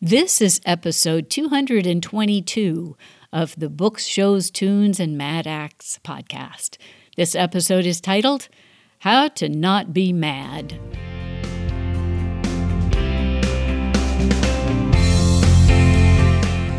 This 0.00 0.40
is 0.40 0.60
episode 0.64 1.28
222 1.28 2.96
of 3.32 3.56
the 3.58 3.68
Books, 3.68 4.06
Shows, 4.06 4.48
Tunes, 4.48 5.00
and 5.00 5.18
Mad 5.18 5.44
Acts 5.44 5.98
podcast. 6.04 6.76
This 7.16 7.34
episode 7.34 7.84
is 7.84 8.00
titled 8.00 8.46
How 9.00 9.26
to 9.26 9.48
Not 9.48 9.92
Be 9.92 10.12
Mad. 10.12 10.78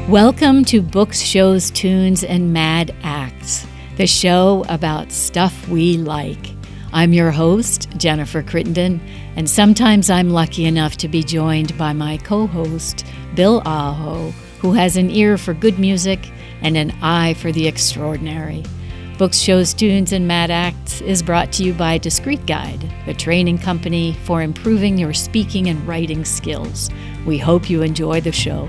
Welcome 0.09 0.63
to 0.63 0.81
Books, 0.81 1.19
Shows, 1.19 1.71
Tunes, 1.71 2.23
and 2.23 2.53
Mad 2.53 2.95
Acts, 3.03 3.67
the 3.97 4.07
show 4.07 4.63
about 4.69 5.11
stuff 5.11 5.67
we 5.67 5.97
like. 5.97 6.58
I'm 6.91 7.13
your 7.13 7.29
host, 7.29 7.87
Jennifer 7.97 8.41
Crittenden, 8.41 8.99
and 9.35 9.47
sometimes 9.47 10.09
I'm 10.09 10.31
lucky 10.31 10.65
enough 10.65 10.97
to 10.97 11.07
be 11.07 11.21
joined 11.21 11.77
by 11.77 11.93
my 11.93 12.17
co 12.17 12.47
host, 12.47 13.05
Bill 13.35 13.61
Aho, 13.63 14.31
who 14.59 14.73
has 14.73 14.97
an 14.97 15.11
ear 15.11 15.37
for 15.37 15.53
good 15.53 15.77
music 15.77 16.31
and 16.61 16.75
an 16.75 16.91
eye 17.01 17.35
for 17.35 17.51
the 17.51 17.67
extraordinary. 17.67 18.63
Books, 19.19 19.37
Shows, 19.37 19.73
Tunes, 19.73 20.13
and 20.13 20.27
Mad 20.27 20.49
Acts 20.49 21.01
is 21.01 21.21
brought 21.21 21.51
to 21.53 21.63
you 21.63 21.73
by 21.73 21.99
Discreet 21.99 22.45
Guide, 22.47 22.91
the 23.05 23.13
training 23.13 23.59
company 23.59 24.13
for 24.23 24.41
improving 24.41 24.97
your 24.97 25.13
speaking 25.13 25.67
and 25.67 25.85
writing 25.87 26.25
skills. 26.25 26.89
We 27.25 27.37
hope 27.37 27.69
you 27.69 27.83
enjoy 27.83 28.21
the 28.21 28.31
show. 28.31 28.67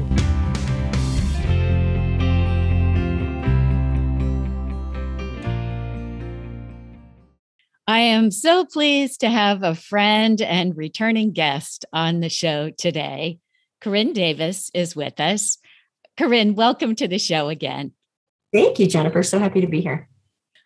I 8.01 8.05
am 8.05 8.31
so 8.31 8.65
pleased 8.65 9.21
to 9.21 9.29
have 9.29 9.63
a 9.63 9.75
friend 9.75 10.41
and 10.41 10.75
returning 10.75 11.33
guest 11.33 11.85
on 11.93 12.21
the 12.21 12.31
show 12.31 12.71
today. 12.71 13.41
Corinne 13.83 14.15
Davis 14.15 14.71
is 14.73 14.97
with 14.97 15.21
us. 15.21 15.59
Corinne, 16.17 16.55
welcome 16.55 16.97
to 16.97 17.07
the 17.07 17.19
show 17.19 17.51
again. 17.51 17.93
Thank 18.55 18.79
you, 18.79 18.87
Jennifer. 18.87 19.23
So 19.23 19.39
happy 19.39 19.61
to 19.61 19.67
be 19.67 19.83
here. 19.83 20.09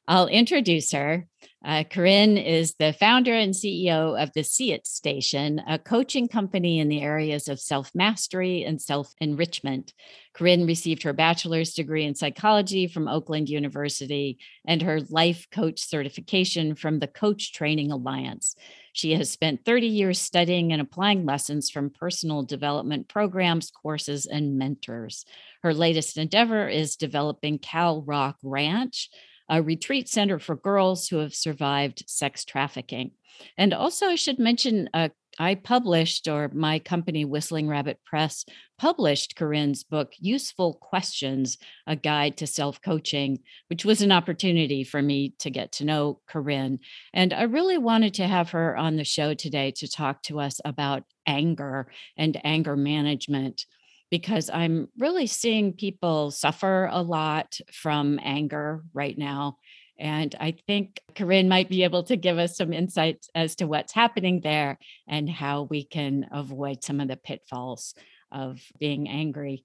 I'll 0.06 0.28
introduce 0.28 0.92
her. 0.92 1.26
Uh, 1.64 1.82
Corinne 1.82 2.38
is 2.38 2.76
the 2.78 2.92
founder 2.92 3.34
and 3.34 3.52
CEO 3.52 4.22
of 4.22 4.32
the 4.32 4.44
See 4.44 4.72
It 4.72 4.86
Station, 4.86 5.60
a 5.66 5.76
coaching 5.76 6.28
company 6.28 6.78
in 6.78 6.86
the 6.86 7.02
areas 7.02 7.48
of 7.48 7.58
self 7.58 7.90
mastery 7.96 8.62
and 8.62 8.80
self 8.80 9.12
enrichment. 9.20 9.92
Corinne 10.34 10.66
received 10.66 11.04
her 11.04 11.12
bachelor's 11.12 11.74
degree 11.74 12.04
in 12.04 12.14
psychology 12.14 12.88
from 12.88 13.06
Oakland 13.06 13.48
University 13.48 14.38
and 14.66 14.82
her 14.82 15.00
life 15.08 15.46
coach 15.50 15.80
certification 15.80 16.74
from 16.74 16.98
the 16.98 17.06
Coach 17.06 17.52
Training 17.52 17.92
Alliance. 17.92 18.56
She 18.92 19.12
has 19.12 19.30
spent 19.30 19.64
30 19.64 19.86
years 19.86 20.20
studying 20.20 20.72
and 20.72 20.82
applying 20.82 21.24
lessons 21.24 21.70
from 21.70 21.90
personal 21.90 22.42
development 22.42 23.08
programs, 23.08 23.70
courses, 23.70 24.26
and 24.26 24.58
mentors. 24.58 25.24
Her 25.62 25.72
latest 25.72 26.18
endeavor 26.18 26.68
is 26.68 26.96
developing 26.96 27.58
Cal 27.58 28.02
Rock 28.02 28.36
Ranch 28.42 29.10
a 29.48 29.62
retreat 29.62 30.08
center 30.08 30.38
for 30.38 30.56
girls 30.56 31.08
who 31.08 31.18
have 31.18 31.34
survived 31.34 32.04
sex 32.06 32.44
trafficking. 32.44 33.12
And 33.58 33.74
also, 33.74 34.06
I 34.06 34.14
should 34.14 34.38
mention, 34.38 34.88
uh, 34.94 35.08
I 35.38 35.56
published, 35.56 36.28
or 36.28 36.48
my 36.54 36.78
company, 36.78 37.24
Whistling 37.24 37.68
Rabbit 37.68 37.98
Press, 38.04 38.44
published 38.78 39.34
Corinne's 39.34 39.82
book, 39.82 40.12
Useful 40.18 40.74
Questions 40.74 41.58
A 41.86 41.96
Guide 41.96 42.36
to 42.36 42.46
Self 42.46 42.80
Coaching, 42.80 43.40
which 43.68 43.84
was 43.84 44.00
an 44.02 44.12
opportunity 44.12 44.84
for 44.84 45.02
me 45.02 45.34
to 45.40 45.50
get 45.50 45.72
to 45.72 45.84
know 45.84 46.20
Corinne. 46.28 46.78
And 47.12 47.32
I 47.32 47.42
really 47.42 47.78
wanted 47.78 48.14
to 48.14 48.28
have 48.28 48.50
her 48.50 48.76
on 48.76 48.96
the 48.96 49.04
show 49.04 49.34
today 49.34 49.72
to 49.78 49.88
talk 49.88 50.22
to 50.24 50.38
us 50.38 50.60
about 50.64 51.02
anger 51.26 51.88
and 52.16 52.40
anger 52.44 52.76
management 52.76 53.66
because 54.14 54.48
I'm 54.48 54.86
really 54.96 55.26
seeing 55.26 55.72
people 55.72 56.30
suffer 56.30 56.88
a 56.92 57.02
lot 57.02 57.58
from 57.72 58.20
anger 58.22 58.84
right 58.92 59.18
now. 59.18 59.58
And 59.98 60.32
I 60.38 60.54
think 60.68 61.00
Corinne 61.16 61.48
might 61.48 61.68
be 61.68 61.82
able 61.82 62.04
to 62.04 62.14
give 62.14 62.38
us 62.38 62.56
some 62.56 62.72
insights 62.72 63.28
as 63.34 63.56
to 63.56 63.66
what's 63.66 63.92
happening 63.92 64.40
there 64.40 64.78
and 65.08 65.28
how 65.28 65.62
we 65.62 65.84
can 65.84 66.28
avoid 66.30 66.84
some 66.84 67.00
of 67.00 67.08
the 67.08 67.16
pitfalls 67.16 67.96
of 68.30 68.60
being 68.78 69.08
angry. 69.08 69.64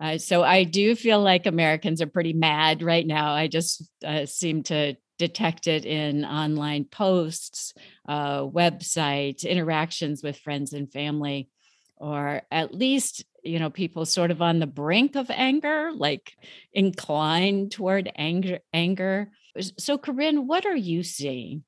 Uh, 0.00 0.18
so 0.18 0.44
I 0.44 0.62
do 0.62 0.94
feel 0.94 1.20
like 1.20 1.46
Americans 1.46 2.00
are 2.00 2.06
pretty 2.06 2.32
mad 2.32 2.80
right 2.80 3.04
now. 3.04 3.32
I 3.32 3.48
just 3.48 3.90
uh, 4.06 4.24
seem 4.26 4.62
to 4.64 4.94
detect 5.18 5.66
it 5.66 5.84
in 5.84 6.24
online 6.24 6.84
posts, 6.84 7.74
uh, 8.08 8.42
websites, 8.42 9.44
interactions 9.44 10.22
with 10.22 10.38
friends 10.38 10.72
and 10.74 10.92
family, 10.92 11.48
or 11.96 12.42
at 12.50 12.74
least 12.74 13.24
you 13.42 13.58
know 13.58 13.70
people 13.70 14.06
sort 14.06 14.30
of 14.30 14.42
on 14.42 14.58
the 14.58 14.66
brink 14.66 15.16
of 15.16 15.30
anger 15.30 15.92
like 15.94 16.36
inclined 16.72 17.72
toward 17.72 18.10
anger. 18.16 18.58
Anger 18.72 19.30
so 19.78 19.98
corinne 19.98 20.46
what 20.46 20.66
are 20.66 20.76
you 20.76 21.02
seeing? 21.02 21.64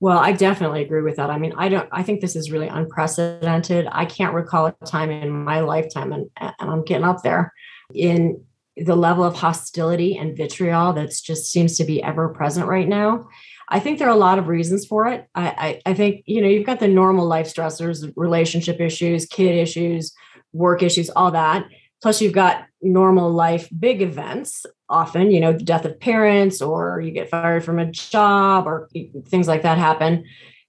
Well 0.00 0.18
i 0.18 0.32
definitely 0.32 0.82
agree 0.82 1.02
with 1.02 1.16
that. 1.16 1.30
I 1.30 1.38
mean 1.38 1.52
i 1.56 1.68
don't 1.68 1.88
i 1.92 2.02
think 2.02 2.20
this 2.20 2.36
is 2.36 2.50
really 2.50 2.68
unprecedented. 2.68 3.88
I 3.90 4.04
can't 4.04 4.34
recall 4.34 4.66
a 4.66 4.72
time 4.86 5.10
in 5.10 5.30
my 5.30 5.60
lifetime 5.60 6.12
and, 6.12 6.30
and 6.38 6.54
i'm 6.58 6.84
getting 6.84 7.04
up 7.04 7.22
there 7.22 7.52
in 7.94 8.44
the 8.76 8.96
level 8.96 9.24
of 9.24 9.34
hostility 9.34 10.18
and 10.18 10.36
vitriol 10.36 10.92
that's 10.92 11.20
just 11.20 11.50
seems 11.50 11.76
to 11.78 11.84
be 11.84 12.02
ever 12.02 12.28
present 12.28 12.66
right 12.66 12.88
now 12.88 13.26
I 13.68 13.80
think 13.80 13.98
there 13.98 14.08
are 14.08 14.14
a 14.14 14.18
lot 14.18 14.38
of 14.38 14.48
reasons 14.48 14.86
for 14.86 15.06
it. 15.06 15.28
I, 15.34 15.46
I, 15.48 15.90
I, 15.90 15.94
think, 15.94 16.22
you 16.26 16.40
know, 16.40 16.48
you've 16.48 16.66
got 16.66 16.78
the 16.78 16.88
normal 16.88 17.26
life 17.26 17.52
stressors, 17.52 18.12
relationship 18.16 18.80
issues, 18.80 19.26
kid 19.26 19.56
issues, 19.56 20.14
work 20.52 20.82
issues, 20.82 21.10
all 21.10 21.32
that. 21.32 21.66
Plus, 22.00 22.20
you've 22.20 22.32
got 22.32 22.66
normal 22.80 23.32
life 23.32 23.68
big 23.76 24.02
events, 24.02 24.66
often, 24.88 25.32
you 25.32 25.40
know, 25.40 25.52
the 25.52 25.64
death 25.64 25.84
of 25.84 25.98
parents, 25.98 26.62
or 26.62 27.00
you 27.00 27.10
get 27.10 27.28
fired 27.28 27.64
from 27.64 27.78
a 27.78 27.90
job, 27.90 28.66
or 28.66 28.88
things 29.26 29.48
like 29.48 29.62
that 29.62 29.78
happen. 29.78 30.24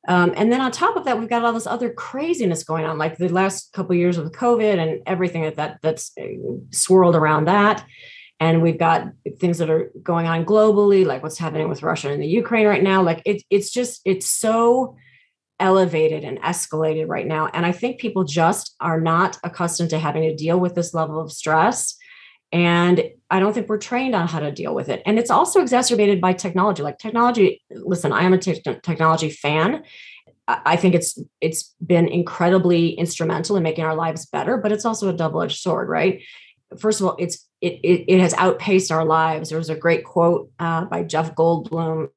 Um, 0.08 0.34
and 0.35 0.52
then 0.52 0.62
on 0.62 0.72
top 0.72 0.96
of 0.96 1.03
that, 1.06 1.19
we've 1.19 1.29
got 1.29 1.44
all 1.44 1.53
this 1.53 1.68
other 1.68 1.91
craziness 1.91 2.64
going 2.64 2.85
on, 2.85 2.97
like 2.97 3.18
the 3.18 3.28
last 3.28 3.74
couple 3.74 3.91
of 3.91 4.00
years 4.00 4.18
with 4.18 4.31
COVID 4.31 4.79
and 4.79 5.02
everything 5.06 5.44
that, 5.44 5.58
that 5.58 5.79
that's 5.81 6.12
uh, 6.19 6.24
swirled 6.72 7.16
around 7.16 7.46
that. 7.46 7.85
And 8.40 8.62
we've 8.62 8.78
got 8.78 9.08
things 9.40 9.58
that 9.58 9.70
are 9.70 9.92
going 10.03 10.28
on 10.28 10.46
globally, 10.46 11.06
like 11.06 11.24
what's 11.24 11.38
happening 11.38 11.70
with 11.70 11.81
Russia 11.81 12.12
and 12.12 12.22
the 12.22 12.28
Ukraine 12.28 12.68
right 12.68 12.84
now. 12.84 13.02
Like 13.02 13.22
it, 13.25 13.42
it's 13.50 13.72
just, 13.72 14.02
it's 14.06 14.30
so 14.30 14.96
elevated 15.59 16.24
and 16.24 16.40
escalated 16.42 17.08
right 17.08 17.26
now. 17.26 17.47
And 17.47 17.66
I 17.66 17.72
think 17.72 18.00
people 18.00 18.24
just 18.24 18.76
are 18.80 19.02
not 19.02 19.40
accustomed 19.44 19.90
to 19.90 20.00
having 20.00 20.22
to 20.24 20.36
deal 20.36 20.59
with 20.59 20.76
this 20.76 20.94
level 20.94 21.20
of 21.20 21.31
stress. 21.31 21.97
And 22.52 23.03
I 23.30 23.40
don't 23.40 23.53
think 23.53 23.68
we're 23.68 23.80
trained 23.80 24.14
on 24.14 24.28
how 24.28 24.40
to 24.40 24.52
deal 24.52 24.74
with 24.74 24.88
it. 24.88 25.02
And 25.06 25.18
it's 25.18 25.31
also 25.31 25.59
exacerbated 25.59 26.22
by 26.22 26.34
technology. 26.34 26.84
Like 26.84 27.00
technology, 27.00 27.64
listen, 27.72 28.14
I 28.14 28.24
am 28.24 28.34
a 28.34 28.38
te- 28.38 28.62
technology 28.62 29.31
fan. 29.31 29.84
I 30.47 30.78
think 30.78 30.96
it's 30.96 31.20
it's 31.42 31.76
been 31.86 32.08
incredibly 32.08 32.92
instrumental 32.92 33.58
in 33.58 33.64
making 33.64 33.84
our 33.84 33.96
lives 33.96 34.28
better, 34.28 34.56
but 34.56 34.72
it's 34.72 34.86
also 34.86 35.09
a 35.09 35.14
double-edged 35.14 35.59
sword, 35.59 35.90
right? 35.90 36.22
first 36.80 37.00
of 37.00 37.08
all, 37.08 37.16
it's 37.18 37.47
it, 37.62 37.79
it, 37.84 38.06
it 38.07 38.19
has 38.19 38.34
outpaced 38.35 38.91
our 38.91 39.03
lives. 39.03 39.50
There 39.50 39.57
was 39.57 39.69
a 39.69 39.75
great 39.75 40.03
quote 40.06 40.51
uh, 40.59 40.85
by 40.85 41.03
Jeff 41.03 41.34
Goldblum's 41.34 42.09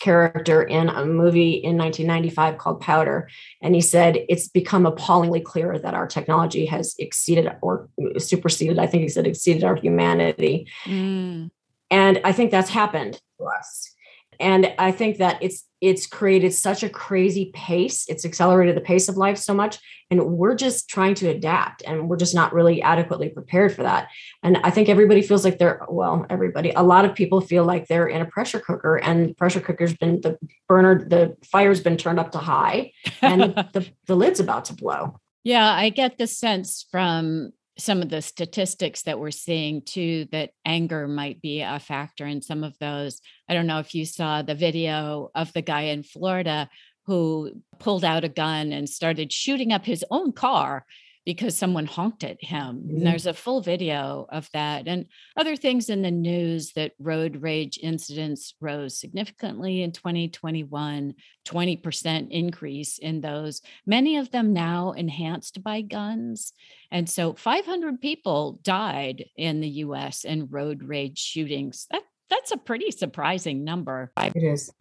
character 0.00 0.62
in 0.62 0.88
a 0.88 1.04
movie 1.04 1.52
in 1.52 1.76
1995 1.76 2.58
called 2.58 2.80
Powder, 2.80 3.28
and 3.62 3.74
he 3.74 3.80
said 3.80 4.24
it's 4.28 4.48
become 4.48 4.86
appallingly 4.86 5.40
clear 5.40 5.78
that 5.78 5.94
our 5.94 6.06
technology 6.06 6.66
has 6.66 6.96
exceeded 6.98 7.50
or 7.62 7.88
superseded. 8.18 8.78
I 8.78 8.86
think 8.86 9.04
he 9.04 9.08
said 9.08 9.26
exceeded 9.26 9.62
our 9.62 9.76
humanity, 9.76 10.68
mm. 10.84 11.48
and 11.90 12.20
I 12.24 12.32
think 12.32 12.50
that's 12.50 12.70
happened 12.70 13.20
to 13.38 13.44
us 13.44 13.94
and 14.40 14.72
i 14.78 14.90
think 14.90 15.18
that 15.18 15.42
it's 15.42 15.68
it's 15.80 16.06
created 16.06 16.52
such 16.52 16.82
a 16.82 16.88
crazy 16.88 17.52
pace. 17.54 18.04
It's 18.08 18.24
accelerated 18.24 18.76
the 18.76 18.80
pace 18.80 19.08
of 19.08 19.16
life 19.16 19.38
so 19.38 19.54
much 19.54 19.78
and 20.10 20.24
we're 20.24 20.54
just 20.54 20.88
trying 20.88 21.14
to 21.14 21.28
adapt 21.28 21.82
and 21.86 22.08
we're 22.08 22.16
just 22.16 22.34
not 22.34 22.52
really 22.52 22.82
adequately 22.82 23.28
prepared 23.28 23.74
for 23.74 23.82
that. 23.82 24.08
And 24.42 24.58
i 24.64 24.70
think 24.70 24.88
everybody 24.88 25.22
feels 25.22 25.44
like 25.44 25.58
they're 25.58 25.84
well 25.88 26.26
everybody 26.30 26.70
a 26.70 26.82
lot 26.82 27.04
of 27.04 27.14
people 27.14 27.40
feel 27.40 27.64
like 27.64 27.86
they're 27.86 28.06
in 28.06 28.20
a 28.20 28.26
pressure 28.26 28.60
cooker 28.60 28.96
and 28.96 29.36
pressure 29.36 29.60
cooker's 29.60 29.94
been 29.94 30.20
the 30.20 30.38
burner 30.68 31.08
the 31.08 31.36
fire's 31.44 31.80
been 31.80 31.96
turned 31.96 32.18
up 32.18 32.32
to 32.32 32.38
high 32.38 32.92
and 33.22 33.42
the, 33.72 33.86
the 34.06 34.16
lid's 34.16 34.40
about 34.40 34.66
to 34.66 34.74
blow. 34.74 35.20
Yeah 35.44 35.70
i 35.70 35.90
get 35.90 36.18
the 36.18 36.26
sense 36.26 36.86
from 36.90 37.52
some 37.78 38.02
of 38.02 38.08
the 38.08 38.20
statistics 38.20 39.02
that 39.02 39.20
we're 39.20 39.30
seeing 39.30 39.82
too 39.82 40.26
that 40.32 40.50
anger 40.64 41.06
might 41.06 41.40
be 41.40 41.62
a 41.62 41.78
factor 41.78 42.26
in 42.26 42.42
some 42.42 42.64
of 42.64 42.76
those. 42.78 43.20
I 43.48 43.54
don't 43.54 43.66
know 43.66 43.78
if 43.78 43.94
you 43.94 44.04
saw 44.04 44.42
the 44.42 44.54
video 44.54 45.30
of 45.34 45.52
the 45.52 45.62
guy 45.62 45.82
in 45.82 46.02
Florida 46.02 46.68
who 47.06 47.52
pulled 47.78 48.04
out 48.04 48.24
a 48.24 48.28
gun 48.28 48.72
and 48.72 48.88
started 48.88 49.32
shooting 49.32 49.72
up 49.72 49.84
his 49.84 50.04
own 50.10 50.32
car 50.32 50.84
because 51.28 51.58
someone 51.58 51.84
honked 51.84 52.24
at 52.24 52.42
him. 52.42 52.84
Mm-hmm. 52.86 53.04
there's 53.04 53.26
a 53.26 53.34
full 53.34 53.60
video 53.60 54.26
of 54.30 54.48
that 54.54 54.88
and 54.88 55.04
other 55.36 55.56
things 55.56 55.90
in 55.90 56.00
the 56.00 56.10
news 56.10 56.72
that 56.72 56.92
road 56.98 57.42
rage 57.42 57.78
incidents 57.82 58.54
rose 58.62 58.98
significantly 58.98 59.82
in 59.82 59.92
2021, 59.92 61.12
20% 61.46 62.30
increase 62.30 62.96
in 62.96 63.20
those, 63.20 63.60
many 63.84 64.16
of 64.16 64.30
them 64.30 64.54
now 64.54 64.92
enhanced 64.92 65.62
by 65.62 65.82
guns. 65.82 66.54
And 66.90 67.10
so 67.10 67.34
500 67.34 68.00
people 68.00 68.58
died 68.62 69.26
in 69.36 69.60
the 69.60 69.84
US 69.84 70.24
in 70.24 70.48
road 70.48 70.82
rage 70.82 71.18
shootings. 71.18 71.88
That 71.90 72.04
that's 72.30 72.52
a 72.52 72.56
pretty 72.56 72.90
surprising 72.90 73.64
number. 73.64 74.12
It 74.16 74.42
is. 74.42 74.72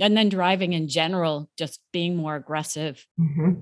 And 0.00 0.16
then 0.16 0.28
driving 0.28 0.72
in 0.72 0.88
general, 0.88 1.48
just 1.56 1.78
being 1.92 2.16
more 2.16 2.34
aggressive. 2.34 3.06
Mm-hmm. 3.20 3.60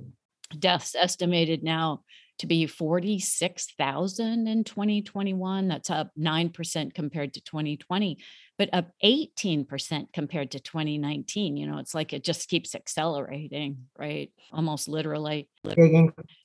Deaths 0.59 0.95
estimated 0.95 1.63
now 1.63 2.03
to 2.39 2.47
be 2.47 2.67
46,000 2.67 4.49
in 4.49 4.65
2021. 4.65 5.69
That's 5.69 5.91
up 5.91 6.11
9% 6.19 6.95
compared 6.95 7.35
to 7.35 7.41
2020, 7.41 8.19
but 8.59 8.71
up 8.73 8.91
18% 9.05 10.13
compared 10.13 10.51
to 10.53 10.61
2019. 10.61 11.57
You 11.57 11.67
know, 11.67 11.79
it's 11.79 11.95
like 11.95 12.13
it 12.13 12.25
just 12.25 12.49
keeps 12.49 12.75
accelerating, 12.75 13.87
right? 13.99 14.31
Almost 14.53 14.89
literally. 14.89 15.49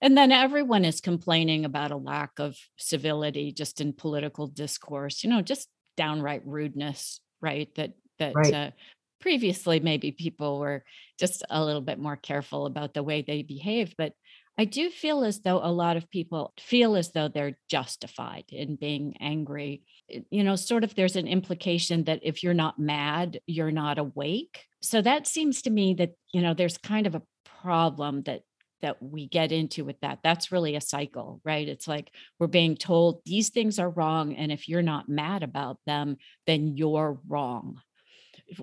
And 0.02 0.18
then 0.18 0.32
everyone 0.32 0.86
is 0.86 1.02
complaining 1.02 1.66
about 1.66 1.92
a 1.92 1.98
lack 1.98 2.32
of 2.38 2.58
civility 2.78 3.52
just 3.52 3.82
in 3.82 3.94
political 3.94 4.48
discourse, 4.48 5.24
you 5.24 5.30
know, 5.30 5.42
just 5.42 5.68
downright 5.96 6.46
rudeness, 6.46 7.20
right? 7.42 7.74
That, 7.76 7.94
that, 8.20 8.36
right. 8.36 8.54
Uh, 8.54 8.72
previously 9.20 9.80
maybe 9.80 10.12
people 10.12 10.60
were 10.60 10.84
just 11.20 11.44
a 11.50 11.64
little 11.64 11.82
bit 11.82 12.00
more 12.00 12.16
careful 12.16 12.66
about 12.66 12.94
the 12.94 13.04
way 13.04 13.22
they 13.22 13.42
behave 13.42 13.96
but 13.98 14.14
I 14.58 14.66
do 14.66 14.90
feel 14.90 15.24
as 15.24 15.42
though 15.42 15.60
a 15.60 15.72
lot 15.72 15.98
of 15.98 16.10
people 16.10 16.54
feel 16.60 16.96
as 16.96 17.12
though 17.12 17.28
they're 17.28 17.60
justified 17.70 18.46
in 18.50 18.76
being 18.76 19.16
angry. 19.20 19.84
Eh, 20.12 20.22
you 20.32 20.44
know, 20.44 20.56
sort 20.56 20.84
of 20.84 20.96
there's 20.96 21.16
an 21.16 21.28
implication 21.28 22.06
that 22.06 22.22
if 22.24 22.44
you're 22.44 22.54
not 22.56 22.80
mad, 22.80 23.40
you're 23.46 23.72
not 23.72 24.00
awake. 24.00 24.66
So 24.82 25.02
that 25.02 25.28
seems 25.28 25.62
to 25.64 25.70
me 25.70 25.94
that, 25.96 26.14
you 26.34 26.42
know, 26.42 26.54
there's 26.54 26.78
kind 26.78 27.06
of 27.06 27.16
a 27.16 27.22
problem 27.62 28.24
that 28.24 28.42
that 28.82 29.02
we 29.02 29.28
get 29.28 29.52
into 29.52 29.84
with 29.84 30.00
that. 30.02 30.20
That's 30.24 30.52
really 30.52 30.76
a 30.76 30.82
cycle, 30.82 31.42
right? 31.44 31.68
It's 31.68 31.88
like 31.88 32.12
we're 32.40 32.46
being 32.46 32.76
told 32.76 33.22
these 33.26 33.50
things 33.50 33.80
are 33.80 33.90
wrong 33.90 34.36
and 34.36 34.52
if 34.52 34.70
you're 34.70 34.84
not 34.84 35.10
mad 35.10 35.42
about 35.42 35.80
them, 35.88 36.18
then 36.46 36.78
you're 36.78 37.20
wrong. 37.28 37.82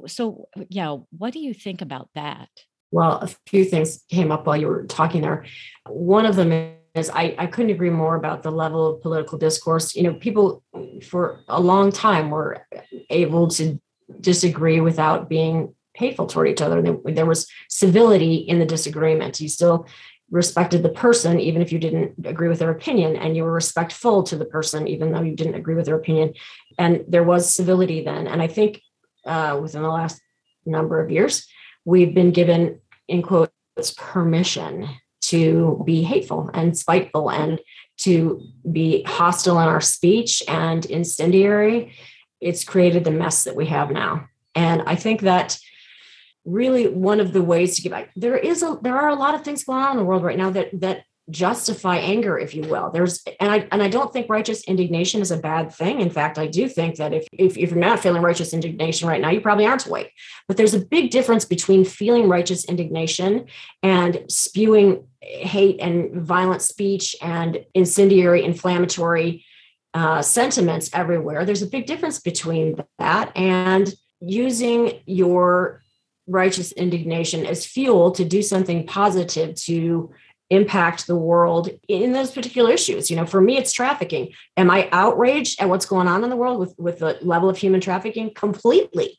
So, 0.07 0.49
yeah, 0.69 0.97
what 1.17 1.33
do 1.33 1.41
you 1.41 1.55
think 1.55 1.83
about 1.83 2.09
that? 2.15 2.49
Well, 2.95 3.19
a 3.19 3.29
few 3.49 3.65
things 3.65 4.05
came 4.09 4.31
up 4.31 4.47
while 4.47 4.57
you 4.57 4.69
were 4.69 4.85
talking 4.85 5.23
there. 5.23 5.45
One 5.89 6.27
of 6.27 6.37
them 6.37 6.53
is 6.95 7.11
I, 7.11 7.35
I 7.37 7.47
couldn't 7.47 7.73
agree 7.73 7.91
more 7.91 8.15
about 8.15 8.45
the 8.45 8.53
level 8.53 8.87
of 8.87 9.03
political 9.03 9.37
discourse. 9.37 9.97
You 9.97 10.05
know, 10.05 10.15
people 10.15 10.63
for 11.03 11.41
a 11.49 11.61
long 11.61 11.91
time 11.91 12.31
were 12.31 12.65
able 13.11 13.49
to 13.49 13.81
disagree 14.21 14.81
without 14.81 15.29
being 15.29 15.75
hateful 15.95 16.29
toward 16.29 16.47
each 16.47 16.63
other. 16.63 16.81
There 17.05 17.27
was 17.27 17.49
civility 17.69 18.37
in 18.37 18.61
the 18.61 18.65
disagreement. 18.65 19.41
You 19.41 19.49
still 19.49 19.89
respected 20.31 20.85
the 20.85 20.89
person, 20.89 21.41
even 21.41 21.63
if 21.63 21.73
you 21.73 21.81
didn't 21.81 22.25
agree 22.25 22.49
with 22.49 22.61
their 22.61 22.71
opinion, 22.71 23.17
and 23.17 23.37
you 23.37 23.43
were 23.43 23.53
respectful 23.53 24.23
to 24.23 24.37
the 24.37 24.45
person, 24.45 24.87
even 24.87 25.11
though 25.11 25.23
you 25.23 25.35
didn't 25.35 25.57
agree 25.57 25.75
with 25.75 25.87
their 25.87 25.97
opinion. 25.97 26.33
And 26.79 27.05
there 27.09 27.25
was 27.25 27.53
civility 27.53 28.05
then. 28.05 28.29
And 28.29 28.41
I 28.41 28.47
think 28.47 28.81
uh, 29.27 29.59
within 29.61 29.83
the 29.83 29.89
last 29.89 30.23
number 30.65 31.01
of 31.01 31.11
years, 31.11 31.45
we've 31.85 32.15
been 32.15 32.31
given 32.31 32.81
in 33.09 33.23
quotes 33.23 33.53
permission 33.97 34.89
to 35.23 35.83
be 35.87 36.03
hateful 36.03 36.51
and 36.53 36.77
spiteful 36.77 37.31
and 37.31 37.61
to 37.97 38.43
be 38.71 39.03
hostile 39.05 39.61
in 39.61 39.69
our 39.69 39.81
speech 39.81 40.43
and 40.49 40.85
incendiary 40.87 41.93
it's 42.41 42.65
created 42.65 43.05
the 43.05 43.11
mess 43.11 43.45
that 43.45 43.57
we 43.57 43.67
have 43.67 43.91
now. 43.91 44.29
And 44.55 44.83
i 44.83 44.95
think 44.95 45.23
that 45.23 45.59
really 46.45 46.87
one 46.87 47.21
of 47.21 47.33
the 47.33 47.43
ways 47.43 47.77
to 47.77 47.83
get 47.83 47.91
back 47.91 48.11
there 48.17 48.37
is 48.37 48.63
a 48.63 48.79
there 48.83 48.97
are 48.97 49.09
a 49.09 49.15
lot 49.15 49.35
of 49.35 49.43
things 49.43 49.65
going 49.65 49.83
on 49.83 49.93
in 49.93 49.97
the 49.97 50.05
world 50.05 50.23
right 50.23 50.37
now 50.37 50.51
that 50.51 50.69
that 50.79 51.05
justify 51.31 51.97
anger 51.97 52.39
if 52.39 52.55
you 52.55 52.63
will. 52.63 52.91
There's 52.91 53.23
and 53.41 53.51
i 53.51 53.67
and 53.73 53.83
i 53.83 53.89
don't 53.89 54.13
think 54.13 54.29
righteous 54.29 54.63
indignation 54.65 55.23
is 55.23 55.31
a 55.31 55.39
bad 55.39 55.73
thing. 55.73 56.01
In 56.01 56.11
fact 56.11 56.39
i 56.39 56.47
do 56.47 56.69
think 56.69 56.97
that 56.97 57.15
if, 57.15 57.27
if 57.33 57.57
if 57.57 57.71
you're 57.71 57.79
not 57.79 58.01
feeling 58.01 58.21
righteous 58.21 58.53
indignation 58.53 59.09
right 59.09 59.21
now 59.21 59.31
you 59.31 59.41
probably 59.41 59.67
aren't 59.67 59.87
awake. 59.87 60.13
But 60.49 60.59
there's 60.59 60.75
a 60.75 60.85
big 60.85 61.11
difference 61.11 61.47
between 61.47 61.85
feeling 61.85 62.29
righteous 62.29 62.67
indignation 62.67 63.47
and 63.83 64.25
spewing 64.29 65.07
hate 65.21 65.81
and 65.81 66.23
violent 66.23 66.61
speech 66.61 67.17
and 67.23 67.65
incendiary 67.73 68.45
inflammatory 68.45 69.45
uh, 69.95 70.21
sentiments 70.21 70.91
everywhere. 70.93 71.45
There's 71.45 71.63
a 71.63 71.67
big 71.67 71.87
difference 71.87 72.21
between 72.21 72.77
that 72.99 73.35
and 73.37 73.95
using 74.21 75.01
your 75.07 75.83
righteous 76.27 76.73
indignation 76.73 77.47
as 77.47 77.67
fuel 77.67 78.11
to 78.13 78.25
do 78.25 78.43
something 78.43 78.87
positive 78.87 79.55
to 79.55 80.11
impact 80.55 81.07
the 81.07 81.17
world 81.17 81.71
in 81.89 82.13
those 82.13 82.31
particular 82.31 82.73
issues. 82.73 83.11
You 83.11 83.17
know 83.17 83.27
for 83.27 83.41
me 83.41 83.57
it's 83.57 83.73
trafficking. 83.73 84.33
Am 84.57 84.71
i 84.71 84.89
outraged 84.93 85.61
at 85.61 85.69
what's 85.69 85.87
going 85.87 86.09
on 86.09 86.25
in 86.25 86.31
the 86.31 86.37
world 86.37 86.59
with 86.59 86.75
with 86.79 86.99
the 86.99 87.19
level 87.23 87.49
of 87.49 87.57
human 87.57 87.81
trafficking? 87.81 88.33
Completely. 88.35 89.19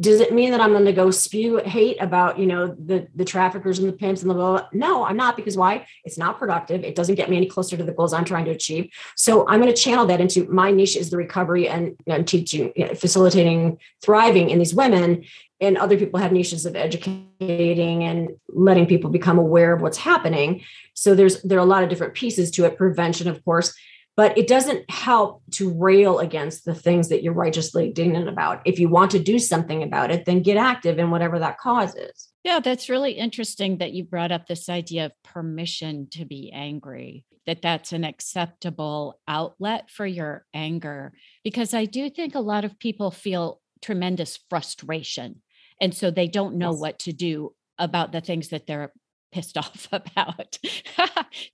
Does 0.00 0.20
it 0.20 0.34
mean 0.34 0.50
that 0.50 0.60
i'm 0.60 0.72
going 0.72 0.84
to 0.84 0.92
go 0.92 1.10
spew 1.10 1.56
hate 1.58 1.96
about 2.00 2.38
you 2.38 2.46
know 2.46 2.76
the 2.78 3.08
the 3.14 3.24
traffickers 3.24 3.78
and 3.78 3.88
the 3.88 3.94
pimps 3.94 4.20
and 4.20 4.30
the 4.30 4.34
blah, 4.34 4.58
blah? 4.58 4.68
no 4.72 5.04
i'm 5.04 5.16
not 5.16 5.34
because 5.34 5.56
why? 5.56 5.86
It's 6.04 6.18
not 6.18 6.38
productive. 6.38 6.84
It 6.84 6.94
doesn't 6.94 7.14
get 7.14 7.30
me 7.30 7.38
any 7.38 7.46
closer 7.46 7.76
to 7.76 7.84
the 7.84 7.92
goals 7.92 8.12
i'm 8.12 8.26
trying 8.26 8.44
to 8.44 8.50
achieve. 8.50 8.90
So 9.16 9.48
i'm 9.48 9.60
going 9.60 9.74
to 9.74 9.82
channel 9.82 10.06
that 10.06 10.20
into 10.20 10.46
my 10.50 10.70
niche 10.70 10.96
is 10.96 11.08
the 11.10 11.16
recovery 11.16 11.68
and, 11.68 11.96
and 12.06 12.28
teaching 12.28 12.72
you 12.76 12.86
know, 12.86 12.94
facilitating 12.94 13.78
thriving 14.02 14.50
in 14.50 14.58
these 14.58 14.74
women 14.74 15.24
and 15.60 15.76
other 15.76 15.96
people 15.96 16.20
have 16.20 16.32
niches 16.32 16.66
of 16.66 16.76
educating 16.76 18.04
and 18.04 18.30
letting 18.48 18.86
people 18.86 19.10
become 19.10 19.38
aware 19.38 19.72
of 19.72 19.82
what's 19.82 19.98
happening. 19.98 20.62
So 20.94 21.14
there's 21.14 21.42
there 21.42 21.58
are 21.58 21.62
a 21.62 21.66
lot 21.66 21.82
of 21.82 21.88
different 21.88 22.14
pieces 22.14 22.50
to 22.52 22.64
it 22.64 22.76
prevention 22.76 23.28
of 23.28 23.44
course 23.44 23.74
but 24.16 24.36
it 24.36 24.48
doesn't 24.48 24.90
help 24.90 25.42
to 25.52 25.72
rail 25.72 26.18
against 26.18 26.64
the 26.64 26.74
things 26.74 27.08
that 27.08 27.22
you're 27.22 27.32
righteously 27.32 27.86
indignant 27.86 28.28
about. 28.28 28.60
If 28.64 28.80
you 28.80 28.88
want 28.88 29.12
to 29.12 29.20
do 29.20 29.38
something 29.38 29.82
about 29.82 30.10
it 30.10 30.24
then 30.24 30.42
get 30.42 30.56
active 30.56 30.98
in 30.98 31.10
whatever 31.10 31.38
that 31.38 31.58
cause 31.58 31.94
is. 31.94 32.28
Yeah 32.44 32.60
that's 32.60 32.88
really 32.88 33.12
interesting 33.12 33.78
that 33.78 33.92
you 33.92 34.04
brought 34.04 34.32
up 34.32 34.46
this 34.46 34.68
idea 34.68 35.06
of 35.06 35.12
permission 35.22 36.08
to 36.12 36.24
be 36.24 36.50
angry 36.52 37.24
that 37.46 37.62
that's 37.62 37.92
an 37.92 38.04
acceptable 38.04 39.18
outlet 39.26 39.88
for 39.90 40.06
your 40.06 40.44
anger 40.52 41.14
because 41.42 41.72
i 41.72 41.86
do 41.86 42.10
think 42.10 42.34
a 42.34 42.40
lot 42.40 42.64
of 42.64 42.78
people 42.78 43.10
feel 43.10 43.58
tremendous 43.80 44.38
frustration 44.50 45.40
and 45.80 45.94
so 45.94 46.10
they 46.10 46.28
don't 46.28 46.56
know 46.56 46.72
yes. 46.72 46.80
what 46.80 46.98
to 47.00 47.12
do 47.12 47.54
about 47.78 48.12
the 48.12 48.20
things 48.20 48.48
that 48.48 48.66
they're 48.66 48.92
pissed 49.32 49.56
off 49.58 49.88
about 49.92 50.58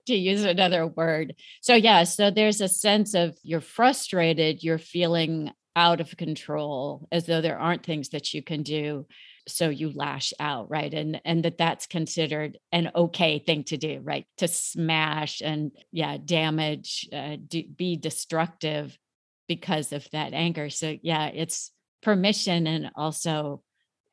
to 0.07 0.15
use 0.15 0.43
another 0.43 0.87
word. 0.87 1.35
So 1.61 1.75
yeah 1.75 2.03
so 2.03 2.31
there's 2.31 2.61
a 2.61 2.67
sense 2.67 3.13
of 3.13 3.37
you're 3.43 3.61
frustrated 3.61 4.63
you're 4.63 4.77
feeling 4.77 5.51
out 5.75 5.99
of 5.99 6.15
control 6.15 7.07
as 7.11 7.25
though 7.25 7.41
there 7.41 7.59
aren't 7.59 7.85
things 7.85 8.09
that 8.09 8.33
you 8.33 8.41
can 8.41 8.63
do 8.63 9.05
so 9.47 9.69
you 9.69 9.91
lash 9.93 10.33
out 10.39 10.69
right? 10.71 10.93
And 10.93 11.21
and 11.25 11.43
that 11.43 11.57
that's 11.57 11.85
considered 11.85 12.57
an 12.71 12.91
okay 12.95 13.39
thing 13.39 13.63
to 13.65 13.77
do 13.77 13.99
right? 14.03 14.25
To 14.37 14.47
smash 14.47 15.41
and 15.41 15.71
yeah 15.91 16.17
damage 16.23 17.07
uh, 17.13 17.37
do, 17.45 17.63
be 17.63 17.97
destructive 17.97 18.97
because 19.47 19.91
of 19.91 20.09
that 20.11 20.33
anger. 20.33 20.69
So 20.69 20.97
yeah 21.01 21.27
it's 21.27 21.71
permission 22.01 22.67
and 22.67 22.91
also 22.95 23.61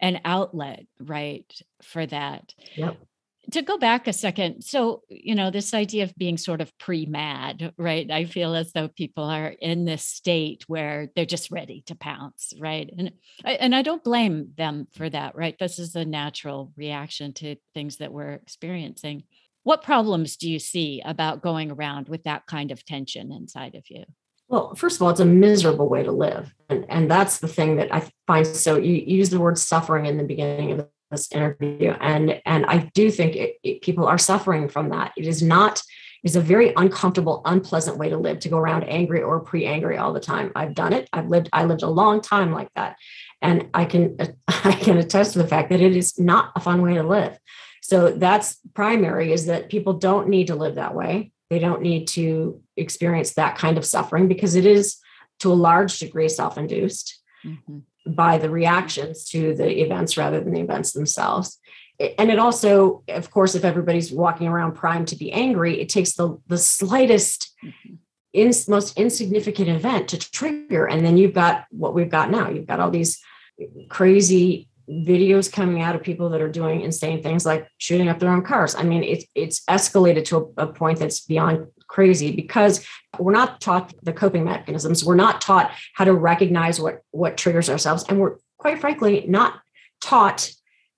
an 0.02 0.20
outlet, 0.24 0.84
right, 1.00 1.50
for 1.80 2.04
that. 2.06 2.52
Yep. 2.74 2.98
To 3.52 3.62
go 3.62 3.76
back 3.76 4.06
a 4.06 4.12
second, 4.12 4.62
so, 4.62 5.02
you 5.08 5.34
know, 5.34 5.50
this 5.50 5.74
idea 5.74 6.04
of 6.04 6.14
being 6.16 6.36
sort 6.36 6.60
of 6.60 6.76
pre 6.78 7.06
mad, 7.06 7.72
right? 7.76 8.08
I 8.08 8.24
feel 8.24 8.54
as 8.54 8.72
though 8.72 8.88
people 8.88 9.24
are 9.24 9.48
in 9.48 9.84
this 9.84 10.04
state 10.04 10.64
where 10.68 11.08
they're 11.14 11.24
just 11.24 11.50
ready 11.50 11.82
to 11.86 11.96
pounce, 11.96 12.52
right? 12.60 12.88
And, 12.96 13.12
and 13.44 13.74
I 13.74 13.82
don't 13.82 14.04
blame 14.04 14.52
them 14.56 14.86
for 14.92 15.10
that, 15.10 15.34
right? 15.34 15.56
This 15.58 15.78
is 15.80 15.96
a 15.96 16.04
natural 16.04 16.72
reaction 16.76 17.32
to 17.34 17.56
things 17.74 17.96
that 17.96 18.12
we're 18.12 18.32
experiencing. 18.32 19.24
What 19.64 19.82
problems 19.82 20.36
do 20.36 20.50
you 20.50 20.58
see 20.58 21.02
about 21.04 21.42
going 21.42 21.70
around 21.70 22.08
with 22.08 22.24
that 22.24 22.46
kind 22.46 22.70
of 22.70 22.84
tension 22.84 23.32
inside 23.32 23.74
of 23.74 23.84
you? 23.88 24.04
Well, 24.52 24.74
first 24.74 24.96
of 24.96 25.02
all, 25.02 25.08
it's 25.08 25.18
a 25.18 25.24
miserable 25.24 25.88
way 25.88 26.02
to 26.02 26.12
live. 26.12 26.54
And, 26.68 26.84
and 26.90 27.10
that's 27.10 27.38
the 27.38 27.48
thing 27.48 27.76
that 27.76 27.92
I 27.92 28.06
find 28.26 28.46
so 28.46 28.76
you 28.76 28.92
use 28.92 29.30
the 29.30 29.40
word 29.40 29.56
suffering 29.56 30.04
in 30.04 30.18
the 30.18 30.24
beginning 30.24 30.72
of 30.72 30.86
this 31.10 31.32
interview. 31.32 31.94
And, 31.98 32.38
and 32.44 32.66
I 32.66 32.90
do 32.94 33.10
think 33.10 33.34
it, 33.34 33.56
it, 33.62 33.80
people 33.80 34.06
are 34.06 34.18
suffering 34.18 34.68
from 34.68 34.90
that. 34.90 35.12
It 35.16 35.26
is 35.26 35.42
not, 35.42 35.78
it 36.22 36.28
is 36.28 36.36
a 36.36 36.40
very 36.42 36.74
uncomfortable, 36.76 37.40
unpleasant 37.46 37.96
way 37.96 38.10
to 38.10 38.18
live, 38.18 38.40
to 38.40 38.50
go 38.50 38.58
around 38.58 38.84
angry 38.84 39.22
or 39.22 39.40
pre-angry 39.40 39.96
all 39.96 40.12
the 40.12 40.20
time. 40.20 40.52
I've 40.54 40.74
done 40.74 40.92
it. 40.92 41.08
I've 41.14 41.28
lived, 41.28 41.48
I 41.54 41.64
lived 41.64 41.82
a 41.82 41.88
long 41.88 42.20
time 42.20 42.52
like 42.52 42.68
that. 42.76 42.96
And 43.40 43.70
I 43.72 43.86
can, 43.86 44.18
I 44.48 44.72
can 44.72 44.98
attest 44.98 45.32
to 45.32 45.38
the 45.38 45.48
fact 45.48 45.70
that 45.70 45.80
it 45.80 45.96
is 45.96 46.18
not 46.18 46.52
a 46.56 46.60
fun 46.60 46.82
way 46.82 46.92
to 46.94 47.02
live. 47.02 47.38
So 47.80 48.10
that's 48.10 48.58
primary 48.74 49.32
is 49.32 49.46
that 49.46 49.70
people 49.70 49.94
don't 49.94 50.28
need 50.28 50.48
to 50.48 50.54
live 50.54 50.74
that 50.74 50.94
way 50.94 51.32
They 51.48 51.58
don't 51.58 51.80
need 51.80 52.06
to 52.08 52.60
experience 52.82 53.34
that 53.34 53.56
kind 53.56 53.78
of 53.78 53.84
suffering 53.84 54.28
because 54.28 54.54
it 54.54 54.66
is 54.66 54.98
to 55.40 55.52
a 55.52 55.54
large 55.54 55.98
degree 55.98 56.28
self 56.28 56.58
induced 56.58 57.20
mm-hmm. 57.44 57.78
by 58.12 58.38
the 58.38 58.50
reactions 58.50 59.28
to 59.30 59.54
the 59.54 59.82
events 59.82 60.16
rather 60.16 60.40
than 60.40 60.52
the 60.52 60.60
events 60.60 60.92
themselves. 60.92 61.58
And 62.18 62.30
it 62.30 62.38
also, 62.38 63.04
of 63.08 63.30
course, 63.30 63.54
if 63.54 63.64
everybody's 63.64 64.12
walking 64.12 64.48
around 64.48 64.72
primed 64.72 65.08
to 65.08 65.16
be 65.16 65.32
angry, 65.32 65.80
it 65.80 65.88
takes 65.88 66.14
the, 66.14 66.38
the 66.48 66.58
slightest, 66.58 67.54
mm-hmm. 67.64 67.94
in, 68.32 68.52
most 68.68 68.98
insignificant 68.98 69.68
event 69.68 70.08
to 70.08 70.18
trigger. 70.18 70.86
And 70.86 71.04
then 71.04 71.16
you've 71.16 71.34
got 71.34 71.66
what 71.70 71.94
we've 71.94 72.10
got 72.10 72.30
now. 72.30 72.50
You've 72.50 72.66
got 72.66 72.80
all 72.80 72.90
these 72.90 73.20
crazy 73.88 74.68
videos 74.88 75.50
coming 75.50 75.80
out 75.80 75.94
of 75.94 76.02
people 76.02 76.28
that 76.30 76.40
are 76.40 76.48
doing 76.48 76.80
insane 76.80 77.22
things 77.22 77.46
like 77.46 77.68
shooting 77.78 78.08
up 78.08 78.18
their 78.18 78.30
own 78.30 78.42
cars. 78.42 78.74
I 78.74 78.82
mean, 78.82 79.02
it's 79.02 79.24
it's 79.34 79.64
escalated 79.66 80.24
to 80.26 80.52
a, 80.56 80.64
a, 80.64 80.72
point 80.72 80.98
that's 80.98 81.20
beyond 81.20 81.68
crazy 81.92 82.34
because 82.34 82.84
we're 83.18 83.32
not 83.32 83.60
taught 83.60 83.92
the 84.02 84.14
coping 84.14 84.44
mechanisms. 84.44 85.04
We're 85.04 85.14
not 85.14 85.42
taught 85.42 85.72
how 85.94 86.04
to 86.04 86.14
recognize 86.14 86.80
what 86.80 87.02
what 87.10 87.36
triggers 87.36 87.68
ourselves, 87.68 88.04
and 88.08 88.18
we're 88.18 88.36
quite 88.58 88.80
frankly 88.80 89.24
not 89.28 89.60
taught 90.00 90.50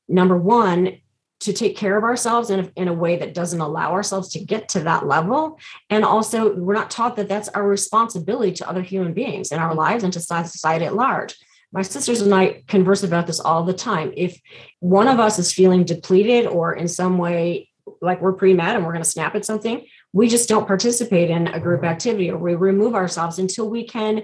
number 0.09 0.37
one 0.37 0.99
to 1.41 1.53
take 1.53 1.77
care 1.77 1.97
of 1.99 2.05
ourselves 2.05 2.49
in 2.49 2.61
a, 2.61 2.71
in 2.77 2.89
a 2.89 2.93
way 2.93 3.17
that 3.17 3.35
doesn't 3.35 3.61
allow 3.61 3.93
ourselves 3.93 4.31
to 4.31 4.39
get 4.39 4.69
to 4.69 4.81
that 4.81 5.07
level 5.07 5.59
and 5.91 6.05
also 6.05 6.55
we're 6.55 6.75
not 6.75 6.91
taught 6.91 7.17
that 7.17 7.29
that's 7.29 7.49
our 7.51 7.67
responsibility 7.67 8.53
to 8.53 8.69
other 8.69 8.81
human 8.81 9.13
beings 9.13 9.51
in 9.53 9.59
our 9.59 9.75
lives 9.75 10.05
and 10.05 10.13
to 10.13 10.21
society 10.21 10.85
at 10.85 10.95
large 10.95 11.35
my 11.75 11.83
sisters 11.83 12.21
and 12.23 12.33
I 12.33 12.63
converse 12.69 13.03
about 13.03 13.27
this 13.27 13.41
all 13.41 13.65
the 13.65 13.73
time. 13.73 14.13
If 14.17 14.41
one 14.79 15.09
of 15.09 15.19
us 15.19 15.41
is 15.41 15.53
feeling 15.53 15.83
depleted 15.85 16.47
or 16.47 16.73
in 16.73 16.87
some 16.87 17.19
way 17.19 17.69
like 18.01 18.21
we're 18.21 18.33
pre 18.33 18.55
mad 18.55 18.77
and 18.77 18.85
we're 18.85 18.93
going 18.93 19.03
to 19.03 19.11
snap 19.11 19.35
at 19.35 19.45
something, 19.45 19.85
we 20.15 20.29
just 20.29 20.49
don't 20.49 20.67
participate 20.67 21.29
in 21.29 21.49
a 21.49 21.59
group 21.59 21.85
activity 21.85 22.31
or 22.31 22.39
we 22.39 22.55
remove 22.55 22.95
ourselves 22.95 23.39
until 23.39 23.69
we 23.69 23.85
can 23.85 24.23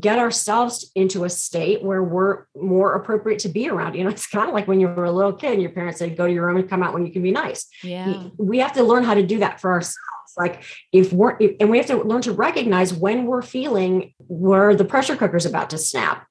get 0.00 0.18
ourselves 0.18 0.90
into 0.94 1.24
a 1.24 1.30
state 1.30 1.82
where 1.82 2.02
we're 2.02 2.46
more 2.56 2.94
appropriate 2.94 3.38
to 3.40 3.48
be 3.50 3.68
around. 3.68 3.94
You 3.94 4.04
know, 4.04 4.10
it's 4.10 4.26
kind 4.26 4.48
of 4.48 4.54
like 4.54 4.66
when 4.66 4.80
you 4.80 4.88
were 4.88 5.04
a 5.04 5.12
little 5.12 5.34
kid 5.34 5.52
and 5.52 5.62
your 5.62 5.70
parents 5.70 5.98
said, 5.98 6.16
go 6.16 6.26
to 6.26 6.32
your 6.32 6.46
room 6.46 6.56
and 6.56 6.68
come 6.68 6.82
out 6.82 6.94
when 6.94 7.06
you 7.06 7.12
can 7.12 7.22
be 7.22 7.30
nice. 7.30 7.66
Yeah. 7.82 8.24
We 8.38 8.58
have 8.58 8.72
to 8.72 8.82
learn 8.82 9.04
how 9.04 9.14
to 9.14 9.24
do 9.24 9.38
that 9.38 9.60
for 9.60 9.70
ourselves. 9.70 9.98
Like 10.38 10.64
if 10.92 11.12
we're, 11.12 11.36
and 11.60 11.70
we 11.70 11.78
have 11.78 11.86
to 11.86 12.02
learn 12.02 12.22
to 12.22 12.32
recognize 12.32 12.92
when 12.92 13.26
we're 13.26 13.42
feeling 13.42 14.14
where 14.18 14.74
the 14.74 14.84
pressure 14.84 15.16
cooker 15.16 15.36
is 15.36 15.46
about 15.46 15.70
to 15.70 15.78
snap 15.78 16.26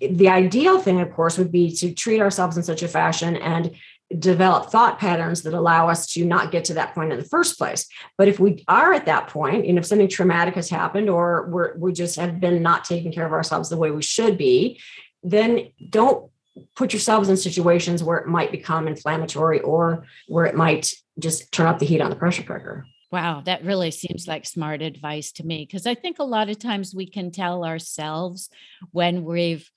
the 0.00 0.28
ideal 0.28 0.78
thing, 0.80 1.00
of 1.00 1.12
course, 1.12 1.38
would 1.38 1.52
be 1.52 1.74
to 1.76 1.92
treat 1.92 2.20
ourselves 2.20 2.56
in 2.56 2.62
such 2.62 2.82
a 2.82 2.88
fashion 2.88 3.36
and 3.36 3.74
develop 4.16 4.70
thought 4.70 4.98
patterns 4.98 5.42
that 5.42 5.52
allow 5.52 5.88
us 5.88 6.06
to 6.12 6.24
not 6.24 6.50
get 6.50 6.64
to 6.64 6.74
that 6.74 6.94
point 6.94 7.12
in 7.12 7.18
the 7.18 7.24
first 7.24 7.58
place. 7.58 7.86
But 8.16 8.28
if 8.28 8.40
we 8.40 8.64
are 8.66 8.92
at 8.92 9.06
that 9.06 9.28
point, 9.28 9.66
and 9.66 9.78
if 9.78 9.84
something 9.84 10.08
traumatic 10.08 10.54
has 10.54 10.70
happened, 10.70 11.10
or 11.10 11.48
we're, 11.50 11.76
we 11.76 11.92
just 11.92 12.16
have 12.16 12.40
been 12.40 12.62
not 12.62 12.84
taking 12.84 13.12
care 13.12 13.26
of 13.26 13.32
ourselves 13.32 13.68
the 13.68 13.76
way 13.76 13.90
we 13.90 14.02
should 14.02 14.38
be, 14.38 14.80
then 15.22 15.68
don't 15.90 16.30
put 16.74 16.92
yourselves 16.92 17.28
in 17.28 17.36
situations 17.36 18.02
where 18.02 18.18
it 18.18 18.26
might 18.26 18.50
become 18.50 18.88
inflammatory 18.88 19.60
or 19.60 20.04
where 20.26 20.46
it 20.46 20.54
might 20.54 20.92
just 21.18 21.52
turn 21.52 21.66
up 21.66 21.78
the 21.78 21.86
heat 21.86 22.00
on 22.00 22.10
the 22.10 22.16
pressure 22.16 22.42
cooker. 22.42 22.86
Wow, 23.10 23.42
that 23.46 23.64
really 23.64 23.90
seems 23.90 24.28
like 24.28 24.44
smart 24.44 24.82
advice 24.82 25.32
to 25.32 25.46
me 25.46 25.64
because 25.64 25.86
I 25.86 25.94
think 25.94 26.18
a 26.18 26.24
lot 26.24 26.50
of 26.50 26.58
times 26.58 26.94
we 26.94 27.06
can 27.06 27.30
tell 27.30 27.64
ourselves 27.64 28.50
when 28.90 29.24
we've 29.24 29.70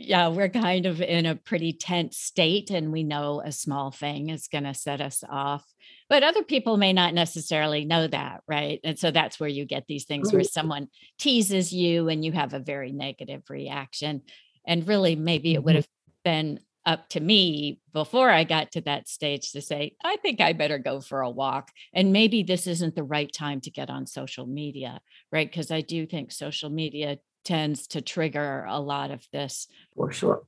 yeah, 0.00 0.28
we're 0.28 0.48
kind 0.48 0.86
of 0.86 1.00
in 1.00 1.26
a 1.26 1.34
pretty 1.34 1.72
tense 1.72 2.18
state 2.18 2.70
and 2.70 2.92
we 2.92 3.02
know 3.02 3.42
a 3.44 3.52
small 3.52 3.90
thing 3.90 4.30
is 4.30 4.48
going 4.48 4.64
to 4.64 4.74
set 4.74 5.00
us 5.00 5.22
off. 5.28 5.64
But 6.08 6.22
other 6.22 6.42
people 6.42 6.76
may 6.76 6.92
not 6.92 7.14
necessarily 7.14 7.84
know 7.84 8.06
that, 8.08 8.42
right? 8.48 8.80
And 8.82 8.98
so 8.98 9.10
that's 9.10 9.38
where 9.38 9.48
you 9.48 9.64
get 9.64 9.86
these 9.86 10.04
things 10.04 10.32
where 10.32 10.44
someone 10.44 10.88
teases 11.18 11.72
you 11.72 12.08
and 12.08 12.24
you 12.24 12.32
have 12.32 12.52
a 12.52 12.58
very 12.58 12.92
negative 12.92 13.42
reaction. 13.48 14.22
And 14.66 14.86
really, 14.88 15.16
maybe 15.16 15.54
it 15.54 15.62
would 15.62 15.72
mm-hmm. 15.72 15.78
have 15.78 15.88
been 16.24 16.60
up 16.86 17.08
to 17.10 17.20
me 17.20 17.78
before 17.92 18.30
I 18.30 18.44
got 18.44 18.72
to 18.72 18.80
that 18.82 19.08
stage 19.08 19.52
to 19.52 19.60
say, 19.60 19.92
I 20.02 20.16
think 20.16 20.40
I 20.40 20.52
better 20.52 20.78
go 20.78 21.00
for 21.00 21.20
a 21.20 21.30
walk. 21.30 21.70
And 21.92 22.12
maybe 22.12 22.42
this 22.42 22.66
isn't 22.66 22.94
the 22.94 23.02
right 23.02 23.30
time 23.32 23.60
to 23.62 23.70
get 23.70 23.90
on 23.90 24.06
social 24.06 24.46
media, 24.46 25.00
right? 25.30 25.48
Because 25.48 25.70
I 25.70 25.82
do 25.82 26.06
think 26.06 26.32
social 26.32 26.70
media 26.70 27.18
tends 27.44 27.86
to 27.88 28.00
trigger 28.00 28.66
a 28.68 28.80
lot 28.80 29.10
of 29.10 29.26
this. 29.32 29.66
For 29.96 30.12
sure. 30.12 30.42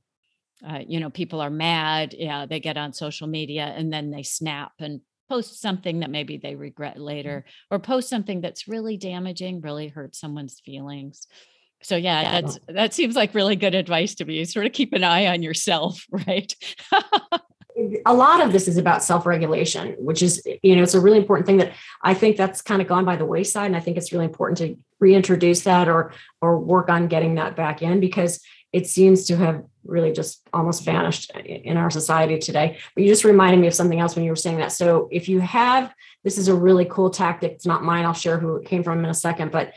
Uh, 0.65 0.79
you 0.87 0.99
know, 0.99 1.09
people 1.09 1.41
are 1.41 1.49
mad. 1.49 2.15
Yeah, 2.17 2.45
they 2.45 2.59
get 2.59 2.77
on 2.77 2.93
social 2.93 3.27
media 3.27 3.73
and 3.75 3.91
then 3.91 4.11
they 4.11 4.23
snap 4.23 4.71
and 4.79 5.01
post 5.29 5.61
something 5.61 6.01
that 6.01 6.09
maybe 6.09 6.37
they 6.37 6.55
regret 6.55 6.93
mm-hmm. 6.93 7.03
later, 7.03 7.45
or 7.71 7.79
post 7.79 8.09
something 8.09 8.41
that's 8.41 8.67
really 8.67 8.97
damaging, 8.97 9.61
really 9.61 9.87
hurt 9.87 10.15
someone's 10.15 10.59
feelings. 10.59 11.27
So 11.81 11.97
yeah, 11.97 12.21
yeah, 12.21 12.41
that's 12.41 12.59
that 12.67 12.93
seems 12.93 13.15
like 13.15 13.33
really 13.33 13.55
good 13.55 13.75
advice 13.75 14.15
to 14.15 14.25
me. 14.25 14.45
Sort 14.45 14.65
of 14.65 14.71
keep 14.71 14.93
an 14.93 15.03
eye 15.03 15.27
on 15.27 15.43
yourself, 15.43 16.05
right? 16.11 16.53
a 18.05 18.13
lot 18.13 18.41
of 18.41 18.51
this 18.51 18.67
is 18.67 18.77
about 18.77 19.03
self-regulation, 19.03 19.95
which 19.99 20.21
is, 20.21 20.41
you 20.61 20.75
know, 20.75 20.83
it's 20.83 20.93
a 20.93 21.01
really 21.01 21.17
important 21.17 21.45
thing 21.45 21.57
that 21.57 21.73
I 22.01 22.13
think 22.13 22.37
that's 22.37 22.61
kind 22.61 22.81
of 22.81 22.87
gone 22.87 23.05
by 23.05 23.15
the 23.15 23.25
wayside. 23.25 23.67
And 23.67 23.75
I 23.75 23.79
think 23.79 23.97
it's 23.97 24.11
really 24.11 24.25
important 24.25 24.57
to 24.59 24.77
reintroduce 24.99 25.61
that 25.61 25.87
or 25.87 26.13
or 26.41 26.59
work 26.59 26.89
on 26.89 27.07
getting 27.07 27.35
that 27.35 27.55
back 27.55 27.81
in 27.81 27.99
because 27.99 28.41
it 28.71 28.87
seems 28.87 29.25
to 29.25 29.37
have 29.37 29.63
really 29.85 30.11
just 30.11 30.41
almost 30.53 30.83
vanished 30.83 31.31
in 31.45 31.77
our 31.77 31.89
society 31.89 32.39
today. 32.39 32.77
But 32.95 33.03
you 33.03 33.09
just 33.09 33.23
reminded 33.23 33.59
me 33.59 33.67
of 33.67 33.73
something 33.73 33.99
else 33.99 34.15
when 34.15 34.25
you 34.25 34.31
were 34.31 34.35
saying 34.35 34.57
that. 34.57 34.71
So 34.71 35.09
if 35.11 35.29
you 35.29 35.39
have, 35.41 35.93
this 36.23 36.37
is 36.37 36.47
a 36.47 36.55
really 36.55 36.85
cool 36.85 37.09
tactic. 37.09 37.51
It's 37.51 37.65
not 37.65 37.83
mine. 37.83 38.05
I'll 38.05 38.13
share 38.13 38.39
who 38.39 38.55
it 38.55 38.65
came 38.65 38.83
from 38.83 38.99
in 38.99 39.05
a 39.05 39.13
second, 39.13 39.51
but 39.51 39.73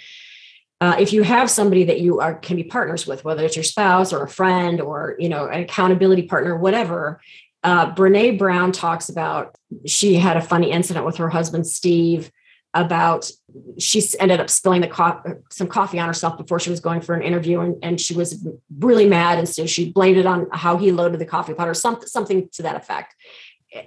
uh, 0.81 0.97
if 0.99 1.13
you 1.13 1.23
have 1.23 1.51
somebody 1.51 1.85
that 1.85 2.01
you 2.01 2.21
are 2.21 2.35
can 2.35 2.57
be 2.57 2.63
partners 2.63 3.07
with, 3.07 3.25
whether 3.25 3.45
it's 3.45 3.57
your 3.57 3.63
spouse 3.63 4.13
or 4.13 4.23
a 4.23 4.29
friend 4.29 4.81
or 4.81 5.17
you 5.19 5.29
know 5.29 5.47
an 5.47 5.63
accountability 5.63 6.23
partner, 6.23 6.57
whatever. 6.57 7.21
Uh, 7.67 7.93
Brene 7.93 8.39
Brown 8.39 8.71
talks 8.71 9.09
about 9.09 9.57
she 9.87 10.15
had 10.15 10.37
a 10.37 10.41
funny 10.41 10.71
incident 10.71 11.05
with 11.05 11.17
her 11.17 11.29
husband 11.29 11.67
Steve 11.67 12.31
about 12.75 13.29
she 13.77 14.01
ended 14.21 14.39
up 14.39 14.49
spilling 14.49 14.83
the 14.83 14.87
co- 14.87 15.21
some 15.51 15.67
coffee 15.67 15.99
on 15.99 16.07
herself 16.07 16.39
before 16.39 16.61
she 16.61 16.71
was 16.71 16.79
going 16.79 17.01
for 17.01 17.17
an 17.17 17.23
interview 17.23 17.59
and, 17.59 17.77
and 17.83 18.01
she 18.01 18.15
was 18.15 18.47
really 18.79 19.09
mad 19.09 19.39
and 19.39 19.49
so 19.49 19.67
she 19.67 19.91
blamed 19.91 20.17
it 20.17 20.27
on 20.27 20.47
how 20.53 20.77
he 20.77 20.93
loaded 20.93 21.19
the 21.19 21.27
coffee 21.27 21.55
pot 21.55 21.67
or 21.67 21.75
something 21.75 22.07
something 22.07 22.49
to 22.53 22.63
that 22.63 22.77
effect. 22.77 23.17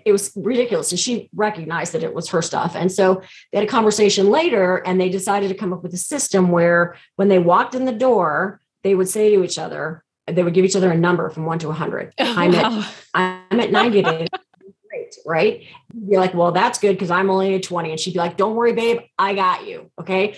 It 0.06 0.12
was 0.12 0.34
ridiculous 0.36 0.92
and 0.92 1.00
she 1.00 1.30
recognized 1.34 1.94
that 1.94 2.04
it 2.04 2.14
was 2.14 2.28
her 2.30 2.42
stuff 2.42 2.76
and 2.76 2.92
so 2.92 3.22
they 3.54 3.60
had 3.60 3.68
a 3.68 3.72
conversation 3.72 4.30
later 4.30 4.78
and 4.86 5.00
they 5.00 5.10
decided 5.10 5.48
to 5.48 5.56
come 5.56 5.72
up 5.72 5.84
with 5.84 5.94
a 5.94 5.98
system 5.98 6.50
where 6.50 6.98
when 7.16 7.30
they 7.30 7.40
walked 7.40 7.76
in 7.76 7.86
the 7.86 7.94
door 7.94 8.60
they 8.84 8.94
would 8.94 9.08
say 9.08 9.34
to 9.34 9.42
each 9.42 9.58
other 9.58 10.04
they 10.32 10.44
would 10.44 10.54
give 10.54 10.66
each 10.66 10.76
other 10.76 10.92
a 10.92 10.98
number 10.98 11.30
from 11.30 11.46
1 11.46 11.60
to 11.60 11.68
100 11.68 12.14
oh, 12.20 12.34
i'm 12.38 12.52
wow. 12.52 12.80
at 13.14 13.44
i'm 13.52 13.60
at 13.60 13.72
90 13.72 14.02
great 14.90 15.16
right 15.26 15.64
you'd 15.94 16.10
be 16.10 16.18
like 16.18 16.34
well 16.34 16.52
that's 16.52 16.80
good 16.80 16.94
because 16.94 17.12
i'm 17.12 17.30
only 17.30 17.56
at 17.56 17.64
20 17.64 17.92
and 17.92 18.00
she'd 18.00 18.14
be 18.14 18.20
like 18.20 18.38
don't 18.38 18.56
worry 18.56 18.74
babe 18.74 19.00
i 19.18 19.34
got 19.34 19.68
you 19.68 19.92
okay 20.00 20.36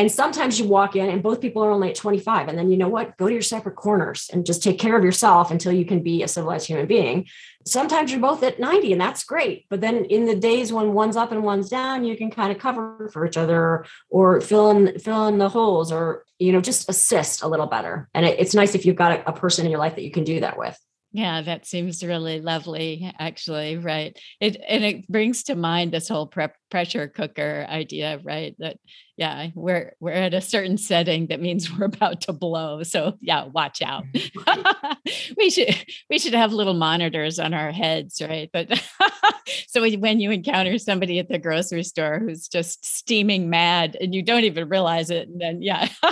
and 0.00 0.10
sometimes 0.10 0.58
you 0.58 0.66
walk 0.66 0.96
in 0.96 1.10
and 1.10 1.22
both 1.22 1.42
people 1.42 1.62
are 1.62 1.70
only 1.70 1.90
at 1.90 1.94
25. 1.94 2.48
And 2.48 2.58
then 2.58 2.70
you 2.70 2.78
know 2.78 2.88
what? 2.88 3.18
Go 3.18 3.26
to 3.26 3.34
your 3.34 3.42
separate 3.42 3.76
corners 3.76 4.30
and 4.32 4.46
just 4.46 4.62
take 4.62 4.78
care 4.78 4.96
of 4.96 5.04
yourself 5.04 5.50
until 5.50 5.72
you 5.72 5.84
can 5.84 6.02
be 6.02 6.22
a 6.22 6.28
civilized 6.28 6.66
human 6.66 6.86
being. 6.86 7.26
Sometimes 7.66 8.10
you're 8.10 8.20
both 8.20 8.42
at 8.42 8.58
90 8.58 8.92
and 8.92 9.00
that's 9.00 9.24
great. 9.24 9.66
But 9.68 9.80
then 9.80 10.04
in 10.06 10.24
the 10.24 10.34
days 10.34 10.72
when 10.72 10.94
one's 10.94 11.16
up 11.16 11.30
and 11.30 11.42
one's 11.42 11.68
down, 11.68 12.04
you 12.04 12.16
can 12.16 12.30
kind 12.30 12.52
of 12.52 12.58
cover 12.58 13.10
for 13.12 13.26
each 13.26 13.36
other 13.36 13.84
or 14.08 14.40
fill 14.40 14.70
in 14.70 14.98
fill 14.98 15.26
in 15.28 15.38
the 15.38 15.48
holes 15.48 15.92
or 15.92 16.24
you 16.38 16.52
know 16.52 16.60
just 16.60 16.88
assist 16.88 17.42
a 17.42 17.48
little 17.48 17.66
better. 17.66 18.08
And 18.14 18.24
it, 18.24 18.40
it's 18.40 18.54
nice 18.54 18.74
if 18.74 18.86
you've 18.86 18.96
got 18.96 19.12
a, 19.12 19.28
a 19.28 19.32
person 19.32 19.66
in 19.66 19.70
your 19.70 19.80
life 19.80 19.96
that 19.96 20.04
you 20.04 20.10
can 20.10 20.24
do 20.24 20.40
that 20.40 20.58
with. 20.58 20.78
Yeah, 21.12 21.42
that 21.42 21.66
seems 21.66 22.04
really 22.04 22.40
lovely, 22.40 23.12
actually. 23.18 23.76
Right. 23.76 24.16
It 24.40 24.56
and 24.68 24.84
it 24.84 25.08
brings 25.08 25.44
to 25.44 25.56
mind 25.56 25.92
this 25.92 26.08
whole 26.08 26.26
prep 26.26 26.54
pressure 26.70 27.08
cooker 27.08 27.66
idea, 27.68 28.20
right? 28.22 28.54
That 28.58 28.76
yeah, 29.20 29.48
we're 29.54 29.94
we're 30.00 30.12
at 30.12 30.32
a 30.32 30.40
certain 30.40 30.78
setting 30.78 31.26
that 31.26 31.42
means 31.42 31.70
we're 31.70 31.84
about 31.84 32.22
to 32.22 32.32
blow. 32.32 32.82
So 32.82 33.18
yeah, 33.20 33.44
watch 33.44 33.82
out. 33.82 34.04
Mm-hmm. 34.14 35.34
we 35.36 35.50
should 35.50 35.76
we 36.08 36.18
should 36.18 36.32
have 36.32 36.54
little 36.54 36.72
monitors 36.72 37.38
on 37.38 37.52
our 37.52 37.70
heads, 37.70 38.22
right? 38.22 38.48
But 38.50 38.82
so 39.68 39.82
when 39.98 40.20
you 40.20 40.30
encounter 40.30 40.78
somebody 40.78 41.18
at 41.18 41.28
the 41.28 41.38
grocery 41.38 41.82
store 41.82 42.18
who's 42.18 42.48
just 42.48 42.82
steaming 42.82 43.50
mad 43.50 43.94
and 44.00 44.14
you 44.14 44.22
don't 44.22 44.44
even 44.44 44.70
realize 44.70 45.10
it, 45.10 45.28
and 45.28 45.38
then 45.38 45.60
yeah, 45.60 45.86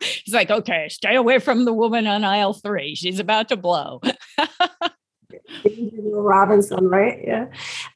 it's 0.00 0.34
like 0.34 0.50
okay, 0.50 0.88
stay 0.88 1.14
away 1.14 1.38
from 1.38 1.64
the 1.64 1.72
woman 1.72 2.08
on 2.08 2.24
aisle 2.24 2.54
three. 2.54 2.96
She's 2.96 3.20
about 3.20 3.50
to 3.50 3.56
blow. 3.56 4.00
Robinson, 6.12 6.88
right? 6.88 7.20
Yeah. 7.24 7.46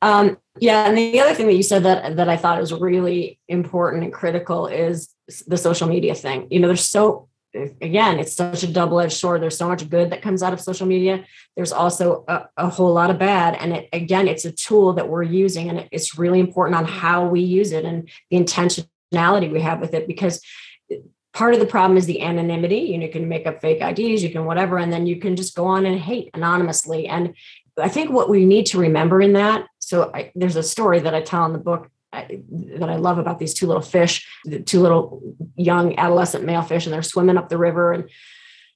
Um, 0.00 0.38
yeah. 0.59 0.87
And 0.87 0.97
the 0.97 1.21
other 1.21 1.35
thing 1.35 1.47
that 1.47 1.54
you 1.54 1.62
said 1.62 1.85
that 1.85 2.16
that 2.16 2.28
I 2.28 2.37
thought 2.37 2.61
is 2.61 2.73
really 2.73 3.38
important 3.49 4.04
and 4.04 4.12
critical 4.12 4.66
is 4.66 5.09
the 5.47 5.56
social 5.56 5.88
media 5.88 6.14
thing. 6.14 6.49
You 6.50 6.61
know, 6.61 6.68
there's 6.68 6.87
so 6.87 7.28
again, 7.54 8.18
it's 8.18 8.35
such 8.35 8.62
a 8.62 8.66
double 8.66 9.00
edged 9.00 9.16
sword. 9.16 9.42
There's 9.42 9.59
so 9.59 9.68
much 9.68 9.88
good 9.88 10.11
that 10.11 10.23
comes 10.23 10.42
out 10.42 10.52
of 10.52 10.61
social 10.61 10.87
media. 10.87 11.25
There's 11.56 11.73
also 11.73 12.25
a, 12.28 12.49
a 12.56 12.68
whole 12.68 12.92
lot 12.92 13.11
of 13.11 13.18
bad. 13.18 13.56
And 13.56 13.75
it, 13.75 13.88
again, 13.92 14.28
it's 14.28 14.44
a 14.44 14.52
tool 14.52 14.94
that 14.94 15.09
we're 15.09 15.23
using, 15.23 15.68
and 15.68 15.88
it's 15.92 16.18
really 16.18 16.40
important 16.40 16.76
on 16.76 16.87
how 16.87 17.26
we 17.26 17.40
use 17.40 17.73
it 17.73 17.85
and 17.85 18.09
the 18.30 18.38
intentionality 18.38 19.52
we 19.52 19.61
have 19.61 19.80
with 19.80 19.94
it 19.94 20.06
because 20.06 20.40
part 21.33 21.55
of 21.55 21.61
the 21.61 21.67
problem 21.67 21.97
is 21.97 22.07
the 22.07 22.23
anonymity. 22.23 22.79
You, 22.79 22.99
know, 22.99 23.07
you 23.07 23.12
can 23.12 23.29
make 23.29 23.47
up 23.47 23.61
fake 23.61 23.81
IDs, 23.81 24.23
you 24.23 24.31
can 24.31 24.45
whatever, 24.45 24.79
and 24.79 24.93
then 24.93 25.07
you 25.07 25.17
can 25.17 25.37
just 25.37 25.55
go 25.57 25.67
on 25.67 25.87
and 25.87 25.99
hate 25.99 26.31
anonymously. 26.35 27.07
And 27.09 27.35
I 27.79 27.89
think 27.89 28.11
what 28.11 28.29
we 28.29 28.45
need 28.45 28.67
to 28.67 28.79
remember 28.79 29.21
in 29.21 29.33
that. 29.35 29.67
So 29.79 30.11
I, 30.12 30.33
there's 30.35 30.57
a 30.57 30.62
story 30.62 31.01
that 31.01 31.15
I 31.15 31.23
tell 31.23 31.45
in 31.47 31.53
the 31.53 31.59
book 31.59 31.91
I, 32.12 32.43
that 32.77 32.91
I 32.91 32.97
love 32.97 33.17
about 33.17 33.39
these 33.39 33.55
two 33.55 33.67
little 33.67 33.83
fish, 33.83 34.29
the 34.45 34.61
two 34.61 34.81
little 34.81 35.23
young 35.57 35.99
adolescent 35.99 36.45
male 36.45 36.62
fish, 36.62 36.85
and 36.85 36.93
they're 36.93 37.03
swimming 37.03 37.39
up 37.39 37.49
the 37.49 37.57
river 37.57 37.93
and 37.93 38.09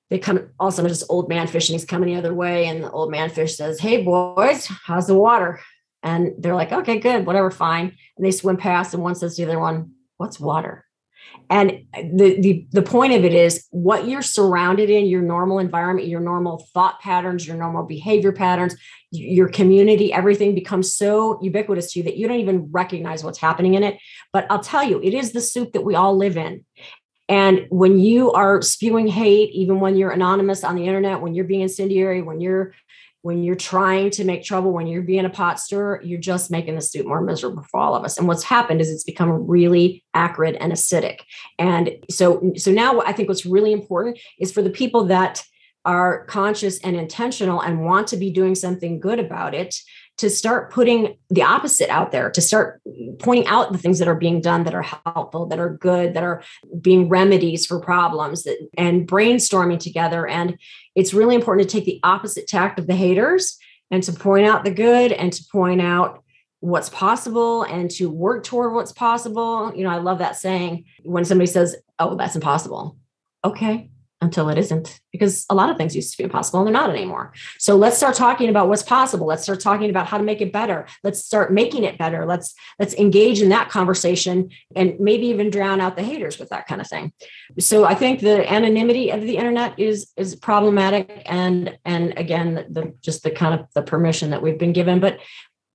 they 0.08 0.18
come 0.18 0.50
all 0.58 0.68
of 0.68 0.74
a 0.74 0.76
sudden 0.76 0.88
this 0.88 1.04
old 1.08 1.28
man 1.28 1.46
fish 1.48 1.68
and 1.68 1.74
he's 1.74 1.84
coming 1.84 2.08
the 2.08 2.18
other 2.18 2.32
way. 2.32 2.66
And 2.66 2.84
the 2.84 2.90
old 2.90 3.10
man 3.10 3.28
fish 3.28 3.56
says, 3.56 3.78
Hey 3.78 4.02
boys, 4.02 4.66
how's 4.66 5.06
the 5.06 5.14
water? 5.14 5.60
And 6.02 6.34
they're 6.38 6.54
like, 6.54 6.72
okay, 6.72 6.98
good, 6.98 7.26
whatever, 7.26 7.50
fine. 7.50 7.96
And 8.16 8.24
they 8.24 8.30
swim 8.30 8.56
past, 8.56 8.94
and 8.94 9.02
one 9.02 9.16
says 9.16 9.36
to 9.36 9.44
the 9.44 9.50
other 9.50 9.60
one, 9.60 9.92
What's 10.16 10.40
water? 10.40 10.85
And 11.48 11.84
the, 11.94 12.40
the 12.40 12.66
the 12.72 12.82
point 12.82 13.12
of 13.12 13.24
it 13.24 13.32
is 13.32 13.66
what 13.70 14.08
you're 14.08 14.22
surrounded 14.22 14.90
in, 14.90 15.06
your 15.06 15.22
normal 15.22 15.60
environment, 15.60 16.08
your 16.08 16.20
normal 16.20 16.66
thought 16.74 17.00
patterns, 17.00 17.46
your 17.46 17.56
normal 17.56 17.84
behavior 17.84 18.32
patterns, 18.32 18.74
your 19.12 19.48
community, 19.48 20.12
everything 20.12 20.54
becomes 20.54 20.94
so 20.94 21.38
ubiquitous 21.40 21.92
to 21.92 22.00
you 22.00 22.04
that 22.04 22.16
you 22.16 22.26
don't 22.26 22.40
even 22.40 22.68
recognize 22.72 23.22
what's 23.22 23.38
happening 23.38 23.74
in 23.74 23.84
it. 23.84 23.98
But 24.32 24.46
I'll 24.50 24.62
tell 24.62 24.82
you, 24.82 25.00
it 25.02 25.14
is 25.14 25.32
the 25.32 25.40
soup 25.40 25.72
that 25.72 25.84
we 25.84 25.94
all 25.94 26.16
live 26.16 26.36
in. 26.36 26.64
And 27.28 27.66
when 27.70 27.98
you 27.98 28.32
are 28.32 28.62
spewing 28.62 29.08
hate, 29.08 29.50
even 29.52 29.80
when 29.80 29.96
you're 29.96 30.10
anonymous 30.10 30.62
on 30.62 30.76
the 30.76 30.86
internet, 30.86 31.20
when 31.20 31.34
you're 31.34 31.44
being 31.44 31.62
incendiary, 31.62 32.22
when 32.22 32.40
you're 32.40 32.72
when 33.26 33.42
you're 33.42 33.56
trying 33.56 34.08
to 34.08 34.24
make 34.24 34.44
trouble, 34.44 34.70
when 34.70 34.86
you're 34.86 35.02
being 35.02 35.24
a 35.24 35.28
pot 35.28 35.58
stirrer, 35.58 36.00
you're 36.04 36.20
just 36.20 36.48
making 36.48 36.76
the 36.76 36.80
soup 36.80 37.04
more 37.04 37.20
miserable 37.20 37.64
for 37.64 37.80
all 37.80 37.96
of 37.96 38.04
us. 38.04 38.16
And 38.16 38.28
what's 38.28 38.44
happened 38.44 38.80
is 38.80 38.88
it's 38.88 39.02
become 39.02 39.48
really 39.48 40.04
acrid 40.14 40.54
and 40.54 40.72
acidic. 40.72 41.22
And 41.58 41.90
so, 42.08 42.52
so 42.54 42.70
now 42.70 43.00
I 43.00 43.12
think 43.12 43.28
what's 43.28 43.44
really 43.44 43.72
important 43.72 44.20
is 44.38 44.52
for 44.52 44.62
the 44.62 44.70
people 44.70 45.06
that 45.06 45.42
are 45.84 46.24
conscious 46.26 46.78
and 46.84 46.94
intentional 46.94 47.60
and 47.60 47.84
want 47.84 48.06
to 48.08 48.16
be 48.16 48.30
doing 48.30 48.54
something 48.54 49.00
good 49.00 49.18
about 49.18 49.56
it 49.56 49.74
to 50.18 50.30
start 50.30 50.72
putting 50.72 51.16
the 51.28 51.42
opposite 51.42 51.90
out 51.90 52.12
there, 52.12 52.30
to 52.30 52.40
start 52.40 52.80
pointing 53.18 53.46
out 53.48 53.72
the 53.72 53.78
things 53.78 53.98
that 53.98 54.08
are 54.08 54.14
being 54.14 54.40
done 54.40 54.64
that 54.64 54.74
are 54.74 54.82
helpful, 54.82 55.46
that 55.46 55.58
are 55.58 55.76
good, 55.76 56.14
that 56.14 56.22
are 56.22 56.42
being 56.80 57.08
remedies 57.08 57.66
for 57.66 57.80
problems, 57.80 58.44
that, 58.44 58.56
and 58.78 59.06
brainstorming 59.06 59.78
together. 59.78 60.26
And 60.26 60.58
it's 60.96 61.14
really 61.14 61.34
important 61.34 61.68
to 61.68 61.76
take 61.76 61.84
the 61.84 62.00
opposite 62.02 62.48
tact 62.48 62.78
of 62.78 62.86
the 62.86 62.96
haters 62.96 63.58
and 63.90 64.02
to 64.02 64.12
point 64.12 64.46
out 64.46 64.64
the 64.64 64.70
good 64.72 65.12
and 65.12 65.32
to 65.32 65.44
point 65.52 65.80
out 65.80 66.24
what's 66.60 66.88
possible 66.88 67.62
and 67.62 67.90
to 67.92 68.10
work 68.10 68.42
toward 68.42 68.74
what's 68.74 68.92
possible. 68.92 69.72
You 69.76 69.84
know, 69.84 69.90
I 69.90 69.98
love 69.98 70.18
that 70.18 70.36
saying 70.36 70.86
when 71.04 71.24
somebody 71.24 71.46
says, 71.46 71.76
Oh, 71.98 72.16
that's 72.16 72.34
impossible. 72.34 72.96
Okay, 73.44 73.90
until 74.22 74.48
it 74.48 74.56
isn't 74.56 75.00
because 75.12 75.44
a 75.50 75.54
lot 75.54 75.68
of 75.68 75.76
things 75.76 75.94
used 75.94 76.10
to 76.10 76.18
be 76.18 76.24
impossible 76.24 76.60
and 76.60 76.66
they're 76.66 76.72
not 76.72 76.90
anymore. 76.90 77.32
So 77.58 77.76
let's 77.76 77.98
start 77.98 78.14
talking 78.14 78.48
about 78.48 78.68
what's 78.68 78.82
possible. 78.82 79.26
Let's 79.26 79.42
start 79.42 79.60
talking 79.60 79.90
about 79.90 80.06
how 80.06 80.16
to 80.16 80.24
make 80.24 80.40
it 80.40 80.52
better. 80.52 80.86
Let's 81.04 81.22
start 81.22 81.52
making 81.52 81.84
it 81.84 81.98
better. 81.98 82.24
Let's 82.24 82.54
let's 82.78 82.94
engage 82.94 83.42
in 83.42 83.50
that 83.50 83.68
conversation 83.68 84.50
and 84.74 84.98
maybe 84.98 85.26
even 85.26 85.50
drown 85.50 85.80
out 85.80 85.96
the 85.96 86.02
haters 86.02 86.38
with 86.38 86.48
that 86.48 86.66
kind 86.66 86.80
of 86.80 86.88
thing. 86.88 87.12
So 87.58 87.84
i 87.84 87.94
think 87.94 88.20
the 88.20 88.50
anonymity 88.50 89.10
of 89.10 89.20
the 89.20 89.36
internet 89.36 89.78
is 89.78 90.10
is 90.16 90.34
problematic 90.34 91.22
and 91.26 91.78
and 91.84 92.14
again 92.16 92.66
the, 92.70 92.94
just 93.02 93.22
the 93.22 93.30
kind 93.30 93.58
of 93.58 93.66
the 93.74 93.82
permission 93.82 94.30
that 94.30 94.42
we've 94.42 94.58
been 94.58 94.72
given. 94.72 94.98
But 94.98 95.20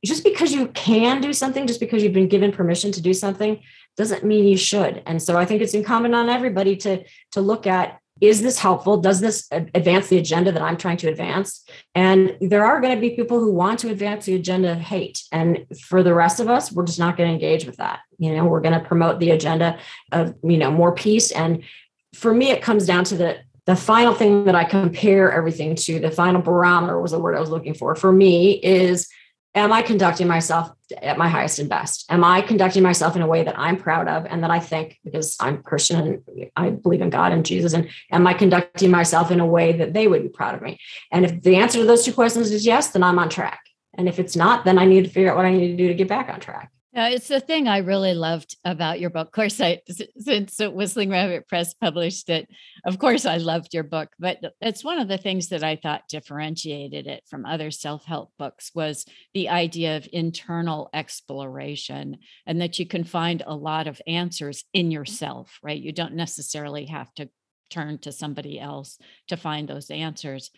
just 0.04 0.24
because 0.24 0.52
you 0.52 0.68
can 0.70 1.22
do 1.22 1.32
something 1.32 1.68
just 1.68 1.80
because 1.80 2.02
you've 2.02 2.14
been 2.14 2.28
given 2.28 2.52
permission 2.52 2.92
to 2.92 3.02
do 3.02 3.14
something 3.14 3.62
doesn't 3.98 4.24
mean 4.24 4.48
you 4.48 4.58
should. 4.58 5.04
And 5.06 5.22
so 5.22 5.38
i 5.38 5.46
think 5.46 5.62
it's 5.62 5.76
incumbent 5.76 6.16
on 6.16 6.28
everybody 6.28 6.76
to 6.78 7.04
to 7.34 7.42
look 7.42 7.68
at 7.68 8.01
is 8.22 8.44
this 8.44 8.60
helpful? 8.60 8.98
Does 8.98 9.20
this 9.20 9.48
advance 9.52 10.08
the 10.08 10.20
agenda 10.20 10.52
that 10.52 10.62
I'm 10.62 10.78
trying 10.78 10.98
to 10.98 11.10
advance? 11.10 11.66
And 11.96 12.38
there 12.40 12.64
are 12.64 12.80
going 12.80 12.96
to 12.96 13.02
be 13.02 13.16
people 13.16 13.40
who 13.40 13.52
want 13.52 13.80
to 13.80 13.90
advance 13.90 14.26
the 14.26 14.36
agenda 14.36 14.72
of 14.72 14.78
hate. 14.78 15.24
And 15.32 15.66
for 15.82 16.04
the 16.04 16.14
rest 16.14 16.40
of 16.40 16.48
us, 16.48 16.72
we're 16.72 16.86
just 16.86 17.00
not 17.00 17.18
going 17.18 17.30
to 17.30 17.34
engage 17.34 17.66
with 17.66 17.78
that. 17.78 18.02
You 18.20 18.36
know, 18.36 18.46
we're 18.46 18.62
going 18.62 18.80
to 18.80 18.86
promote 18.86 19.20
the 19.20 19.32
agenda 19.32 19.80
of, 20.12 20.36
you 20.44 20.58
know, 20.58 20.70
more 20.70 20.94
peace. 20.94 21.32
And 21.32 21.64
for 22.14 22.32
me, 22.34 22.52
it 22.52 22.62
comes 22.62 22.86
down 22.86 23.04
to 23.06 23.18
the 23.18 23.40
the 23.68 23.76
final 23.76 24.14
thing 24.14 24.46
that 24.46 24.56
I 24.56 24.64
compare 24.64 25.32
everything 25.32 25.76
to, 25.76 26.00
the 26.00 26.10
final 26.10 26.42
barometer 26.42 27.00
was 27.00 27.12
the 27.12 27.20
word 27.20 27.36
I 27.36 27.40
was 27.40 27.52
looking 27.52 27.76
for. 27.76 27.96
For 27.96 28.12
me, 28.12 28.54
is 28.54 29.08
am 29.54 29.74
I 29.74 29.82
conducting 29.82 30.28
myself 30.28 30.72
at 31.02 31.18
my 31.18 31.28
highest 31.28 31.60
and 31.60 31.70
best? 31.70 32.06
Am 32.10 32.24
I 32.24 32.42
conducting 32.42 32.84
myself 32.84 33.16
in 33.16 33.22
a 33.22 33.28
way 33.28 33.44
that 33.44 33.58
I'm 33.58 33.78
proud 33.78 34.08
of 34.08 34.26
and 34.26 34.44
that 34.44 34.52
I 34.52 34.60
think 34.60 35.00
because 35.04 35.36
I'm 35.40 35.62
Christian 35.62 36.00
and 36.00 36.52
I 36.56 36.70
believe 36.70 37.02
in 37.02 37.10
God 37.10 37.32
and 37.32 37.46
Jesus? 37.46 37.74
And 37.74 37.90
am 38.12 38.26
I 38.28 38.34
conducting 38.34 38.92
myself 38.92 39.32
in 39.32 39.40
a 39.40 39.46
way 39.46 39.74
that 39.74 39.94
they 39.94 40.08
would 40.08 40.24
be 40.24 40.30
proud 40.30 40.56
of 40.56 40.62
me? 40.62 40.80
And 41.12 41.26
if 41.26 41.42
the 41.42 41.58
answer 41.58 41.80
to 41.80 41.86
those 41.86 42.06
two 42.06 42.14
questions 42.14 42.52
is 42.52 42.66
yes, 42.66 42.92
then 42.92 43.04
I'm 43.04 43.20
on 43.20 43.30
track. 43.30 43.60
And 43.94 44.08
if 44.08 44.20
it's 44.20 44.36
not, 44.36 44.64
then 44.64 44.78
I 44.78 44.86
need 44.86 45.04
to 45.04 45.10
figure 45.10 45.32
out 45.32 45.38
what 45.38 45.46
I 45.46 45.52
need 45.52 45.72
to 45.72 45.78
do 45.78 45.88
to 45.88 45.94
get 45.94 46.08
back 46.08 46.30
on 46.30 46.40
track. 46.40 46.72
Yeah, 46.94 47.08
it's 47.08 47.30
the 47.30 47.40
thing 47.40 47.70
I 47.70 47.78
really 47.78 48.14
loved 48.14 48.58
about 48.66 49.00
your 49.00 49.10
book. 49.10 49.28
Of 49.28 49.32
course, 49.32 49.62
I 49.62 49.80
since 50.18 50.60
Whistling 50.60 51.10
Rabbit 51.10 51.48
Press 51.48 51.74
published 51.74 52.30
it, 52.30 52.50
of 52.86 53.00
course 53.00 53.26
I 53.26 53.38
loved 53.38 53.74
your 53.74 53.84
book. 53.84 54.10
But 54.20 54.40
it's 54.60 54.84
one 54.84 55.00
of 55.00 55.08
the 55.08 55.18
things 55.18 55.48
that 55.50 55.64
I 55.64 55.78
thought 55.78 56.10
differentiated 56.10 57.08
it 57.08 57.24
from 57.30 57.46
other 57.46 57.72
self-help 57.72 58.32
books 58.38 58.72
was 58.76 59.06
the 59.34 59.48
idea 59.48 59.96
of 59.96 60.08
internal 60.12 60.90
exploration, 60.94 62.18
and 62.46 62.60
that 62.60 62.78
you 62.78 62.86
can 62.86 63.06
find 63.06 63.42
a 63.46 63.56
lot 63.56 63.88
of 63.88 64.02
answers 64.06 64.66
in 64.74 64.92
yourself. 64.92 65.60
Right? 65.64 65.82
You 65.82 65.94
don't 65.94 66.16
necessarily 66.16 66.88
have 66.88 67.14
to 67.14 67.30
turn 67.70 68.00
to 68.00 68.12
somebody 68.12 68.60
else 68.60 68.98
to 69.30 69.38
find 69.38 69.70
those 69.70 69.90
answers 69.90 70.52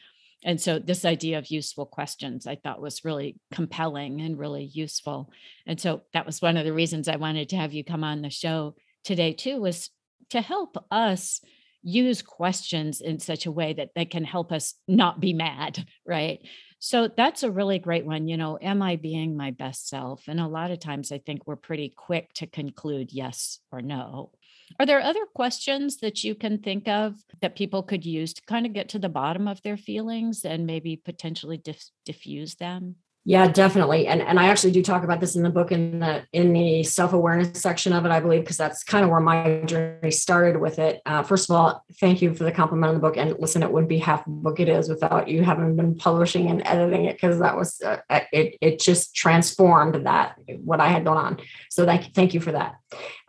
and 0.43 0.59
so 0.59 0.79
this 0.79 1.05
idea 1.05 1.37
of 1.37 1.47
useful 1.47 1.85
questions 1.85 2.47
i 2.47 2.55
thought 2.55 2.81
was 2.81 3.05
really 3.05 3.35
compelling 3.51 4.21
and 4.21 4.37
really 4.39 4.65
useful. 4.65 5.29
And 5.65 5.79
so 5.79 6.01
that 6.13 6.25
was 6.25 6.41
one 6.41 6.57
of 6.57 6.65
the 6.65 6.73
reasons 6.73 7.07
i 7.07 7.15
wanted 7.15 7.49
to 7.49 7.55
have 7.55 7.73
you 7.73 7.83
come 7.83 8.03
on 8.03 8.21
the 8.21 8.29
show 8.29 8.75
today 9.03 9.33
too 9.33 9.59
was 9.59 9.89
to 10.29 10.41
help 10.41 10.77
us 10.91 11.41
use 11.81 12.21
questions 12.21 13.01
in 13.01 13.19
such 13.19 13.45
a 13.45 13.51
way 13.51 13.73
that 13.73 13.89
they 13.93 14.05
can 14.05 14.23
help 14.23 14.51
us 14.51 14.75
not 14.87 15.19
be 15.19 15.33
mad 15.33 15.85
right? 16.05 16.39
So 16.79 17.07
that's 17.07 17.43
a 17.43 17.51
really 17.51 17.79
great 17.79 18.05
one 18.05 18.27
you 18.27 18.37
know 18.37 18.57
am 18.61 18.81
i 18.81 18.97
being 18.97 19.37
my 19.37 19.51
best 19.51 19.87
self? 19.87 20.23
And 20.27 20.39
a 20.39 20.47
lot 20.47 20.71
of 20.71 20.79
times 20.79 21.11
i 21.11 21.17
think 21.17 21.41
we're 21.45 21.55
pretty 21.55 21.93
quick 21.95 22.33
to 22.35 22.47
conclude 22.47 23.11
yes 23.11 23.59
or 23.71 23.81
no 23.81 24.31
are 24.79 24.85
there 24.85 25.01
other 25.01 25.25
questions 25.35 25.97
that 25.97 26.23
you 26.23 26.35
can 26.35 26.57
think 26.57 26.87
of 26.87 27.15
that 27.41 27.55
people 27.55 27.83
could 27.83 28.05
use 28.05 28.33
to 28.33 28.41
kind 28.47 28.65
of 28.65 28.73
get 28.73 28.89
to 28.89 28.99
the 28.99 29.09
bottom 29.09 29.47
of 29.47 29.61
their 29.61 29.77
feelings 29.77 30.45
and 30.45 30.65
maybe 30.65 30.95
potentially 30.95 31.57
dif- 31.57 31.91
diffuse 32.05 32.55
them? 32.55 32.95
Yeah, 33.25 33.47
definitely. 33.47 34.07
And 34.07 34.21
and 34.21 34.37
I 34.37 34.47
actually 34.47 34.73
do 34.73 34.83
talk 34.83 35.05
about 35.05 35.21
this 35.21 35.37
in 35.37 35.43
the 35.43 35.49
book 35.49 35.71
in 35.71 35.99
the 35.99 36.23
in 36.33 36.51
the 36.51 36.83
self-awareness 36.83 37.61
section 37.61 37.93
of 37.93 38.05
it, 38.05 38.11
I 38.11 38.19
believe, 38.19 38.41
because 38.41 38.57
that's 38.57 38.83
kind 38.83 39.05
of 39.05 39.09
where 39.09 39.21
my 39.21 39.61
journey 39.61 40.11
started 40.11 40.59
with 40.59 40.77
it. 40.77 41.01
Uh, 41.05 41.23
first 41.23 41.49
of 41.49 41.55
all, 41.55 41.85
thank 42.01 42.21
you 42.21 42.33
for 42.33 42.43
the 42.43 42.51
compliment 42.51 42.89
on 42.89 42.95
the 42.95 42.99
book. 42.99 43.15
And 43.15 43.33
listen, 43.39 43.63
it 43.63 43.71
wouldn't 43.71 43.87
be 43.87 43.99
half 43.99 44.25
the 44.25 44.31
book 44.31 44.59
it 44.59 44.67
is 44.67 44.89
without 44.89 45.29
you 45.29 45.41
having 45.41 45.77
been 45.77 45.95
publishing 45.95 46.49
and 46.49 46.67
editing 46.67 47.05
it, 47.05 47.15
because 47.15 47.39
that 47.39 47.55
was 47.55 47.81
uh, 47.81 47.99
it 48.33 48.57
it 48.59 48.79
just 48.79 49.15
transformed 49.15 50.05
that 50.05 50.35
what 50.61 50.81
I 50.81 50.89
had 50.89 51.05
going 51.05 51.17
on. 51.17 51.39
So 51.69 51.85
thank 51.85 52.13
thank 52.13 52.33
you 52.33 52.41
for 52.41 52.51
that. 52.51 52.75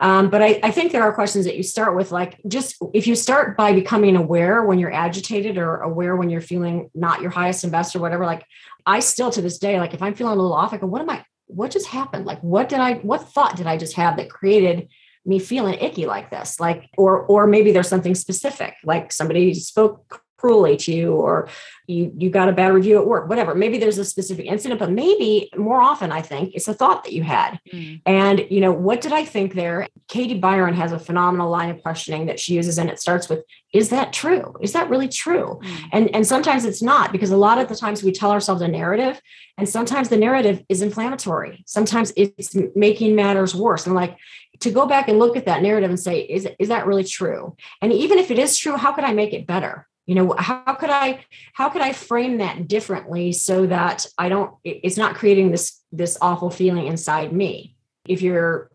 Um, 0.05 0.29
but 0.29 0.43
I, 0.43 0.61
I 0.63 0.71
think 0.71 0.93
there 0.93 1.03
are 1.03 1.15
questions 1.15 1.47
that 1.47 1.57
you 1.57 1.63
start 1.63 1.97
with, 1.97 2.13
like 2.13 2.39
just 2.47 2.77
if 2.93 3.07
you 3.07 3.15
start 3.15 3.57
by 3.57 3.73
becoming 3.73 4.17
aware 4.17 4.63
when 4.63 4.79
you're 4.79 4.93
agitated 4.93 5.57
or 5.57 5.79
aware 5.79 6.15
when 6.15 6.29
you're 6.29 6.43
feeling 6.43 6.91
not 6.95 7.23
your 7.23 7.31
highest 7.31 7.65
and 7.65 7.73
best 7.73 7.97
or 7.97 8.01
whatever, 8.01 8.27
like 8.27 8.45
I 8.85 9.01
still 9.01 9.31
to 9.31 9.41
this 9.41 9.57
day, 9.57 9.81
like 9.81 9.95
if 9.95 10.03
I'm 10.03 10.13
feeling 10.13 10.35
a 10.35 10.37
little 10.37 10.53
off, 10.53 10.75
I 10.75 10.77
go, 10.77 10.87
what 10.87 11.01
am 11.01 11.09
I, 11.09 11.25
what 11.47 11.71
just 11.71 11.87
happened? 11.87 12.27
Like, 12.27 12.39
what 12.43 12.69
did 12.69 12.81
I, 12.81 12.97
what 12.97 13.33
thought 13.33 13.57
did 13.57 13.67
I 13.67 13.79
just 13.79 13.95
have 13.95 14.19
that 14.19 14.29
created 14.29 14.91
me 15.25 15.39
feeling 15.39 15.79
icky 15.81 16.05
like 16.05 16.29
this? 16.29 16.61
Like, 16.61 16.91
or, 16.99 17.23
or 17.23 17.47
maybe 17.47 17.73
there's 17.73 17.89
something 17.89 18.15
specific, 18.15 18.75
like 18.85 19.11
somebody 19.11 19.55
spoke 19.55 20.21
cruelly 20.45 20.77
to 20.77 20.93
you 20.93 21.15
or 21.15 21.49
you 21.87 22.13
you 22.19 22.29
got 22.29 22.51
a 22.51 22.53
bad 22.53 22.71
review 22.71 22.99
at 22.99 23.07
work 23.07 23.31
whatever 23.31 23.55
maybe 23.55 23.79
there's 23.79 23.97
a 23.97 24.05
specific 24.05 24.45
incident 24.45 24.79
but 24.79 24.91
maybe 24.91 25.49
more 25.57 25.81
often 25.81 26.13
i 26.13 26.21
think 26.21 26.55
it's 26.55 26.69
a 26.69 26.75
thought 26.75 27.03
that 27.03 27.15
you 27.15 27.23
had 27.23 27.59
mm. 27.73 27.99
and 28.05 28.47
you 28.51 28.61
know 28.61 28.71
what 28.71 29.01
did 29.01 29.11
i 29.11 29.25
think 29.25 29.55
there 29.55 29.89
katie 30.07 30.39
byron 30.39 30.75
has 30.75 30.93
a 30.93 30.99
phenomenal 30.99 31.49
line 31.49 31.71
of 31.71 31.81
questioning 31.81 32.27
that 32.27 32.39
she 32.39 32.53
uses 32.53 32.77
and 32.77 32.91
it 32.91 33.01
starts 33.01 33.27
with 33.31 33.43
is 33.73 33.89
that 33.89 34.13
true 34.13 34.55
is 34.61 34.75
that 34.75 34.91
really 34.91 35.09
true 35.09 35.59
mm. 35.63 35.77
and 35.93 36.15
and 36.15 36.27
sometimes 36.27 36.67
it's 36.67 36.83
not 36.83 37.11
because 37.11 37.31
a 37.31 37.37
lot 37.39 37.57
of 37.57 37.67
the 37.71 37.75
times 37.75 38.03
we 38.03 38.13
tell 38.13 38.31
ourselves 38.31 38.61
a 38.61 38.69
narrative 38.69 39.19
and 39.57 39.67
sometimes 39.67 40.11
the 40.11 40.19
narrative 40.19 40.63
is 40.69 40.83
inflammatory 40.83 41.63
sometimes 41.65 42.13
it's 42.17 42.55
making 42.77 43.17
matters 43.17 43.55
worse 43.55 43.87
and 43.87 43.95
like 43.95 44.19
to 44.61 44.71
go 44.71 44.87
back 44.87 45.09
and 45.09 45.19
look 45.19 45.37
at 45.37 45.47
that 45.47 45.63
narrative 45.63 45.91
and 45.91 45.99
say, 45.99 46.21
is, 46.21 46.49
is 46.59 46.69
that 46.69 46.87
really 46.87 47.05
true? 47.05 47.57
And 47.83 47.93
even 47.93 48.19
if 48.19 48.31
it 48.31 48.39
is 48.39 48.57
true, 48.57 48.77
how 48.77 48.93
could 48.93 49.05
I 49.05 49.13
make 49.13 49.33
it 49.33 49.47
better? 49.47 49.87
You 50.07 50.15
know, 50.15 50.35
how 50.37 50.75
could 50.75 50.91
I 50.91 51.25
how 51.55 51.69
could 51.71 51.83
I 51.83 51.93
frame 51.93 52.39
that 52.39 52.69
differently 52.69 53.33
so 53.33 53.67
that 53.67 54.07
I 54.19 54.29
don't 54.29 54.55
it's 54.65 54.99
not 54.99 55.15
creating 55.15 55.51
this 55.51 55.81
this 55.93 56.19
awful 56.21 56.51
feeling 56.51 56.87
inside 56.87 57.33
me. 57.33 57.77
If 58.07 58.21
your 58.21 58.71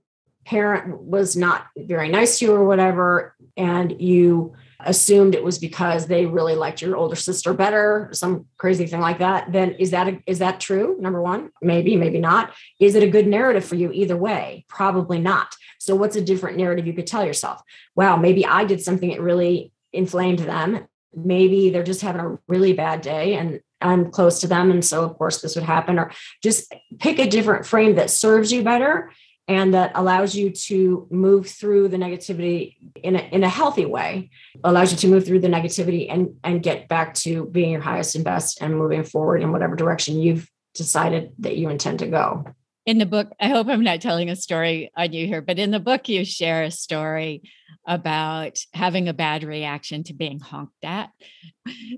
parent 0.46 1.02
was 1.02 1.36
not 1.36 1.68
very 1.78 2.10
nice 2.10 2.40
to 2.40 2.46
you 2.46 2.54
or 2.54 2.66
whatever, 2.66 3.36
and 3.56 4.02
you 4.02 4.54
assumed 4.80 5.36
it 5.36 5.44
was 5.44 5.60
because 5.60 6.08
they 6.08 6.26
really 6.26 6.56
liked 6.56 6.82
your 6.82 6.96
older 6.96 7.16
sister 7.16 7.54
better, 7.54 8.10
some 8.14 8.46
crazy 8.58 8.88
thing 8.88 9.02
like 9.02 9.20
that, 9.20 9.52
then 9.52 9.72
is 9.74 9.92
that 9.92 10.08
a, 10.08 10.20
is 10.26 10.40
that 10.40 10.60
true? 10.60 10.98
Number 11.00 11.22
one, 11.22 11.52
maybe, 11.62 11.96
maybe 11.98 12.20
not. 12.20 12.54
Is 12.80 12.96
it 12.96 13.04
a 13.04 13.10
good 13.10 13.28
narrative 13.28 13.66
for 13.66 13.76
you 13.76 13.92
either 13.92 14.16
way? 14.16 14.66
Probably 14.70 15.20
not. 15.20 15.54
So, 15.80 15.96
what's 15.96 16.16
a 16.16 16.22
different 16.22 16.58
narrative 16.58 16.88
you 16.88 16.94
could 16.94 17.08
tell 17.08 17.26
yourself? 17.26 17.62
Wow, 17.96 18.16
maybe 18.16 18.46
I 18.46 18.64
did 18.64 18.82
something 18.82 19.10
that 19.10 19.22
really 19.22 19.72
inflamed 19.94 20.40
them. 20.40 20.88
Maybe 21.14 21.70
they're 21.70 21.84
just 21.84 22.02
having 22.02 22.22
a 22.22 22.38
really 22.48 22.74
bad 22.74 23.02
day 23.02 23.36
and 23.36 23.62
I'm 23.82 24.12
close 24.12 24.42
to 24.42 24.48
them. 24.48 24.72
And 24.72 24.84
so, 24.84 25.04
of 25.04 25.18
course, 25.18 25.42
this 25.42 25.56
would 25.56 25.64
happen. 25.64 26.00
Or 26.00 26.12
just 26.44 26.74
pick 27.00 27.20
a 27.20 27.30
different 27.30 27.66
frame 27.66 27.96
that 27.96 28.10
serves 28.10 28.52
you 28.52 28.64
better 28.64 29.12
and 29.50 29.74
that 29.74 29.92
allows 29.96 30.36
you 30.36 30.52
to 30.52 31.08
move 31.10 31.50
through 31.50 31.88
the 31.88 31.98
negativity 31.98 32.76
in 32.96 33.16
a, 33.16 33.20
in 33.32 33.44
a 33.44 33.50
healthy 33.50 33.86
way 33.86 34.30
allows 34.64 34.92
you 34.92 34.98
to 34.98 35.08
move 35.08 35.26
through 35.26 35.40
the 35.40 35.48
negativity 35.48 36.06
and 36.10 36.36
and 36.44 36.62
get 36.62 36.88
back 36.88 37.16
to 37.16 37.46
being 37.48 37.72
your 37.72 37.82
highest 37.82 38.16
and 38.16 38.24
best 38.24 38.62
and 38.62 38.78
moving 38.78 39.04
forward 39.04 39.42
in 39.42 39.52
whatever 39.52 39.76
direction 39.76 40.20
you've 40.20 40.50
decided 40.76 41.32
that 41.40 41.58
you 41.58 41.68
intend 41.70 42.00
to 42.00 42.08
go 42.08 42.46
in 42.90 42.98
the 42.98 43.06
book 43.06 43.32
i 43.40 43.48
hope 43.48 43.68
i'm 43.68 43.84
not 43.84 44.02
telling 44.02 44.32
a 44.32 44.36
story 44.36 44.92
on 44.98 45.14
you 45.14 45.28
here 45.28 45.44
but 45.44 45.60
in 45.60 45.70
the 45.70 45.80
book 45.80 46.10
you 46.10 46.26
share 46.26 46.64
a 46.64 46.72
story 46.72 47.44
about 47.86 48.58
having 48.74 49.08
a 49.08 49.14
bad 49.14 49.44
reaction 49.44 50.04
to 50.04 50.12
being 50.12 50.40
honked 50.40 50.84
at 50.84 51.12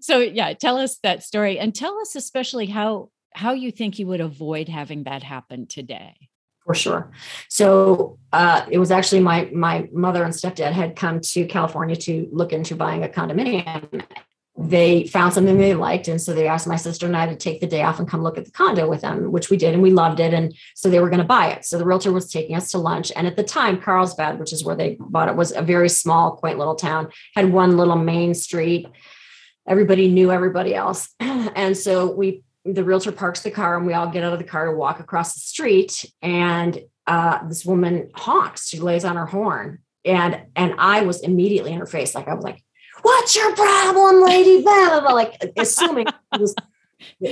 so 0.01 0.19
yeah 0.19 0.51
tell 0.51 0.75
us 0.75 0.97
that 1.01 1.23
story 1.23 1.57
and 1.57 1.73
tell 1.73 1.97
us 1.99 2.15
especially 2.15 2.65
how 2.65 3.09
how 3.33 3.53
you 3.53 3.71
think 3.71 3.99
you 3.99 4.05
would 4.05 4.19
avoid 4.19 4.67
having 4.67 5.05
that 5.05 5.23
happen 5.23 5.65
today 5.65 6.13
for 6.65 6.75
sure. 6.75 7.11
So 7.49 8.19
uh, 8.31 8.67
it 8.69 8.77
was 8.77 8.91
actually 8.91 9.21
my 9.21 9.49
my 9.51 9.89
mother 9.91 10.23
and 10.23 10.31
stepdad 10.31 10.73
had 10.73 10.95
come 10.95 11.19
to 11.19 11.45
California 11.45 11.95
to 11.95 12.29
look 12.31 12.53
into 12.53 12.75
buying 12.75 13.03
a 13.03 13.07
condominium. 13.07 14.03
They 14.57 15.07
found 15.07 15.33
something 15.33 15.57
they 15.57 15.73
liked, 15.73 16.07
and 16.09 16.21
so 16.21 16.33
they 16.33 16.47
asked 16.47 16.67
my 16.67 16.75
sister 16.75 17.05
and 17.05 17.15
I 17.15 17.25
to 17.25 17.35
take 17.35 17.61
the 17.61 17.67
day 17.67 17.83
off 17.83 17.99
and 17.99 18.07
come 18.07 18.21
look 18.21 18.37
at 18.37 18.45
the 18.45 18.51
condo 18.51 18.87
with 18.89 19.01
them, 19.01 19.31
which 19.31 19.49
we 19.49 19.55
did, 19.55 19.73
and 19.73 19.81
we 19.81 19.91
loved 19.91 20.19
it. 20.19 20.33
And 20.33 20.53
so 20.75 20.89
they 20.89 20.99
were 20.99 21.09
going 21.09 21.21
to 21.21 21.25
buy 21.25 21.51
it. 21.51 21.63
So 21.63 21.77
the 21.77 21.85
realtor 21.85 22.11
was 22.11 22.29
taking 22.29 22.55
us 22.55 22.69
to 22.71 22.77
lunch, 22.77 23.11
and 23.15 23.27
at 23.27 23.37
the 23.37 23.43
time, 23.43 23.81
Carlsbad, 23.81 24.39
which 24.39 24.51
is 24.51 24.63
where 24.63 24.75
they 24.75 24.97
bought 24.99 25.29
it, 25.29 25.35
was 25.35 25.53
a 25.53 25.61
very 25.61 25.89
small, 25.89 26.35
quaint 26.35 26.59
little 26.59 26.75
town, 26.75 27.11
had 27.33 27.53
one 27.53 27.77
little 27.77 27.95
main 27.95 28.33
street. 28.33 28.87
Everybody 29.67 30.09
knew 30.09 30.31
everybody 30.31 30.75
else, 30.75 31.09
and 31.19 31.77
so 31.77 32.11
we 32.11 32.43
the 32.65 32.83
realtor 32.83 33.11
parks 33.11 33.41
the 33.41 33.51
car 33.51 33.77
and 33.77 33.87
we 33.87 33.93
all 33.93 34.07
get 34.07 34.23
out 34.23 34.33
of 34.33 34.39
the 34.39 34.45
car 34.45 34.65
to 34.65 34.71
walk 34.71 34.99
across 34.99 35.33
the 35.33 35.39
street 35.39 36.05
and 36.21 36.79
uh, 37.07 37.45
this 37.47 37.65
woman 37.65 38.09
honks 38.13 38.67
she 38.67 38.79
lays 38.79 39.03
on 39.03 39.15
her 39.15 39.25
horn 39.25 39.79
and 40.05 40.43
and 40.55 40.75
i 40.77 41.01
was 41.01 41.21
immediately 41.21 41.73
in 41.73 41.79
her 41.79 41.87
face 41.87 42.13
like 42.13 42.27
i 42.27 42.33
was 42.33 42.43
like 42.43 42.63
what's 43.01 43.35
your 43.35 43.55
problem 43.55 44.21
lady 44.21 44.61
blah, 44.61 44.89
blah, 44.89 45.01
blah, 45.01 45.13
like 45.13 45.53
assuming 45.57 46.05
was, 46.37 46.55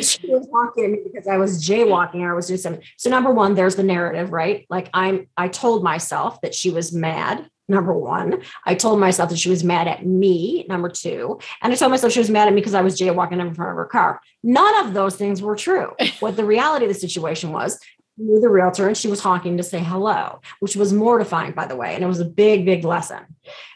she 0.01 0.27
was 0.27 0.47
walking 0.49 0.86
at 0.86 0.91
me 0.91 0.99
because 1.03 1.27
i 1.27 1.38
was 1.38 1.63
jaywalking 1.63 2.21
or 2.21 2.32
i 2.32 2.36
was 2.36 2.47
doing 2.47 2.60
something 2.60 2.84
so 2.97 3.10
number 3.10 3.32
one 3.32 3.55
there's 3.55 3.75
the 3.75 3.84
narrative 3.84 4.32
right 4.32 4.65
like 4.69 4.89
i'm 4.93 5.27
i 5.38 5.47
told 5.47 5.84
myself 5.84 6.41
that 6.41 6.55
she 6.55 6.71
was 6.71 6.91
mad 6.91 7.47
number 7.69 7.93
one. 7.93 8.41
I 8.65 8.75
told 8.75 8.99
myself 8.99 9.29
that 9.29 9.38
she 9.38 9.49
was 9.49 9.63
mad 9.63 9.88
at 9.88 10.05
me, 10.05 10.65
number 10.67 10.89
two. 10.89 11.39
And 11.62 11.71
I 11.71 11.75
told 11.75 11.91
myself 11.91 12.12
she 12.12 12.19
was 12.19 12.29
mad 12.29 12.47
at 12.47 12.53
me 12.53 12.60
because 12.60 12.73
I 12.73 12.82
was 12.82 12.99
jaywalking 12.99 13.39
in 13.39 13.53
front 13.53 13.71
of 13.71 13.77
her 13.77 13.86
car. 13.86 14.19
None 14.43 14.86
of 14.86 14.93
those 14.93 15.15
things 15.15 15.41
were 15.41 15.55
true. 15.55 15.93
what 16.19 16.36
the 16.36 16.43
reality 16.43 16.86
of 16.86 16.89
the 16.93 16.99
situation 16.99 17.51
was, 17.51 17.79
knew 18.19 18.39
the 18.39 18.49
realtor 18.49 18.88
and 18.88 18.97
she 18.97 19.08
was 19.08 19.21
honking 19.21 19.58
to 19.58 19.63
say 19.63 19.79
hello, 19.79 20.41
which 20.60 20.75
was 20.75 20.93
mortifying, 20.93 21.53
by 21.53 21.65
the 21.65 21.75
way. 21.75 21.95
And 21.95 22.03
it 22.03 22.08
was 22.08 22.19
a 22.19 22.25
big, 22.25 22.65
big 22.65 22.84
lesson. 22.84 23.25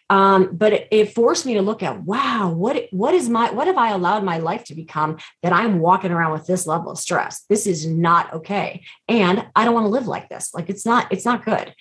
Um, 0.09 0.49
but 0.53 0.73
it, 0.73 0.87
it, 0.91 1.15
forced 1.15 1.45
me 1.45 1.55
to 1.55 1.61
look 1.61 1.81
at, 1.81 2.03
wow, 2.03 2.51
what, 2.51 2.87
what 2.91 3.15
is 3.15 3.29
my, 3.29 3.49
what 3.51 3.67
have 3.67 3.77
I 3.77 3.91
allowed 3.91 4.23
my 4.23 4.37
life 4.37 4.65
to 4.65 4.75
become 4.75 5.17
that 5.41 5.53
I'm 5.53 5.79
walking 5.79 6.11
around 6.11 6.33
with 6.33 6.45
this 6.45 6.67
level 6.67 6.91
of 6.91 6.99
stress? 6.99 7.45
This 7.49 7.65
is 7.65 7.87
not 7.87 8.31
okay. 8.33 8.83
And 9.07 9.47
I 9.55 9.65
don't 9.65 9.73
want 9.73 9.85
to 9.85 9.89
live 9.89 10.07
like 10.07 10.29
this. 10.29 10.53
Like 10.53 10.69
it's 10.69 10.85
not, 10.85 11.11
it's 11.11 11.25
not 11.25 11.45
good. 11.45 11.73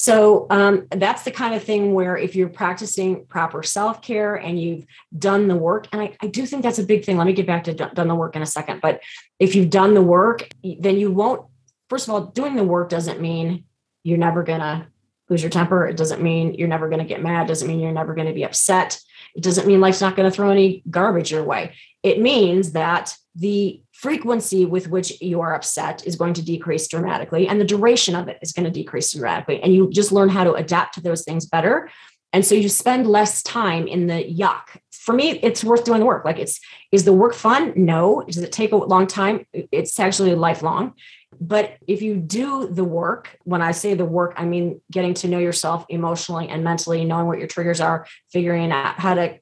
So 0.00 0.46
um, 0.48 0.86
that's 0.90 1.24
the 1.24 1.30
kind 1.30 1.54
of 1.54 1.62
thing 1.62 1.92
where 1.92 2.16
if 2.16 2.34
you're 2.34 2.48
practicing 2.48 3.26
proper 3.26 3.62
self 3.62 4.00
care 4.00 4.34
and 4.34 4.58
you've 4.58 4.86
done 5.18 5.46
the 5.46 5.56
work, 5.56 5.88
and 5.92 6.00
I, 6.00 6.16
I, 6.22 6.28
do 6.28 6.46
think 6.46 6.62
that's 6.62 6.78
a 6.78 6.84
big 6.84 7.04
thing. 7.04 7.18
Let 7.18 7.26
me 7.26 7.34
get 7.34 7.46
back 7.46 7.64
to 7.64 7.74
done 7.74 8.08
the 8.08 8.14
work 8.14 8.34
in 8.34 8.40
a 8.40 8.46
second. 8.46 8.80
But 8.80 9.02
if 9.38 9.54
you've 9.54 9.68
done 9.68 9.92
the 9.92 10.00
work, 10.00 10.48
then 10.62 10.96
you 10.96 11.10
won't, 11.10 11.44
first 11.90 12.08
of 12.08 12.14
all, 12.14 12.26
doing 12.26 12.56
the 12.56 12.64
work 12.64 12.88
doesn't 12.88 13.20
mean 13.20 13.64
you're 14.02 14.16
never 14.16 14.42
going 14.42 14.60
to 14.60 14.86
lose 15.28 15.42
your 15.42 15.50
temper. 15.50 15.86
It 15.86 15.96
doesn't 15.96 16.22
mean 16.22 16.54
you're 16.54 16.68
never 16.68 16.88
going 16.88 17.00
to 17.00 17.04
get 17.04 17.22
mad. 17.22 17.44
It 17.44 17.48
doesn't 17.48 17.68
mean 17.68 17.80
you're 17.80 17.92
never 17.92 18.14
going 18.14 18.28
to 18.28 18.32
be 18.32 18.44
upset. 18.44 18.98
It 19.34 19.42
doesn't 19.42 19.66
mean 19.66 19.80
life's 19.80 20.00
not 20.00 20.16
going 20.16 20.28
to 20.28 20.34
throw 20.34 20.50
any 20.50 20.82
garbage 20.90 21.30
your 21.30 21.44
way. 21.44 21.74
It 22.02 22.20
means 22.20 22.72
that 22.72 23.14
the 23.36 23.82
frequency 23.92 24.64
with 24.64 24.88
which 24.88 25.20
you 25.20 25.40
are 25.40 25.54
upset 25.54 26.06
is 26.06 26.16
going 26.16 26.34
to 26.34 26.42
decrease 26.42 26.88
dramatically 26.88 27.46
and 27.46 27.60
the 27.60 27.64
duration 27.64 28.16
of 28.16 28.28
it 28.28 28.38
is 28.42 28.52
going 28.52 28.64
to 28.64 28.70
decrease 28.70 29.12
dramatically 29.12 29.62
and 29.62 29.74
you 29.74 29.88
just 29.90 30.10
learn 30.10 30.28
how 30.28 30.42
to 30.42 30.54
adapt 30.54 30.94
to 30.94 31.00
those 31.00 31.22
things 31.22 31.46
better 31.46 31.88
and 32.32 32.44
so 32.44 32.54
you 32.54 32.68
spend 32.68 33.06
less 33.06 33.42
time 33.42 33.86
in 33.86 34.06
the 34.06 34.24
yuck 34.24 34.78
for 34.90 35.12
me 35.12 35.38
it's 35.42 35.62
worth 35.62 35.84
doing 35.84 36.00
the 36.00 36.06
work 36.06 36.24
like 36.24 36.38
it's 36.38 36.58
is 36.90 37.04
the 37.04 37.12
work 37.12 37.34
fun 37.34 37.72
no 37.76 38.24
does 38.26 38.38
it 38.38 38.50
take 38.50 38.72
a 38.72 38.76
long 38.76 39.06
time 39.06 39.46
it's 39.52 40.00
actually 40.00 40.34
lifelong 40.34 40.94
but 41.38 41.76
if 41.86 42.00
you 42.02 42.16
do 42.16 42.66
the 42.66 42.84
work 42.84 43.36
when 43.44 43.62
i 43.62 43.70
say 43.70 43.94
the 43.94 44.04
work 44.04 44.34
i 44.36 44.44
mean 44.44 44.80
getting 44.90 45.14
to 45.14 45.28
know 45.28 45.38
yourself 45.38 45.84
emotionally 45.88 46.48
and 46.48 46.64
mentally 46.64 47.04
knowing 47.04 47.26
what 47.26 47.38
your 47.38 47.48
triggers 47.48 47.80
are 47.80 48.06
figuring 48.32 48.72
out 48.72 48.98
how 48.98 49.14
to 49.14 49.38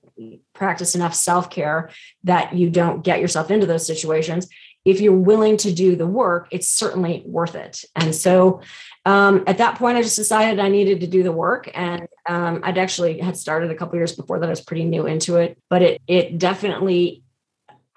practice 0.54 0.94
enough 0.94 1.14
self 1.14 1.50
care 1.50 1.90
that 2.24 2.54
you 2.54 2.70
don't 2.70 3.02
get 3.02 3.20
yourself 3.20 3.50
into 3.50 3.66
those 3.66 3.86
situations. 3.86 4.48
If 4.84 5.00
you're 5.00 5.12
willing 5.12 5.56
to 5.58 5.72
do 5.72 5.96
the 5.96 6.06
work, 6.06 6.48
it's 6.50 6.68
certainly 6.68 7.22
worth 7.26 7.54
it. 7.54 7.84
And 7.94 8.14
so 8.14 8.62
um, 9.04 9.44
at 9.46 9.58
that 9.58 9.76
point, 9.76 9.98
I 9.98 10.02
just 10.02 10.16
decided 10.16 10.58
I 10.58 10.68
needed 10.68 11.00
to 11.00 11.06
do 11.06 11.22
the 11.22 11.32
work. 11.32 11.70
And 11.74 12.06
um, 12.28 12.60
I'd 12.62 12.78
actually 12.78 13.18
had 13.18 13.36
started 13.36 13.70
a 13.70 13.74
couple 13.74 13.96
years 13.96 14.14
before 14.14 14.38
that. 14.38 14.46
I 14.46 14.50
was 14.50 14.60
pretty 14.60 14.84
new 14.84 15.06
into 15.06 15.36
it, 15.36 15.58
but 15.68 15.82
it 15.82 16.02
it 16.06 16.38
definitely 16.38 17.22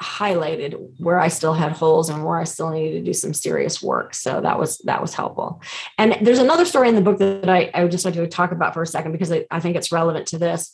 highlighted 0.01 0.73
where 0.97 1.19
I 1.19 1.27
still 1.27 1.53
had 1.53 1.71
holes 1.71 2.09
and 2.09 2.25
where 2.25 2.39
I 2.39 2.43
still 2.43 2.71
needed 2.71 2.99
to 2.99 3.05
do 3.05 3.13
some 3.13 3.33
serious 3.33 3.81
work. 3.81 4.15
So 4.15 4.41
that 4.41 4.59
was 4.59 4.79
that 4.79 5.01
was 5.01 5.13
helpful. 5.13 5.61
And 5.97 6.17
there's 6.21 6.39
another 6.39 6.65
story 6.65 6.89
in 6.89 6.95
the 6.95 7.01
book 7.01 7.19
that 7.19 7.49
I, 7.49 7.69
I 7.73 7.83
would 7.83 7.91
just 7.91 8.05
like 8.05 8.15
to 8.15 8.27
talk 8.27 8.51
about 8.51 8.73
for 8.73 8.81
a 8.81 8.87
second 8.87 9.11
because 9.11 9.31
I, 9.31 9.45
I 9.51 9.59
think 9.59 9.75
it's 9.75 9.91
relevant 9.91 10.27
to 10.27 10.37
this 10.37 10.73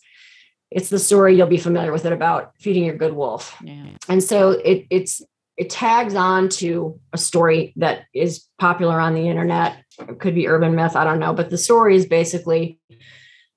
it's 0.71 0.89
the 0.89 0.99
story 0.99 1.35
you'll 1.35 1.47
be 1.47 1.57
familiar 1.57 1.91
with 1.91 2.05
it 2.05 2.11
about 2.11 2.53
feeding 2.59 2.83
your 2.83 2.95
good 2.95 3.13
wolf. 3.13 3.55
Yeah. 3.63 3.85
And 4.09 4.21
so 4.21 4.51
it 4.51 4.85
it's 4.89 5.21
it 5.55 5.69
tags 5.69 6.13
on 6.13 6.49
to 6.49 6.99
a 7.13 7.17
story 7.17 7.73
that 7.77 8.03
is 8.13 8.45
popular 8.59 8.99
on 8.99 9.15
the 9.15 9.27
internet. 9.27 9.83
It 9.99 10.19
could 10.19 10.35
be 10.35 10.47
urban 10.47 10.75
myth, 10.75 10.95
I 10.95 11.03
don't 11.03 11.19
know, 11.19 11.33
but 11.33 11.49
the 11.49 11.57
story 11.57 11.95
is 11.95 12.05
basically 12.05 12.79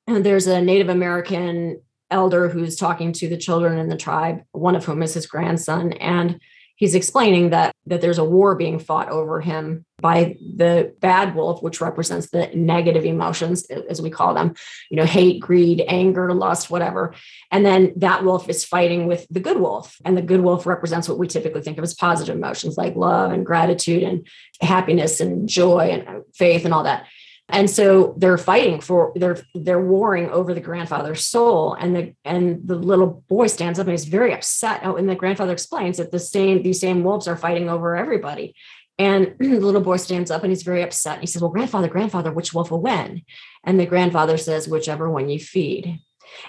there's 0.06 0.46
a 0.46 0.62
Native 0.62 0.88
American 0.88 1.82
elder 2.10 2.48
who's 2.48 2.76
talking 2.76 3.12
to 3.14 3.28
the 3.28 3.36
children 3.36 3.78
in 3.78 3.88
the 3.88 3.96
tribe, 3.96 4.42
one 4.52 4.76
of 4.76 4.84
whom 4.84 5.02
is 5.02 5.14
his 5.14 5.26
grandson, 5.26 5.92
and 5.94 6.40
he's 6.80 6.94
explaining 6.94 7.50
that 7.50 7.74
that 7.86 8.00
there's 8.00 8.18
a 8.18 8.24
war 8.24 8.54
being 8.54 8.78
fought 8.78 9.10
over 9.10 9.40
him 9.40 9.84
by 10.00 10.34
the 10.56 10.94
bad 11.00 11.34
wolf 11.34 11.62
which 11.62 11.80
represents 11.80 12.30
the 12.30 12.46
negative 12.54 13.04
emotions 13.04 13.66
as 13.66 14.00
we 14.00 14.08
call 14.08 14.32
them 14.32 14.54
you 14.90 14.96
know 14.96 15.04
hate 15.04 15.40
greed 15.40 15.84
anger 15.86 16.32
lust 16.32 16.70
whatever. 16.70 17.14
And 17.50 17.64
then 17.64 17.92
that 17.96 18.24
wolf 18.24 18.48
is 18.48 18.64
fighting 18.64 19.06
with 19.06 19.26
the 19.30 19.40
good 19.40 19.60
wolf 19.60 19.96
and 20.04 20.16
the 20.16 20.22
good 20.22 20.40
wolf 20.40 20.66
represents 20.66 21.08
what 21.08 21.18
we 21.18 21.28
typically 21.28 21.60
think 21.60 21.76
of 21.76 21.84
as 21.84 21.94
positive 21.94 22.34
emotions 22.34 22.78
like 22.78 22.96
love 22.96 23.30
and 23.30 23.44
gratitude 23.44 24.02
and 24.02 24.26
happiness 24.62 25.20
and 25.20 25.48
joy 25.48 25.90
and 25.90 26.08
uh, 26.08 26.20
faith 26.34 26.64
and 26.64 26.72
all 26.72 26.84
that 26.84 27.06
and 27.52 27.68
so 27.68 28.14
they're 28.16 28.38
fighting 28.38 28.80
for 28.80 29.12
they're 29.16 29.38
they're 29.54 29.80
warring 29.80 30.30
over 30.30 30.54
the 30.54 30.60
grandfather's 30.60 31.24
soul. 31.24 31.74
And 31.74 31.94
the 31.94 32.14
and 32.24 32.66
the 32.66 32.76
little 32.76 33.24
boy 33.28 33.46
stands 33.48 33.78
up 33.78 33.86
and 33.86 33.92
he's 33.92 34.04
very 34.04 34.32
upset. 34.32 34.80
Oh, 34.84 34.96
and 34.96 35.08
the 35.08 35.14
grandfather 35.14 35.52
explains 35.52 35.98
that 35.98 36.12
the 36.12 36.18
same 36.18 36.62
these 36.62 36.80
same 36.80 37.02
wolves 37.04 37.28
are 37.28 37.36
fighting 37.36 37.68
over 37.68 37.96
everybody. 37.96 38.54
And 38.98 39.34
the 39.38 39.60
little 39.60 39.80
boy 39.80 39.96
stands 39.96 40.30
up 40.30 40.42
and 40.42 40.50
he's 40.50 40.62
very 40.62 40.82
upset. 40.82 41.14
And 41.14 41.22
he 41.22 41.26
says 41.26 41.42
well 41.42 41.50
grandfather 41.50 41.88
grandfather 41.88 42.32
which 42.32 42.54
wolf 42.54 42.70
will 42.70 42.82
win? 42.82 43.22
And 43.64 43.78
the 43.78 43.86
grandfather 43.86 44.36
says 44.36 44.68
whichever 44.68 45.10
one 45.10 45.28
you 45.28 45.38
feed. 45.38 46.00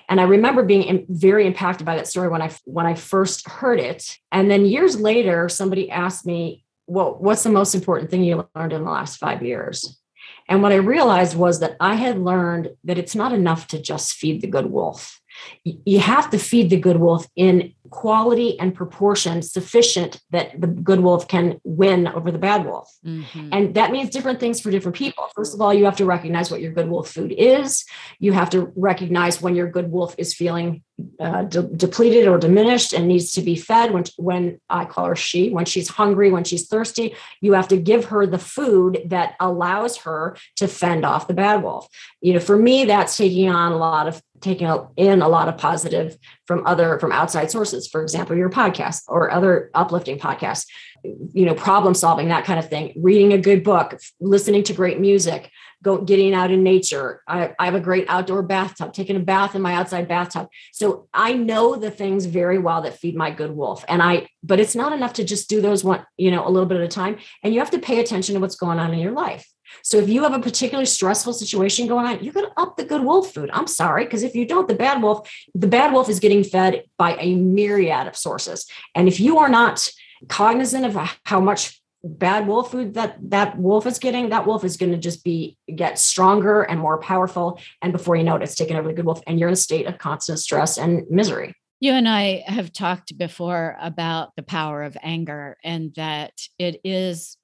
And 0.09 0.21
I 0.21 0.25
remember 0.25 0.63
being 0.63 1.05
very 1.09 1.47
impacted 1.47 1.85
by 1.85 1.95
that 1.95 2.07
story 2.07 2.27
when 2.27 2.41
I 2.41 2.51
when 2.65 2.85
I 2.85 2.93
first 2.95 3.47
heard 3.47 3.79
it. 3.79 4.17
And 4.31 4.49
then 4.51 4.65
years 4.65 4.99
later, 4.99 5.49
somebody 5.49 5.89
asked 5.89 6.25
me, 6.25 6.63
"Well, 6.87 7.17
what's 7.19 7.43
the 7.43 7.49
most 7.49 7.75
important 7.75 8.11
thing 8.11 8.23
you 8.23 8.47
learned 8.55 8.73
in 8.73 8.83
the 8.83 8.91
last 8.91 9.17
five 9.17 9.41
years?" 9.41 10.00
And 10.47 10.61
what 10.61 10.71
I 10.71 10.75
realized 10.75 11.37
was 11.37 11.59
that 11.59 11.77
I 11.79 11.95
had 11.95 12.19
learned 12.19 12.71
that 12.83 12.97
it's 12.97 13.15
not 13.15 13.31
enough 13.31 13.67
to 13.67 13.81
just 13.81 14.13
feed 14.13 14.41
the 14.41 14.47
good 14.47 14.65
wolf. 14.65 15.20
You 15.63 15.99
have 15.99 16.29
to 16.31 16.39
feed 16.39 16.69
the 16.69 16.79
good 16.79 16.97
wolf 16.97 17.27
in 17.35 17.73
quality 17.89 18.57
and 18.59 18.73
proportion 18.73 19.41
sufficient 19.41 20.19
that 20.31 20.59
the 20.59 20.67
good 20.67 21.01
wolf 21.01 21.27
can 21.27 21.59
win 21.63 22.07
over 22.07 22.31
the 22.31 22.37
bad 22.37 22.65
wolf. 22.65 22.89
Mm-hmm. 23.05 23.49
And 23.51 23.75
that 23.75 23.91
means 23.91 24.09
different 24.09 24.39
things 24.39 24.61
for 24.61 24.71
different 24.71 24.95
people. 24.95 25.25
First 25.35 25.53
of 25.53 25.61
all, 25.61 25.73
you 25.73 25.85
have 25.85 25.97
to 25.97 26.05
recognize 26.05 26.49
what 26.49 26.61
your 26.61 26.71
good 26.71 26.89
wolf 26.89 27.09
food 27.09 27.33
is. 27.37 27.85
You 28.19 28.31
have 28.31 28.49
to 28.51 28.71
recognize 28.75 29.41
when 29.41 29.55
your 29.55 29.69
good 29.69 29.91
wolf 29.91 30.15
is 30.17 30.33
feeling 30.33 30.83
uh, 31.19 31.43
de- 31.43 31.63
depleted 31.63 32.27
or 32.27 32.37
diminished 32.37 32.93
and 32.93 33.07
needs 33.07 33.33
to 33.33 33.41
be 33.41 33.55
fed. 33.55 33.91
When, 33.91 34.05
when 34.17 34.59
I 34.69 34.85
call 34.85 35.05
her 35.05 35.15
she, 35.15 35.49
when 35.49 35.65
she's 35.65 35.89
hungry, 35.89 36.31
when 36.31 36.43
she's 36.43 36.67
thirsty, 36.67 37.15
you 37.41 37.53
have 37.53 37.67
to 37.69 37.77
give 37.77 38.05
her 38.05 38.25
the 38.25 38.39
food 38.39 39.01
that 39.05 39.35
allows 39.39 39.97
her 39.97 40.37
to 40.57 40.67
fend 40.67 41.05
off 41.05 41.27
the 41.27 41.33
bad 41.33 41.61
wolf. 41.61 41.87
You 42.21 42.33
know, 42.33 42.39
for 42.39 42.57
me, 42.57 42.85
that's 42.85 43.17
taking 43.17 43.49
on 43.49 43.73
a 43.73 43.77
lot 43.77 44.07
of 44.07 44.21
taking 44.41 44.67
in 44.97 45.21
a 45.21 45.27
lot 45.27 45.47
of 45.47 45.57
positive 45.57 46.17
from 46.45 46.65
other 46.65 46.99
from 46.99 47.11
outside 47.11 47.49
sources 47.49 47.87
for 47.87 48.01
example 48.01 48.35
your 48.35 48.49
podcast 48.49 49.03
or 49.07 49.31
other 49.31 49.69
uplifting 49.73 50.17
podcasts 50.17 50.65
you 51.03 51.45
know 51.45 51.53
problem 51.53 51.93
solving 51.93 52.27
that 52.27 52.45
kind 52.45 52.59
of 52.59 52.69
thing 52.69 52.93
reading 52.97 53.33
a 53.33 53.37
good 53.37 53.63
book 53.63 53.97
listening 54.19 54.63
to 54.63 54.73
great 54.73 54.99
music 54.99 55.49
go 55.83 55.97
getting 55.97 56.33
out 56.33 56.51
in 56.51 56.63
nature. 56.63 57.21
I, 57.27 57.53
I 57.57 57.65
have 57.65 57.75
a 57.75 57.79
great 57.79 58.05
outdoor 58.07 58.43
bathtub 58.43 58.93
taking 58.93 59.15
a 59.15 59.19
bath 59.19 59.55
in 59.55 59.61
my 59.61 59.73
outside 59.73 60.07
bathtub. 60.07 60.47
So 60.71 61.07
i 61.13 61.33
know 61.33 61.75
the 61.75 61.91
things 61.91 62.25
very 62.25 62.57
well 62.57 62.81
that 62.81 62.97
feed 62.97 63.15
my 63.15 63.31
good 63.31 63.51
wolf 63.51 63.83
and 63.87 64.01
i 64.01 64.27
but 64.43 64.59
it's 64.59 64.75
not 64.75 64.93
enough 64.93 65.13
to 65.13 65.23
just 65.23 65.49
do 65.49 65.61
those 65.61 65.83
one 65.83 66.05
you 66.17 66.31
know 66.31 66.47
a 66.47 66.49
little 66.49 66.67
bit 66.67 66.77
at 66.77 66.83
a 66.83 66.87
time 66.87 67.17
and 67.43 67.53
you 67.53 67.59
have 67.59 67.71
to 67.71 67.79
pay 67.79 67.99
attention 67.99 68.35
to 68.35 68.41
what's 68.41 68.55
going 68.55 68.79
on 68.79 68.93
in 68.93 68.99
your 68.99 69.11
life 69.11 69.47
so 69.83 69.97
if 69.97 70.09
you 70.09 70.23
have 70.23 70.33
a 70.33 70.39
particularly 70.39 70.85
stressful 70.85 71.33
situation 71.33 71.87
going 71.87 72.05
on, 72.05 72.23
you're 72.23 72.33
going 72.33 72.47
to 72.47 72.61
up 72.61 72.77
the 72.77 72.85
good 72.85 73.03
wolf 73.03 73.33
food. 73.33 73.49
I'm 73.53 73.67
sorry, 73.67 74.05
because 74.05 74.23
if 74.23 74.35
you 74.35 74.45
don't, 74.45 74.67
the 74.67 74.75
bad 74.75 75.01
wolf, 75.01 75.29
the 75.55 75.67
bad 75.67 75.93
wolf 75.93 76.09
is 76.09 76.19
getting 76.19 76.43
fed 76.43 76.83
by 76.97 77.15
a 77.17 77.35
myriad 77.35 78.07
of 78.07 78.15
sources. 78.15 78.67
And 78.95 79.07
if 79.07 79.19
you 79.19 79.39
are 79.39 79.49
not 79.49 79.89
cognizant 80.27 80.85
of 80.85 81.17
how 81.25 81.39
much 81.39 81.81
bad 82.03 82.47
wolf 82.47 82.71
food 82.71 82.95
that 82.95 83.17
that 83.29 83.57
wolf 83.57 83.85
is 83.85 83.99
getting, 83.99 84.29
that 84.29 84.47
wolf 84.47 84.63
is 84.63 84.77
going 84.77 84.91
to 84.91 84.97
just 84.97 85.23
be 85.23 85.57
get 85.73 85.99
stronger 85.99 86.63
and 86.63 86.79
more 86.79 86.99
powerful. 86.99 87.59
And 87.81 87.91
before 87.91 88.15
you 88.15 88.23
know 88.23 88.35
it, 88.35 88.41
it's 88.41 88.55
taking 88.55 88.75
over 88.75 88.87
the 88.87 88.93
good 88.93 89.05
wolf, 89.05 89.21
and 89.27 89.39
you're 89.39 89.49
in 89.49 89.53
a 89.53 89.57
state 89.57 89.85
of 89.87 89.97
constant 89.97 90.39
stress 90.39 90.77
and 90.77 91.03
misery. 91.09 91.53
You 91.79 91.93
and 91.93 92.07
I 92.07 92.43
have 92.45 92.71
talked 92.71 93.17
before 93.17 93.75
about 93.81 94.35
the 94.35 94.43
power 94.43 94.83
of 94.83 94.95
anger 95.01 95.57
and 95.63 95.93
that 95.95 96.33
it 96.59 96.79
is 96.83 97.37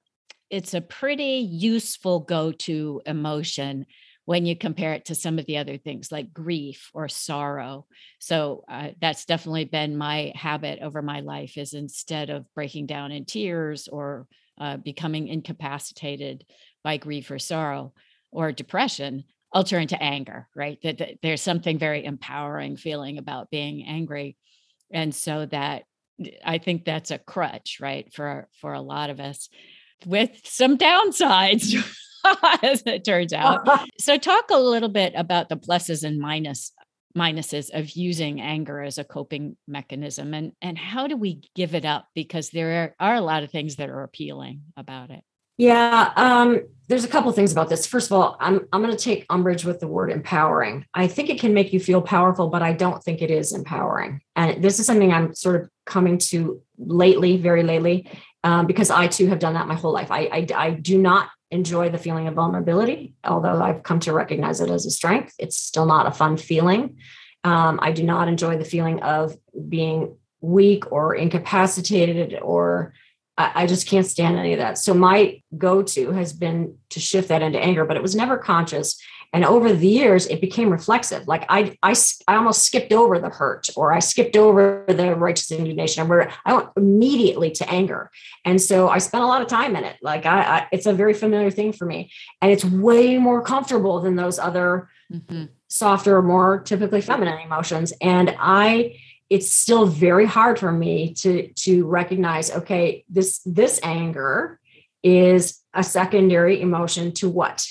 it's 0.50 0.74
a 0.74 0.80
pretty 0.80 1.46
useful 1.50 2.20
go-to 2.20 3.02
emotion 3.06 3.86
when 4.24 4.44
you 4.44 4.54
compare 4.54 4.92
it 4.92 5.06
to 5.06 5.14
some 5.14 5.38
of 5.38 5.46
the 5.46 5.56
other 5.56 5.78
things 5.78 6.12
like 6.12 6.34
grief 6.34 6.90
or 6.92 7.08
sorrow. 7.08 7.86
So 8.18 8.64
uh, 8.68 8.88
that's 9.00 9.24
definitely 9.24 9.64
been 9.64 9.96
my 9.96 10.32
habit 10.34 10.80
over 10.82 11.00
my 11.00 11.20
life 11.20 11.56
is 11.56 11.72
instead 11.72 12.28
of 12.28 12.44
breaking 12.54 12.86
down 12.86 13.10
in 13.10 13.24
tears 13.24 13.88
or 13.88 14.26
uh, 14.60 14.76
becoming 14.76 15.28
incapacitated 15.28 16.44
by 16.84 16.98
grief 16.98 17.30
or 17.30 17.38
sorrow 17.38 17.92
or 18.30 18.52
depression 18.52 19.24
i'll 19.52 19.64
turn 19.64 19.86
to 19.86 20.02
anger 20.02 20.48
right? 20.54 20.78
That, 20.82 20.98
that 20.98 21.18
there's 21.22 21.40
something 21.40 21.78
very 21.78 22.04
empowering 22.04 22.76
feeling 22.76 23.18
about 23.18 23.50
being 23.50 23.84
angry. 23.86 24.36
And 24.92 25.14
so 25.14 25.46
that 25.46 25.84
i 26.44 26.58
think 26.58 26.84
that's 26.84 27.12
a 27.12 27.18
crutch 27.18 27.78
right 27.80 28.12
for 28.12 28.48
for 28.60 28.72
a 28.72 28.80
lot 28.80 29.08
of 29.08 29.20
us 29.20 29.48
with 30.06 30.30
some 30.44 30.76
downsides. 30.76 31.74
as 32.62 32.82
it 32.86 33.04
turns 33.04 33.32
out. 33.32 33.66
so 34.00 34.18
talk 34.18 34.50
a 34.50 34.58
little 34.58 34.88
bit 34.88 35.12
about 35.16 35.48
the 35.48 35.56
pluses 35.56 36.02
and 36.02 36.18
minus 36.18 36.72
minuses 37.16 37.70
of 37.72 37.90
using 37.90 38.40
anger 38.40 38.80
as 38.80 38.98
a 38.98 39.04
coping 39.04 39.56
mechanism 39.66 40.34
and 40.34 40.52
and 40.60 40.78
how 40.78 41.06
do 41.06 41.16
we 41.16 41.40
give 41.54 41.74
it 41.74 41.84
up 41.84 42.06
because 42.14 42.50
there 42.50 42.94
are, 43.00 43.12
are 43.12 43.14
a 43.16 43.20
lot 43.20 43.42
of 43.42 43.50
things 43.50 43.76
that 43.76 43.88
are 43.88 44.02
appealing 44.02 44.60
about 44.76 45.10
it 45.10 45.24
yeah 45.56 46.12
um, 46.16 46.60
there's 46.86 47.04
a 47.04 47.08
couple 47.08 47.32
things 47.32 47.50
about 47.50 47.68
this 47.68 47.86
first 47.86 48.08
of 48.08 48.12
all 48.12 48.36
i'm 48.40 48.60
i'm 48.72 48.82
going 48.82 48.94
to 48.94 49.02
take 49.02 49.24
umbrage 49.30 49.64
with 49.64 49.80
the 49.80 49.88
word 49.88 50.12
empowering 50.12 50.84
i 50.94 51.08
think 51.08 51.30
it 51.30 51.40
can 51.40 51.54
make 51.54 51.72
you 51.72 51.80
feel 51.80 52.02
powerful 52.02 52.48
but 52.48 52.62
i 52.62 52.72
don't 52.72 53.02
think 53.02 53.22
it 53.22 53.30
is 53.30 53.52
empowering 53.52 54.20
and 54.36 54.62
this 54.62 54.78
is 54.78 54.86
something 54.86 55.12
i'm 55.12 55.34
sort 55.34 55.56
of 55.56 55.68
coming 55.86 56.18
to 56.18 56.62
lately 56.76 57.38
very 57.38 57.62
lately 57.62 58.06
um, 58.44 58.66
because 58.66 58.90
I 58.90 59.08
too 59.08 59.26
have 59.28 59.38
done 59.38 59.54
that 59.54 59.66
my 59.66 59.74
whole 59.74 59.92
life. 59.92 60.10
I, 60.10 60.20
I, 60.32 60.46
I 60.54 60.70
do 60.70 60.98
not 60.98 61.28
enjoy 61.50 61.88
the 61.88 61.98
feeling 61.98 62.28
of 62.28 62.34
vulnerability, 62.34 63.14
although 63.24 63.60
I've 63.62 63.82
come 63.82 64.00
to 64.00 64.12
recognize 64.12 64.60
it 64.60 64.70
as 64.70 64.86
a 64.86 64.90
strength. 64.90 65.34
It's 65.38 65.56
still 65.56 65.86
not 65.86 66.06
a 66.06 66.10
fun 66.10 66.36
feeling. 66.36 66.98
Um, 67.44 67.78
I 67.80 67.92
do 67.92 68.02
not 68.02 68.28
enjoy 68.28 68.58
the 68.58 68.64
feeling 68.64 69.00
of 69.02 69.36
being 69.68 70.16
weak 70.40 70.92
or 70.92 71.14
incapacitated 71.14 72.38
or 72.40 72.92
I, 73.38 73.62
I 73.62 73.66
just 73.66 73.86
can't 73.86 74.06
stand 74.06 74.36
any 74.36 74.52
of 74.52 74.58
that. 74.58 74.76
So 74.76 74.92
my 74.92 75.40
go-to 75.56 76.10
has 76.10 76.32
been 76.32 76.76
to 76.90 77.00
shift 77.00 77.28
that 77.28 77.42
into 77.42 77.58
anger, 77.58 77.84
but 77.84 77.96
it 77.96 78.02
was 78.02 78.14
never 78.14 78.36
conscious. 78.36 79.00
And 79.32 79.44
over 79.44 79.72
the 79.72 79.86
years, 79.86 80.26
it 80.26 80.40
became 80.40 80.70
reflexive. 80.70 81.28
Like 81.28 81.44
I, 81.48 81.76
I, 81.82 81.94
I 82.26 82.36
almost 82.36 82.62
skipped 82.62 82.92
over 82.92 83.18
the 83.18 83.28
hurt 83.28 83.68
or 83.76 83.92
I 83.92 83.98
skipped 83.98 84.36
over 84.36 84.84
the 84.88 85.14
righteous 85.14 85.50
indignation 85.50 86.08
where 86.08 86.32
I 86.46 86.54
went 86.54 86.68
immediately 86.76 87.50
to 87.52 87.70
anger. 87.70 88.10
And 88.44 88.60
so 88.60 88.88
I 88.88 88.98
spent 88.98 89.24
a 89.24 89.26
lot 89.26 89.42
of 89.42 89.48
time 89.48 89.76
in 89.76 89.84
it. 89.84 89.96
Like 90.02 90.24
I, 90.24 90.40
I 90.40 90.66
it's 90.72 90.86
a 90.86 90.94
very 90.94 91.14
familiar 91.14 91.50
thing 91.50 91.72
for 91.72 91.84
me. 91.84 92.10
And 92.40 92.50
it's 92.50 92.64
way 92.64 93.18
more 93.18 93.42
comfortable 93.42 94.00
than 94.00 94.16
those 94.16 94.38
other 94.38 94.88
mm-hmm. 95.12 95.44
softer, 95.68 96.22
more 96.22 96.60
typically 96.60 97.02
feminine 97.02 97.40
emotions. 97.40 97.92
And 98.00 98.34
I, 98.38 98.96
it's 99.30 99.52
still 99.52 99.84
very 99.84 100.24
hard 100.24 100.58
for 100.58 100.72
me 100.72 101.12
to 101.12 101.52
to 101.52 101.86
recognize 101.86 102.50
okay 102.50 103.04
this 103.10 103.40
this 103.44 103.78
anger 103.82 104.58
is 105.02 105.62
a 105.74 105.82
secondary 105.82 106.62
emotion 106.62 107.12
to 107.12 107.28
what 107.28 107.66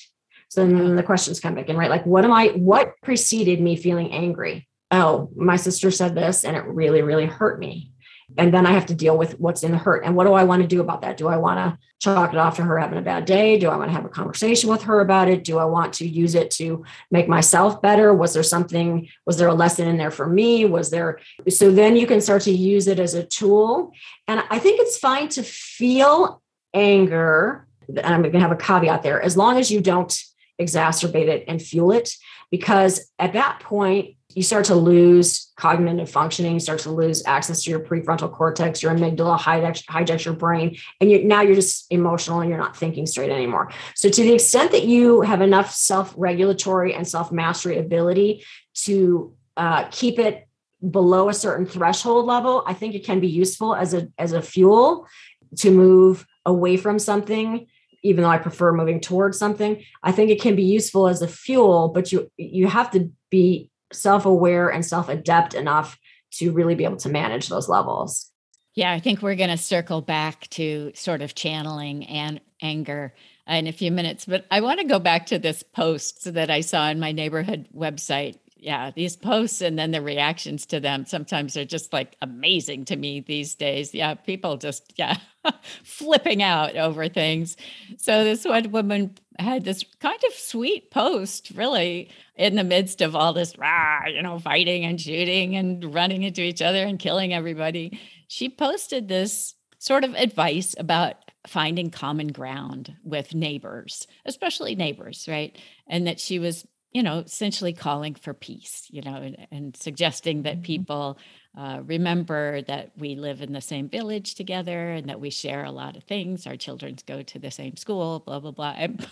so 0.50 0.66
then 0.66 0.96
the 0.96 1.04
questions 1.04 1.40
come 1.40 1.56
back 1.56 1.70
in, 1.70 1.78
right? 1.78 1.90
Like, 1.90 2.06
what 2.06 2.24
am 2.24 2.32
I, 2.32 2.48
what 2.50 2.94
preceded 3.02 3.62
me 3.62 3.76
feeling 3.76 4.12
angry? 4.12 4.68
Oh, 4.92 5.30
my 5.36 5.58
sister 5.58 5.92
said 5.92 6.16
this 6.16 6.46
and 6.46 6.56
it 6.56 6.64
really, 6.66 7.02
really 7.02 7.26
hurt 7.26 7.60
me. 7.60 7.92
And 8.38 8.54
then 8.54 8.66
I 8.66 8.74
have 8.74 8.88
to 8.88 8.96
deal 8.96 9.18
with 9.18 9.40
what's 9.40 9.64
in 9.64 9.72
the 9.72 9.78
hurt. 9.78 10.04
And 10.04 10.16
what 10.16 10.26
do 10.26 10.34
I 10.34 10.44
want 10.44 10.62
to 10.62 10.68
do 10.68 10.82
about 10.82 11.02
that? 11.02 11.16
Do 11.16 11.30
I 11.30 11.38
want 11.38 11.60
to 11.60 11.78
chalk 12.00 12.34
it 12.34 12.38
off 12.38 12.58
to 12.58 12.64
her 12.64 12.78
having 12.78 12.98
a 12.98 13.02
bad 13.02 13.24
day? 13.24 13.58
Do 13.58 13.70
I 13.70 13.78
want 13.78 13.90
to 13.90 13.96
have 13.96 14.04
a 14.04 14.10
conversation 14.10 14.70
with 14.70 14.84
her 14.84 15.00
about 15.00 15.30
it? 15.30 15.46
Do 15.46 15.58
I 15.58 15.66
want 15.66 15.94
to 15.94 16.08
use 16.08 16.36
it 16.36 16.52
to 16.52 16.84
make 17.10 17.30
myself 17.30 17.82
better? 17.82 18.14
Was 18.14 18.34
there 18.34 18.44
something, 18.44 19.08
was 19.26 19.38
there 19.38 19.48
a 19.48 19.54
lesson 19.54 19.88
in 19.88 19.98
there 19.98 20.12
for 20.12 20.28
me? 20.28 20.66
Was 20.66 20.90
there, 20.90 21.20
so 21.48 21.72
then 21.72 21.96
you 21.96 22.06
can 22.06 22.20
start 22.20 22.42
to 22.44 22.52
use 22.52 22.88
it 22.88 23.00
as 23.00 23.14
a 23.14 23.24
tool. 23.24 23.94
And 24.28 24.44
I 24.50 24.60
think 24.60 24.82
it's 24.82 24.98
fine 24.98 25.30
to 25.30 25.44
feel 25.44 26.42
anger. 26.74 27.66
And 27.88 28.00
I'm 28.00 28.22
going 28.22 28.34
to 28.34 28.40
have 28.42 28.52
a 28.52 28.58
caveat 28.58 29.04
there, 29.04 29.22
as 29.22 29.38
long 29.38 29.58
as 29.58 29.72
you 29.72 29.80
don't 29.80 30.14
exacerbate 30.60 31.28
it 31.28 31.46
and 31.48 31.62
fuel 31.62 31.92
it 31.92 32.16
because 32.52 33.12
at 33.20 33.34
that 33.34 33.60
point 33.60 34.16
you 34.34 34.44
start 34.44 34.66
to 34.66 34.76
lose 34.76 35.52
cognitive 35.56 36.10
functioning 36.10 36.54
you 36.54 36.60
start 36.60 36.80
to 36.80 36.92
lose 36.92 37.24
access 37.26 37.64
to 37.64 37.70
your 37.70 37.80
prefrontal 37.80 38.32
cortex 38.32 38.82
your 38.82 38.94
amygdala 38.94 39.38
hijacks, 39.38 39.84
hijacks 39.86 40.26
your 40.26 40.34
brain 40.34 40.78
and 41.00 41.10
you 41.10 41.24
now 41.24 41.42
you're 41.42 41.56
just 41.56 41.92
emotional 41.92 42.42
and 42.42 42.50
you're 42.50 42.60
not 42.60 42.76
thinking 42.76 43.06
straight 43.06 43.32
anymore. 43.32 43.72
So 43.96 44.10
to 44.10 44.24
the 44.24 44.34
extent 44.34 44.72
that 44.72 44.84
you 44.84 45.22
have 45.22 45.42
enough 45.42 45.74
self-regulatory 45.74 46.94
and 46.94 47.08
self-mastery 47.08 47.78
ability 47.78 48.44
to 48.86 49.36
uh, 49.56 49.86
keep 49.90 50.20
it 50.20 50.48
below 50.92 51.30
a 51.30 51.34
certain 51.34 51.66
threshold 51.66 52.28
level 52.28 52.64
i 52.68 52.74
think 52.74 52.94
it 52.94 53.04
can 53.04 53.20
be 53.20 53.28
useful 53.28 53.74
as 53.74 53.96
a 53.96 54.08
as 54.20 54.32
a 54.32 54.44
fuel 54.44 55.08
to 55.56 55.72
move 55.72 56.26
away 56.46 56.78
from 56.78 57.00
something 57.00 57.66
even 58.04 58.24
though 58.24 58.30
I 58.30 58.38
prefer 58.38 58.74
moving 58.74 59.00
towards 59.00 59.38
something, 59.38 59.84
I 60.04 60.12
think 60.12 60.30
it 60.30 60.42
can 60.42 60.56
be 60.56 60.64
useful 60.64 61.08
as 61.08 61.22
a 61.22 61.28
fuel, 61.28 61.90
but 61.90 62.12
you 62.12 62.32
you 62.38 62.68
have 62.68 62.92
to 62.92 63.12
be 63.30 63.70
self-aware 63.92 64.70
and 64.70 64.86
self-adept 64.86 65.54
enough 65.54 65.98
to 66.34 66.52
really 66.52 66.76
be 66.76 66.84
able 66.84 66.98
to 66.98 67.10
manage 67.10 67.48
those 67.48 67.70
levels. 67.70 68.32
Yeah, 68.76 68.92
I 68.92 69.00
think 69.00 69.22
we're 69.22 69.36
going 69.36 69.50
to 69.50 69.58
circle 69.58 70.02
back 70.02 70.48
to 70.52 70.92
sort 70.94 71.22
of 71.22 71.34
channeling 71.34 72.06
and 72.06 72.40
anger 72.62 73.14
in 73.48 73.66
a 73.66 73.72
few 73.72 73.92
minutes, 73.92 74.26
but 74.26 74.46
I 74.52 74.62
want 74.62 74.82
to 74.82 74.86
go 74.86 75.00
back 75.00 75.28
to 75.28 75.40
this 75.40 75.64
post 75.64 76.34
that 76.34 76.52
I 76.52 76.62
saw 76.62 76.90
in 76.90 77.00
my 77.00 77.12
neighborhood 77.12 77.70
website 77.76 78.38
yeah, 78.60 78.92
these 78.92 79.16
posts 79.16 79.62
and 79.62 79.78
then 79.78 79.92
the 79.92 80.02
reactions 80.02 80.66
to 80.68 80.80
them 80.80 81.06
sometimes 81.06 81.56
are 81.58 81.66
just 81.66 81.94
like 81.94 82.16
amazing 82.22 82.86
to 82.86 82.96
me 82.96 83.20
these 83.22 83.56
days. 83.56 83.94
Yeah, 83.94 84.16
people 84.16 84.58
just, 84.58 84.94
yeah, 84.98 85.18
flipping 85.84 86.44
out 86.44 86.76
over 86.76 87.08
things. 87.10 87.58
So 87.98 88.24
this 88.24 88.46
one 88.46 88.72
woman 88.72 89.16
had 89.40 89.64
this 89.64 89.84
kind 90.00 90.20
of 90.28 90.34
sweet 90.34 90.92
post, 90.92 91.52
really, 91.56 92.10
in 92.36 92.56
the 92.56 92.64
midst 92.64 93.02
of 93.02 93.16
all 93.16 93.34
this, 93.34 93.58
rah, 93.58 94.06
you 94.08 94.22
know, 94.22 94.40
fighting 94.40 94.86
and 94.86 95.00
shooting 95.00 95.56
and 95.56 95.94
running 95.94 96.24
into 96.24 96.42
each 96.42 96.62
other 96.62 96.84
and 96.84 97.00
killing 97.00 97.34
everybody. 97.34 98.00
She 98.28 98.50
posted 98.50 99.08
this 99.08 99.56
sort 99.80 100.04
of 100.04 100.14
advice 100.16 100.76
about 100.78 101.16
finding 101.46 101.90
common 101.90 102.28
ground 102.28 102.96
with 103.04 103.34
neighbors, 103.34 104.08
especially 104.26 104.76
neighbors, 104.76 105.28
right? 105.30 105.58
And 105.88 106.08
that 106.08 106.20
she 106.20 106.40
was, 106.40 106.66
you 106.92 107.04
know, 107.04 107.20
essentially 107.20 107.74
calling 107.74 108.16
for 108.16 108.34
peace, 108.34 108.88
you 108.90 109.02
know, 109.02 109.16
and, 109.16 109.48
and 109.52 109.78
suggesting 109.78 110.44
that 110.44 110.56
mm-hmm. 110.56 110.64
people 110.64 111.18
uh, 111.58 111.82
remember 111.86 112.62
that 112.64 112.92
we 112.98 113.16
live 113.16 113.42
in 113.42 113.52
the 113.52 113.62
same 113.62 113.90
village 113.90 114.36
together 114.36 114.92
and 114.92 115.10
that 115.10 115.20
we 115.20 115.30
share 115.30 115.64
a 115.64 115.72
lot 115.72 115.98
of 115.98 116.04
things. 116.04 116.46
Our 116.48 116.56
children 116.56 116.98
go 117.06 117.24
to 117.24 117.40
the 117.40 117.52
same 117.52 117.78
school, 117.78 118.20
blah, 118.20 118.40
blah, 118.40 118.52
blah. 118.52 118.76
And 118.78 119.06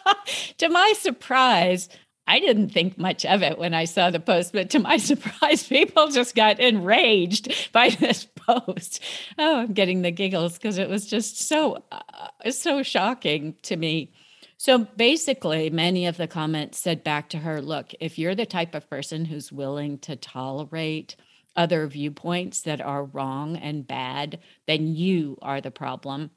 to 0.58 0.68
my 0.68 0.92
surprise, 0.98 1.88
I 2.28 2.40
didn't 2.40 2.70
think 2.70 2.98
much 2.98 3.24
of 3.24 3.42
it 3.42 3.56
when 3.58 3.72
I 3.72 3.84
saw 3.84 4.10
the 4.10 4.20
post, 4.20 4.52
but 4.52 4.70
to 4.70 4.78
my 4.78 4.96
surprise, 4.98 5.66
people 5.66 6.08
just 6.08 6.34
got 6.34 6.58
enraged 6.60 7.72
by 7.72 7.88
this 8.00 8.26
post. 8.36 9.02
Oh, 9.38 9.60
I'm 9.60 9.72
getting 9.72 10.02
the 10.02 10.10
giggles 10.10 10.54
because 10.54 10.78
it 10.78 10.88
was 10.88 11.06
just 11.06 11.38
so, 11.48 11.82
uh, 11.92 12.50
so 12.50 12.82
shocking 12.82 13.54
to 13.62 13.76
me. 13.76 14.12
So 14.58 14.78
basically, 14.78 15.68
many 15.70 16.06
of 16.06 16.16
the 16.16 16.26
comments 16.26 16.78
said 16.78 17.04
back 17.04 17.28
to 17.30 17.38
her 17.38 17.60
look, 17.60 17.92
if 18.00 18.18
you're 18.18 18.34
the 18.34 18.46
type 18.46 18.74
of 18.74 18.88
person 18.88 19.26
who's 19.26 19.52
willing 19.52 19.98
to 19.98 20.16
tolerate 20.16 21.16
other 21.54 21.86
viewpoints 21.86 22.62
that 22.62 22.80
are 22.80 23.04
wrong 23.04 23.56
and 23.56 23.86
bad, 23.86 24.40
then 24.66 24.86
you 24.86 25.38
are 25.42 25.60
the 25.60 25.70
problem. 25.70 26.30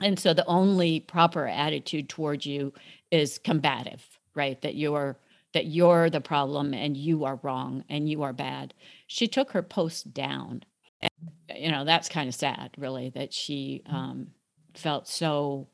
And 0.00 0.18
so 0.18 0.34
the 0.34 0.46
only 0.46 1.00
proper 1.00 1.46
attitude 1.46 2.08
towards 2.08 2.46
you 2.46 2.72
is 3.10 3.38
combative 3.38 4.04
right 4.34 4.60
that 4.62 4.74
you're 4.74 5.18
that 5.54 5.66
you're 5.66 6.10
the 6.10 6.20
problem 6.20 6.74
and 6.74 6.96
you 6.96 7.24
are 7.24 7.40
wrong 7.42 7.82
and 7.88 8.08
you 8.08 8.22
are 8.22 8.32
bad 8.32 8.74
she 9.06 9.26
took 9.26 9.52
her 9.52 9.62
post 9.62 10.12
down 10.12 10.62
and, 11.00 11.10
you 11.56 11.70
know 11.70 11.84
that's 11.84 12.08
kind 12.08 12.28
of 12.28 12.34
sad 12.34 12.70
really 12.76 13.10
that 13.10 13.32
she 13.32 13.82
mm-hmm. 13.86 13.96
um, 13.96 14.26
felt 14.74 15.08
so 15.08 15.66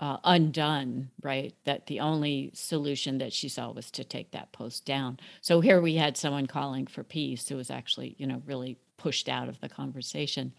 uh, 0.00 0.18
undone 0.24 1.10
right 1.22 1.54
that 1.64 1.86
the 1.86 2.00
only 2.00 2.50
solution 2.54 3.18
that 3.18 3.32
she 3.32 3.48
saw 3.48 3.70
was 3.70 3.90
to 3.90 4.04
take 4.04 4.30
that 4.30 4.52
post 4.52 4.84
down. 4.84 5.18
So 5.40 5.60
here 5.60 5.80
we 5.80 5.96
had 5.96 6.16
someone 6.16 6.46
calling 6.46 6.86
for 6.86 7.02
peace 7.02 7.48
who 7.48 7.56
was 7.56 7.70
actually 7.70 8.14
you 8.18 8.26
know 8.26 8.42
really 8.46 8.78
pushed 8.96 9.28
out 9.28 9.48
of 9.48 9.60
the 9.60 9.68
conversation. 9.68 10.52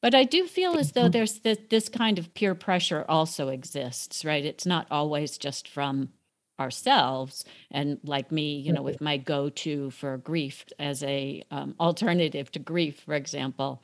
But 0.00 0.14
I 0.14 0.24
do 0.24 0.46
feel 0.46 0.78
as 0.78 0.92
though 0.92 1.10
there's 1.10 1.40
this, 1.40 1.58
this 1.68 1.88
kind 1.90 2.18
of 2.18 2.32
peer 2.32 2.54
pressure 2.54 3.04
also 3.06 3.48
exists, 3.48 4.24
right? 4.24 4.44
It's 4.44 4.64
not 4.64 4.86
always 4.90 5.36
just 5.36 5.68
from 5.68 6.08
ourselves 6.60 7.44
and 7.70 7.98
like 8.04 8.30
me 8.30 8.56
you 8.56 8.70
know 8.70 8.82
with 8.82 9.00
my 9.00 9.16
go-to 9.16 9.90
for 9.90 10.18
grief 10.18 10.66
as 10.78 11.02
a 11.02 11.42
um, 11.50 11.74
alternative 11.80 12.52
to 12.52 12.58
grief 12.58 13.00
for 13.00 13.14
example 13.14 13.82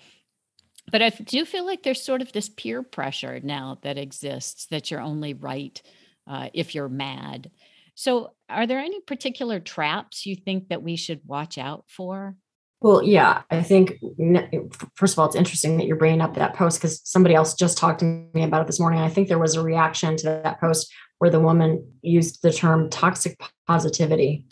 but 0.90 1.02
i 1.02 1.10
do 1.10 1.44
feel 1.44 1.66
like 1.66 1.82
there's 1.82 2.02
sort 2.02 2.22
of 2.22 2.32
this 2.32 2.48
peer 2.48 2.82
pressure 2.82 3.40
now 3.42 3.78
that 3.82 3.98
exists 3.98 4.66
that 4.66 4.90
you're 4.90 5.00
only 5.00 5.34
right 5.34 5.82
uh, 6.26 6.48
if 6.52 6.74
you're 6.74 6.88
mad 6.88 7.50
so 7.94 8.32
are 8.48 8.66
there 8.66 8.78
any 8.78 9.00
particular 9.00 9.60
traps 9.60 10.26
you 10.26 10.36
think 10.36 10.68
that 10.68 10.82
we 10.82 10.96
should 10.96 11.20
watch 11.24 11.58
out 11.58 11.84
for 11.88 12.36
well, 12.80 13.02
yeah, 13.02 13.42
I 13.50 13.62
think 13.62 13.98
first 14.94 15.14
of 15.14 15.18
all, 15.18 15.26
it's 15.26 15.34
interesting 15.34 15.78
that 15.78 15.86
you're 15.86 15.96
bringing 15.96 16.20
up 16.20 16.34
that 16.34 16.54
post 16.54 16.78
because 16.78 17.00
somebody 17.04 17.34
else 17.34 17.54
just 17.54 17.78
talked 17.78 18.00
to 18.00 18.28
me 18.34 18.44
about 18.44 18.60
it 18.60 18.66
this 18.66 18.78
morning. 18.78 19.00
I 19.00 19.08
think 19.08 19.28
there 19.28 19.38
was 19.38 19.54
a 19.54 19.62
reaction 19.62 20.16
to 20.18 20.26
that 20.44 20.60
post 20.60 20.92
where 21.18 21.30
the 21.30 21.40
woman 21.40 21.90
used 22.02 22.42
the 22.42 22.52
term 22.52 22.90
toxic 22.90 23.40
positivity. 23.66 24.44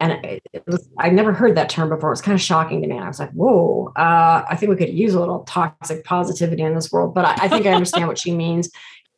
And 0.00 0.40
was, 0.66 0.88
I 0.98 1.10
never 1.10 1.32
heard 1.32 1.56
that 1.56 1.68
term 1.68 1.90
before. 1.90 2.08
It 2.08 2.12
was 2.12 2.22
kind 2.22 2.34
of 2.34 2.40
shocking 2.40 2.80
to 2.80 2.88
me. 2.88 2.96
And 2.96 3.04
I 3.04 3.08
was 3.08 3.20
like, 3.20 3.32
whoa, 3.32 3.92
uh, 3.96 4.44
I 4.48 4.56
think 4.56 4.70
we 4.70 4.76
could 4.76 4.94
use 4.94 5.14
a 5.14 5.20
little 5.20 5.40
toxic 5.44 6.04
positivity 6.04 6.62
in 6.62 6.74
this 6.74 6.90
world. 6.90 7.14
But 7.14 7.26
I, 7.26 7.44
I 7.44 7.48
think 7.48 7.66
I 7.66 7.72
understand 7.72 8.08
what 8.08 8.18
she 8.18 8.34
means. 8.34 8.70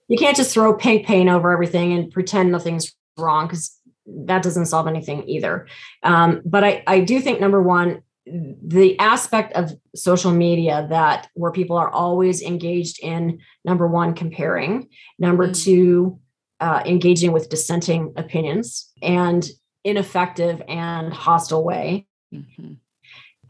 You 0.09 0.18
can't 0.18 0.37
just 0.37 0.53
throw 0.53 0.77
pink 0.77 1.07
paint 1.07 1.31
over 1.31 1.53
everything 1.53 1.92
and 1.92 2.11
pretend 2.11 2.51
nothing's 2.51 2.92
wrong 3.16 3.47
because 3.47 3.79
that 4.07 4.42
doesn't 4.42 4.66
solve 4.66 4.88
anything 4.88 5.29
either. 5.29 5.68
Um, 6.03 6.42
but 6.45 6.64
I, 6.64 6.83
I 6.87 7.01
do 7.01 7.21
think, 7.21 7.40
number 7.40 7.62
one, 7.62 8.03
the 8.27 8.99
aspect 8.99 9.53
of 9.55 9.73
social 9.95 10.31
media 10.31 10.87
that 10.90 11.29
where 11.35 11.53
people 11.53 11.77
are 11.77 11.90
always 11.90 12.42
engaged 12.42 13.03
in 13.03 13.38
number 13.64 13.87
one 13.87 14.14
comparing 14.14 14.88
number 15.18 15.49
mm. 15.49 15.64
two 15.64 16.18
uh, 16.61 16.83
engaging 16.87 17.33
with 17.33 17.49
dissenting 17.49 18.12
opinions 18.16 18.92
and 19.03 19.51
ineffective 19.85 20.62
and 20.68 21.12
hostile 21.12 21.64
way. 21.64 22.07
Mm-hmm. 22.33 22.75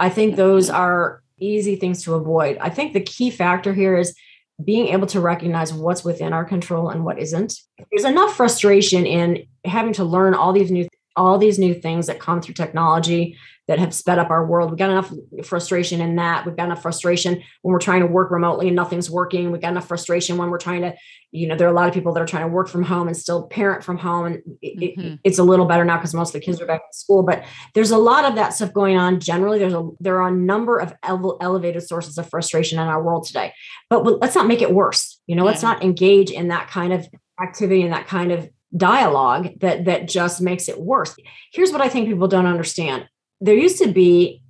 I 0.00 0.08
think 0.08 0.36
those 0.36 0.70
are 0.70 1.22
easy 1.38 1.76
things 1.76 2.04
to 2.04 2.14
avoid. 2.14 2.58
I 2.58 2.70
think 2.70 2.92
the 2.92 3.00
key 3.00 3.30
factor 3.30 3.72
here 3.74 3.96
is 3.96 4.14
being 4.62 4.88
able 4.88 5.06
to 5.08 5.20
recognize 5.20 5.72
what's 5.72 6.04
within 6.04 6.32
our 6.32 6.44
control 6.44 6.88
and 6.88 7.04
what 7.04 7.18
isn't. 7.18 7.54
There's 7.90 8.04
enough 8.04 8.36
frustration 8.36 9.06
in 9.06 9.46
having 9.64 9.92
to 9.94 10.04
learn 10.04 10.34
all 10.34 10.52
these 10.52 10.70
new 10.70 10.88
all 11.14 11.36
these 11.36 11.58
new 11.58 11.74
things 11.74 12.06
that 12.06 12.18
come 12.18 12.40
through 12.40 12.54
technology 12.54 13.36
that 13.68 13.78
have 13.78 13.94
sped 13.94 14.18
up 14.18 14.30
our 14.30 14.44
world. 14.44 14.70
We've 14.70 14.78
got 14.78 14.90
enough 14.90 15.12
frustration 15.44 16.00
in 16.00 16.16
that. 16.16 16.44
We've 16.44 16.56
got 16.56 16.66
enough 16.66 16.82
frustration 16.82 17.42
when 17.62 17.72
we're 17.72 17.78
trying 17.78 18.00
to 18.00 18.06
work 18.06 18.30
remotely 18.30 18.66
and 18.66 18.74
nothing's 18.74 19.08
working. 19.08 19.52
We've 19.52 19.60
got 19.60 19.70
enough 19.70 19.86
frustration 19.86 20.36
when 20.36 20.50
we're 20.50 20.58
trying 20.58 20.82
to, 20.82 20.94
you 21.30 21.46
know, 21.46 21.54
there 21.56 21.68
are 21.68 21.70
a 21.70 21.74
lot 21.74 21.86
of 21.86 21.94
people 21.94 22.12
that 22.12 22.20
are 22.20 22.26
trying 22.26 22.42
to 22.42 22.52
work 22.52 22.68
from 22.68 22.82
home 22.82 23.06
and 23.06 23.16
still 23.16 23.46
parent 23.46 23.84
from 23.84 23.98
home. 23.98 24.26
And 24.26 24.42
it, 24.60 24.98
mm-hmm. 24.98 25.14
it's 25.22 25.38
a 25.38 25.44
little 25.44 25.66
better 25.66 25.84
now 25.84 25.96
because 25.96 26.12
most 26.12 26.30
of 26.30 26.40
the 26.40 26.44
kids 26.44 26.60
are 26.60 26.66
back 26.66 26.80
in 26.80 26.92
school. 26.92 27.22
But 27.22 27.44
there's 27.74 27.92
a 27.92 27.98
lot 27.98 28.24
of 28.24 28.34
that 28.34 28.52
stuff 28.52 28.72
going 28.72 28.96
on. 28.96 29.20
Generally, 29.20 29.60
there's 29.60 29.74
a 29.74 29.88
there 30.00 30.20
are 30.20 30.28
a 30.28 30.36
number 30.36 30.78
of 30.78 30.92
ele- 31.04 31.38
elevated 31.40 31.84
sources 31.84 32.18
of 32.18 32.28
frustration 32.28 32.80
in 32.80 32.88
our 32.88 33.02
world 33.02 33.26
today. 33.26 33.54
But 33.88 34.20
let's 34.20 34.34
not 34.34 34.48
make 34.48 34.60
it 34.60 34.72
worse. 34.72 35.20
You 35.28 35.36
know, 35.36 35.44
yeah. 35.44 35.50
let's 35.50 35.62
not 35.62 35.84
engage 35.84 36.32
in 36.32 36.48
that 36.48 36.68
kind 36.68 36.92
of 36.92 37.08
activity 37.40 37.82
and 37.82 37.92
that 37.92 38.08
kind 38.08 38.32
of 38.32 38.50
dialogue 38.76 39.50
that 39.60 39.84
that 39.84 40.08
just 40.08 40.40
makes 40.40 40.68
it 40.68 40.80
worse. 40.80 41.14
Here's 41.52 41.70
what 41.70 41.80
I 41.80 41.88
think 41.88 42.08
people 42.08 42.26
don't 42.26 42.46
understand 42.46 43.06
there 43.42 43.56
used 43.56 43.78
to 43.78 43.88
be 43.88 44.40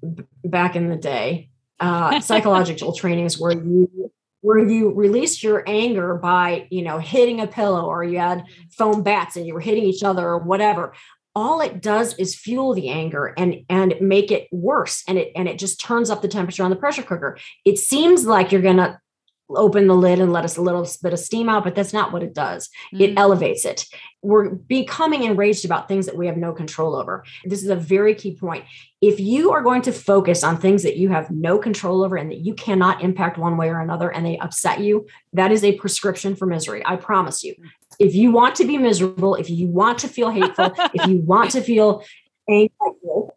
back 0.44 0.76
in 0.76 0.88
the 0.88 0.96
day 0.96 1.48
uh, 1.80 2.20
psychological 2.20 2.92
trainings 2.92 3.38
where 3.38 3.52
you 3.52 4.12
where 4.42 4.58
you 4.58 4.92
released 4.92 5.42
your 5.42 5.64
anger 5.66 6.14
by 6.14 6.66
you 6.70 6.82
know 6.82 6.98
hitting 6.98 7.40
a 7.40 7.46
pillow 7.46 7.86
or 7.86 8.04
you 8.04 8.18
had 8.18 8.44
foam 8.70 9.02
bats 9.02 9.36
and 9.36 9.46
you 9.46 9.54
were 9.54 9.60
hitting 9.60 9.84
each 9.84 10.02
other 10.02 10.26
or 10.26 10.38
whatever. 10.38 10.92
All 11.34 11.62
it 11.62 11.80
does 11.80 12.14
is 12.18 12.36
fuel 12.36 12.74
the 12.74 12.90
anger 12.90 13.32
and 13.38 13.64
and 13.70 13.94
make 14.00 14.30
it 14.30 14.48
worse 14.52 15.02
and 15.08 15.16
it 15.16 15.32
and 15.34 15.48
it 15.48 15.58
just 15.58 15.80
turns 15.80 16.10
up 16.10 16.20
the 16.20 16.28
temperature 16.28 16.62
on 16.62 16.70
the 16.70 16.76
pressure 16.76 17.02
cooker. 17.02 17.38
It 17.64 17.78
seems 17.78 18.26
like 18.26 18.52
you're 18.52 18.60
going 18.60 18.76
to 18.76 18.98
open 19.50 19.86
the 19.86 19.94
lid 19.94 20.18
and 20.18 20.32
let 20.32 20.44
us 20.44 20.56
a 20.56 20.62
little 20.62 20.86
bit 21.02 21.12
of 21.12 21.18
steam 21.18 21.48
out, 21.48 21.64
but 21.64 21.74
that's 21.74 21.92
not 21.92 22.12
what 22.12 22.22
it 22.22 22.34
does. 22.34 22.68
Mm-hmm. 22.94 23.02
It 23.02 23.18
elevates 23.18 23.64
it. 23.64 23.86
We're 24.22 24.50
becoming 24.50 25.24
enraged 25.24 25.64
about 25.64 25.88
things 25.88 26.06
that 26.06 26.16
we 26.16 26.26
have 26.26 26.36
no 26.36 26.52
control 26.52 26.94
over. 26.94 27.24
This 27.44 27.62
is 27.62 27.68
a 27.68 27.76
very 27.76 28.14
key 28.14 28.36
point. 28.36 28.64
If 29.00 29.18
you 29.18 29.50
are 29.50 29.62
going 29.62 29.82
to 29.82 29.92
focus 29.92 30.44
on 30.44 30.58
things 30.58 30.84
that 30.84 30.96
you 30.96 31.08
have 31.08 31.30
no 31.30 31.58
control 31.58 32.04
over 32.04 32.16
and 32.16 32.30
that 32.30 32.38
you 32.38 32.54
cannot 32.54 33.02
impact 33.02 33.36
one 33.36 33.56
way 33.56 33.68
or 33.68 33.80
another 33.80 34.10
and 34.10 34.24
they 34.24 34.38
upset 34.38 34.80
you, 34.80 35.06
that 35.32 35.50
is 35.50 35.64
a 35.64 35.76
prescription 35.76 36.36
for 36.36 36.46
misery. 36.46 36.82
I 36.86 36.96
promise 36.96 37.42
you. 37.42 37.54
If 37.98 38.14
you 38.14 38.30
want 38.30 38.54
to 38.56 38.64
be 38.64 38.78
miserable, 38.78 39.34
if 39.34 39.50
you 39.50 39.68
want 39.68 39.98
to 39.98 40.08
feel 40.08 40.30
hateful, 40.30 40.72
if 40.94 41.06
you 41.08 41.18
want 41.18 41.50
to 41.52 41.60
feel 41.60 42.04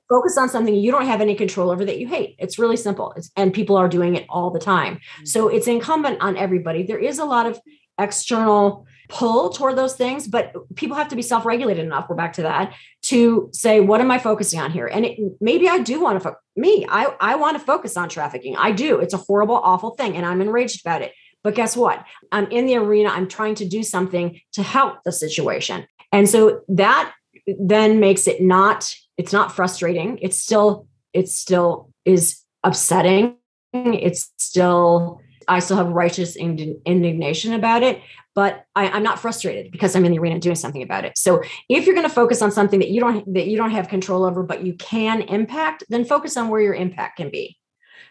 focus 0.10 0.38
on 0.38 0.50
something 0.50 0.76
you 0.76 0.92
don't 0.92 1.06
have 1.06 1.22
any 1.22 1.36
control 1.36 1.72
over 1.72 1.86
that 1.86 2.00
you 2.00 2.08
hate. 2.08 2.36
It's 2.38 2.60
really 2.60 2.78
simple. 2.78 3.14
It's, 3.16 3.32
and 3.36 3.54
people 3.54 3.76
are 3.76 3.88
doing 3.88 4.16
it 4.16 4.26
all 4.30 4.52
the 4.52 4.60
time. 4.60 4.96
Mm-hmm. 4.96 5.26
So 5.26 5.48
it's 5.48 5.68
incumbent 5.68 6.22
on 6.22 6.38
everybody. 6.38 6.84
There 6.84 7.00
is 7.00 7.20
a 7.20 7.26
lot 7.26 7.46
of 7.46 7.60
external 7.98 8.86
pull 9.08 9.50
toward 9.50 9.78
those 9.78 9.96
things, 9.96 10.28
but 10.28 10.54
people 10.76 10.98
have 10.98 11.08
to 11.10 11.16
be 11.16 11.22
self 11.22 11.46
regulated 11.46 11.86
enough. 11.86 12.08
We're 12.10 12.16
back 12.16 12.34
to 12.34 12.44
that 12.44 12.74
to 13.04 13.50
say, 13.54 13.80
what 13.80 14.02
am 14.02 14.12
I 14.12 14.20
focusing 14.20 14.60
on 14.60 14.72
here? 14.72 14.88
And 14.88 15.06
it, 15.06 15.20
maybe 15.40 15.70
I 15.70 15.80
do 15.80 16.02
want 16.02 16.22
to, 16.22 16.30
fo- 16.30 16.36
me, 16.56 16.86
I, 16.90 17.16
I 17.20 17.36
want 17.36 17.58
to 17.58 17.64
focus 17.64 17.98
on 17.98 18.10
trafficking. 18.10 18.56
I 18.58 18.72
do. 18.72 19.00
It's 19.00 19.14
a 19.14 19.18
horrible, 19.18 19.56
awful 19.56 19.92
thing. 19.92 20.16
And 20.16 20.26
I'm 20.26 20.42
enraged 20.42 20.86
about 20.86 21.02
it. 21.02 21.14
But 21.44 21.54
guess 21.54 21.78
what? 21.78 22.04
I'm 22.32 22.48
in 22.48 22.66
the 22.66 22.78
arena. 22.78 23.10
I'm 23.10 23.28
trying 23.28 23.56
to 23.56 23.66
do 23.66 23.84
something 23.84 24.42
to 24.54 24.64
help 24.64 25.04
the 25.04 25.12
situation. 25.12 25.86
And 26.12 26.28
so 26.28 26.62
that 26.70 27.14
then 27.60 28.00
makes 28.00 28.26
it 28.26 28.42
not 28.42 28.96
it's 29.18 29.34
not 29.34 29.56
frustrating. 29.56 30.20
It's 30.22 30.40
still 30.40 30.88
it 31.14 31.30
still 31.30 31.90
is 32.04 32.42
upsetting. 32.64 33.38
It's 33.74 34.32
still 34.38 35.22
i 35.48 35.60
still 35.60 35.78
have 35.78 35.90
righteous 35.90 36.36
indignation 36.36 37.54
about 37.54 37.84
it 37.84 38.02
but 38.34 38.66
I, 38.76 38.98
am 38.98 39.04
not 39.04 39.20
frustrated 39.20 39.72
because 39.72 39.96
i'm 39.96 40.04
in 40.04 40.12
the 40.12 40.20
arena 40.20 40.40
doing 40.40 40.56
something 40.56 40.84
about 40.84 41.06
it. 41.06 41.18
So 41.18 41.42
if 41.70 41.86
you're 41.86 41.96
going 41.96 42.08
to 42.08 42.14
focus 42.14 42.42
on 42.42 42.52
something 42.52 42.80
that 42.80 42.90
you 42.90 43.00
don't 43.00 43.34
that 43.34 43.48
you 43.48 43.58
don't 43.58 43.72
have 43.72 43.88
control 43.88 44.26
over 44.26 44.44
but 44.44 44.64
you 44.64 44.74
can 44.74 45.22
impact 45.22 45.84
then 45.90 46.04
focus 46.06 46.36
on 46.38 46.50
where 46.50 46.62
your 46.62 46.74
impact 46.74 47.18
can 47.18 47.30
be. 47.30 47.58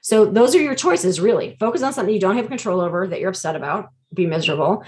So 0.01 0.27
those 0.27 0.55
are 0.55 0.61
your 0.61 0.75
choices 0.75 1.21
really. 1.21 1.57
Focus 1.61 1.83
on 1.83 1.93
something 1.93 2.15
you 2.15 2.21
don't 2.21 2.37
have 2.37 2.49
control 2.49 2.81
over 2.81 3.07
that 3.07 3.21
you're 3.21 3.31
upset 3.31 3.57
about. 3.57 3.89
Be 4.13 4.27
miserable 4.27 4.85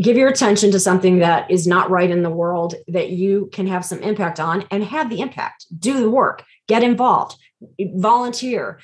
give 0.00 0.16
your 0.16 0.28
attention 0.28 0.70
to 0.72 0.80
something 0.80 1.18
that 1.18 1.50
is 1.50 1.66
not 1.66 1.90
right 1.90 2.10
in 2.10 2.22
the 2.22 2.30
world 2.30 2.74
that 2.88 3.10
you 3.10 3.48
can 3.52 3.66
have 3.66 3.84
some 3.84 4.00
impact 4.00 4.40
on 4.40 4.64
and 4.70 4.84
have 4.84 5.10
the 5.10 5.20
impact. 5.20 5.66
Do 5.78 6.00
the 6.00 6.10
work. 6.10 6.44
Get 6.66 6.82
involved. 6.82 7.36
Volunteer. 7.80 8.80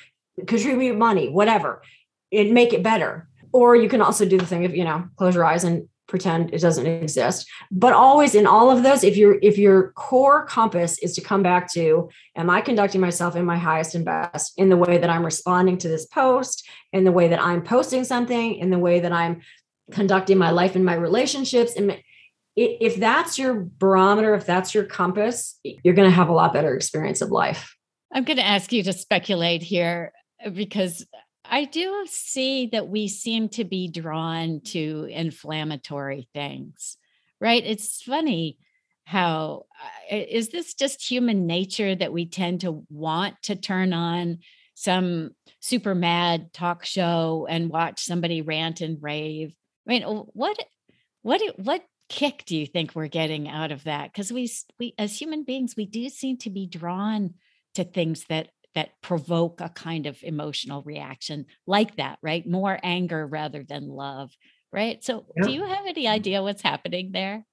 Contribute 0.47 0.97
money 0.97 1.29
whatever. 1.29 1.81
And 2.31 2.53
make 2.53 2.73
it 2.73 2.83
better. 2.83 3.27
Or 3.51 3.75
you 3.75 3.89
can 3.89 4.01
also 4.01 4.25
do 4.25 4.37
the 4.37 4.45
thing 4.45 4.65
of 4.65 4.75
you 4.75 4.83
know 4.83 5.07
close 5.15 5.35
your 5.35 5.45
eyes 5.45 5.63
and 5.63 5.87
pretend 6.07 6.53
it 6.53 6.61
doesn't 6.61 6.85
exist. 6.85 7.47
But 7.71 7.93
always 7.93 8.35
in 8.35 8.45
all 8.45 8.69
of 8.69 8.83
those 8.83 9.03
if 9.03 9.17
your 9.17 9.37
if 9.41 9.57
your 9.57 9.91
core 9.93 10.45
compass 10.45 10.99
is 10.99 11.15
to 11.15 11.21
come 11.21 11.41
back 11.41 11.71
to 11.73 12.09
am 12.35 12.49
i 12.49 12.61
conducting 12.61 13.01
myself 13.01 13.35
in 13.35 13.45
my 13.45 13.57
highest 13.57 13.95
and 13.95 14.05
best 14.05 14.53
in 14.57 14.69
the 14.69 14.77
way 14.77 14.97
that 14.97 15.09
i'm 15.09 15.25
responding 15.25 15.77
to 15.79 15.87
this 15.87 16.05
post 16.05 16.67
in 16.93 17.05
the 17.05 17.11
way 17.11 17.27
that 17.27 17.41
i'm 17.41 17.63
posting 17.63 18.03
something 18.03 18.55
in 18.55 18.69
the 18.69 18.77
way 18.77 18.99
that 18.99 19.11
i'm 19.11 19.41
conducting 19.91 20.37
my 20.37 20.51
life 20.51 20.75
and 20.75 20.85
my 20.85 20.95
relationships 20.95 21.75
and 21.75 21.97
if 22.55 22.95
that's 22.95 23.37
your 23.37 23.67
barometer 23.77 24.33
if 24.33 24.45
that's 24.45 24.73
your 24.73 24.83
compass 24.83 25.59
you're 25.63 25.93
going 25.93 26.09
to 26.09 26.15
have 26.15 26.29
a 26.29 26.33
lot 26.33 26.53
better 26.53 26.75
experience 26.75 27.21
of 27.21 27.29
life 27.29 27.75
i'm 28.13 28.23
going 28.23 28.37
to 28.37 28.45
ask 28.45 28.71
you 28.71 28.81
to 28.81 28.93
speculate 28.93 29.61
here 29.61 30.11
because 30.53 31.05
I 31.49 31.65
do 31.65 32.05
see 32.09 32.67
that 32.67 32.87
we 32.87 33.07
seem 33.07 33.49
to 33.49 33.63
be 33.63 33.87
drawn 33.87 34.61
to 34.65 35.07
inflammatory 35.11 36.27
things, 36.33 36.97
right? 37.39 37.63
It's 37.63 38.01
funny 38.01 38.57
how 39.05 39.65
uh, 40.11 40.15
this 40.51 40.73
just 40.73 41.07
human 41.07 41.45
nature 41.45 41.95
that 41.95 42.11
we 42.11 42.25
tend 42.25 42.61
to 42.61 42.83
want 42.89 43.35
to 43.43 43.55
turn 43.55 43.93
on 43.93 44.39
some 44.73 45.31
super 45.59 45.95
mad 45.95 46.51
talk 46.51 46.85
show 46.85 47.47
and 47.49 47.69
watch 47.69 48.03
somebody 48.03 48.41
rant 48.41 48.81
and 48.81 49.01
rave? 49.01 49.55
I 49.87 49.91
mean, 49.91 50.03
what 50.03 50.57
what 51.21 51.41
what 51.57 51.83
kick 52.09 52.43
do 52.45 52.55
you 52.57 52.65
think 52.65 52.93
we're 52.93 53.07
getting 53.07 53.47
out 53.47 53.71
of 53.71 53.83
that? 53.85 54.11
Because 54.11 54.31
we 54.31 54.49
we 54.79 54.93
as 54.97 55.19
human 55.19 55.43
beings, 55.43 55.75
we 55.75 55.85
do 55.85 56.09
seem 56.09 56.37
to 56.39 56.49
be 56.49 56.67
drawn 56.67 57.35
to 57.75 57.83
things 57.83 58.25
that 58.29 58.49
that 58.75 58.89
provoke 59.01 59.61
a 59.61 59.69
kind 59.69 60.05
of 60.05 60.17
emotional 60.21 60.83
reaction 60.83 61.45
like 61.65 61.95
that, 61.95 62.19
right? 62.21 62.45
More 62.45 62.77
anger 62.83 63.25
rather 63.25 63.63
than 63.63 63.87
love, 63.87 64.31
right? 64.71 65.03
So, 65.03 65.25
yeah. 65.35 65.45
do 65.45 65.51
you 65.51 65.65
have 65.65 65.85
any 65.85 66.03
mm-hmm. 66.03 66.13
idea 66.13 66.43
what's 66.43 66.61
happening 66.61 67.11
there? 67.13 67.45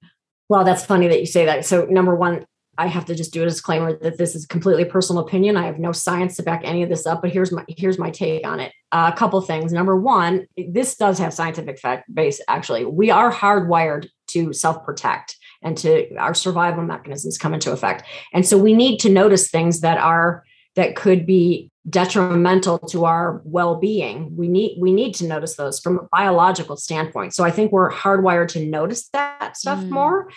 Well, 0.49 0.65
that's 0.65 0.85
funny 0.85 1.09
that 1.09 1.21
you 1.21 1.27
say 1.27 1.47
that. 1.47 1.65
So, 1.65 1.85
number 1.85 2.15
one, 2.15 2.45
I 2.79 2.87
have 2.87 3.05
to 3.07 3.15
just 3.15 3.33
do 3.33 3.43
a 3.43 3.47
disclaimer 3.47 3.99
that 3.99 4.17
this 4.17 4.35
is 4.35 4.47
completely 4.47 4.85
personal 4.85 5.23
opinion. 5.23 5.57
I 5.57 5.67
have 5.67 5.79
no 5.79 5.93
science 5.93 6.37
to 6.37 6.43
back 6.43 6.63
any 6.65 6.83
of 6.83 6.89
this 6.89 7.07
up, 7.07 7.21
but 7.21 7.31
here's 7.31 7.53
my 7.53 7.65
here's 7.69 7.99
my 7.99 8.11
take 8.11 8.47
on 8.47 8.61
it. 8.61 8.73
Uh, 8.91 9.11
a 9.13 9.17
couple 9.17 9.41
things. 9.43 9.73
Number 9.73 9.95
one, 9.97 10.47
this 10.57 10.97
does 10.97 11.19
have 11.19 11.35
scientific 11.35 11.79
fact 11.79 12.13
base. 12.15 12.41
Actually, 12.49 12.87
we 12.87 13.11
are 13.11 13.33
hardwired 13.33 14.09
to 14.29 14.53
self 14.53 14.85
protect 14.85 15.37
and 15.63 15.77
to 15.79 16.15
our 16.17 16.35
survival 16.35 16.83
mechanisms 16.83 17.37
come 17.37 17.53
into 17.53 17.73
effect, 17.73 18.05
and 18.33 18.47
so 18.47 18.57
we 18.57 18.73
need 18.73 18.99
to 19.01 19.11
notice 19.11 19.51
things 19.51 19.81
that 19.81 19.99
are 19.99 20.45
that 20.75 20.97
could 20.97 21.27
be 21.27 21.71
detrimental 21.89 22.79
to 22.79 23.05
our 23.05 23.43
well-being 23.45 24.37
we 24.37 24.47
need 24.47 24.79
we 24.81 24.93
need 24.93 25.13
to 25.13 25.27
notice 25.27 25.57
those 25.57 25.81
from 25.81 25.99
a 25.99 26.09
biological 26.13 26.77
standpoint 26.77 27.35
so 27.35 27.43
i 27.43 27.51
think 27.51 27.73
we're 27.73 27.91
hardwired 27.91 28.47
to 28.47 28.65
notice 28.65 29.09
that 29.09 29.57
stuff 29.57 29.81
mm. 29.81 29.89
more 29.89 30.31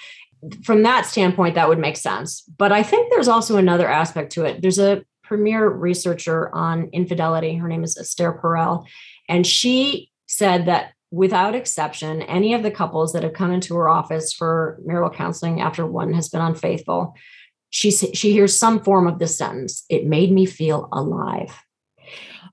from 0.63 0.83
that 0.83 1.05
standpoint 1.05 1.55
that 1.55 1.69
would 1.69 1.79
make 1.79 1.97
sense. 1.97 2.41
But 2.57 2.71
i 2.71 2.83
think 2.83 3.09
there's 3.09 3.27
also 3.27 3.57
another 3.57 3.89
aspect 3.89 4.31
to 4.33 4.45
it. 4.45 4.61
There's 4.61 4.79
a 4.79 5.03
premier 5.23 5.69
researcher 5.69 6.53
on 6.53 6.89
infidelity. 6.93 7.55
Her 7.55 7.67
name 7.67 7.83
is 7.83 7.97
esther 7.97 8.39
perel. 8.41 8.85
And 9.27 9.45
she 9.45 10.11
said 10.27 10.65
that 10.67 10.93
without 11.11 11.55
exception 11.55 12.21
any 12.23 12.53
of 12.53 12.63
the 12.63 12.71
couples 12.71 13.13
that 13.13 13.23
have 13.23 13.33
come 13.33 13.51
into 13.51 13.75
her 13.75 13.87
office 13.87 14.33
for 14.33 14.79
marital 14.83 15.09
counseling 15.09 15.61
after 15.61 15.85
one 15.85 16.13
has 16.13 16.29
been 16.29 16.41
unfaithful 16.41 17.15
she 17.75 17.91
she 17.91 18.31
hears 18.31 18.57
some 18.57 18.81
form 18.81 19.05
of 19.05 19.19
this 19.19 19.37
sentence 19.37 19.83
it 19.89 20.05
made 20.05 20.31
me 20.31 20.45
feel 20.45 20.87
alive. 20.93 21.61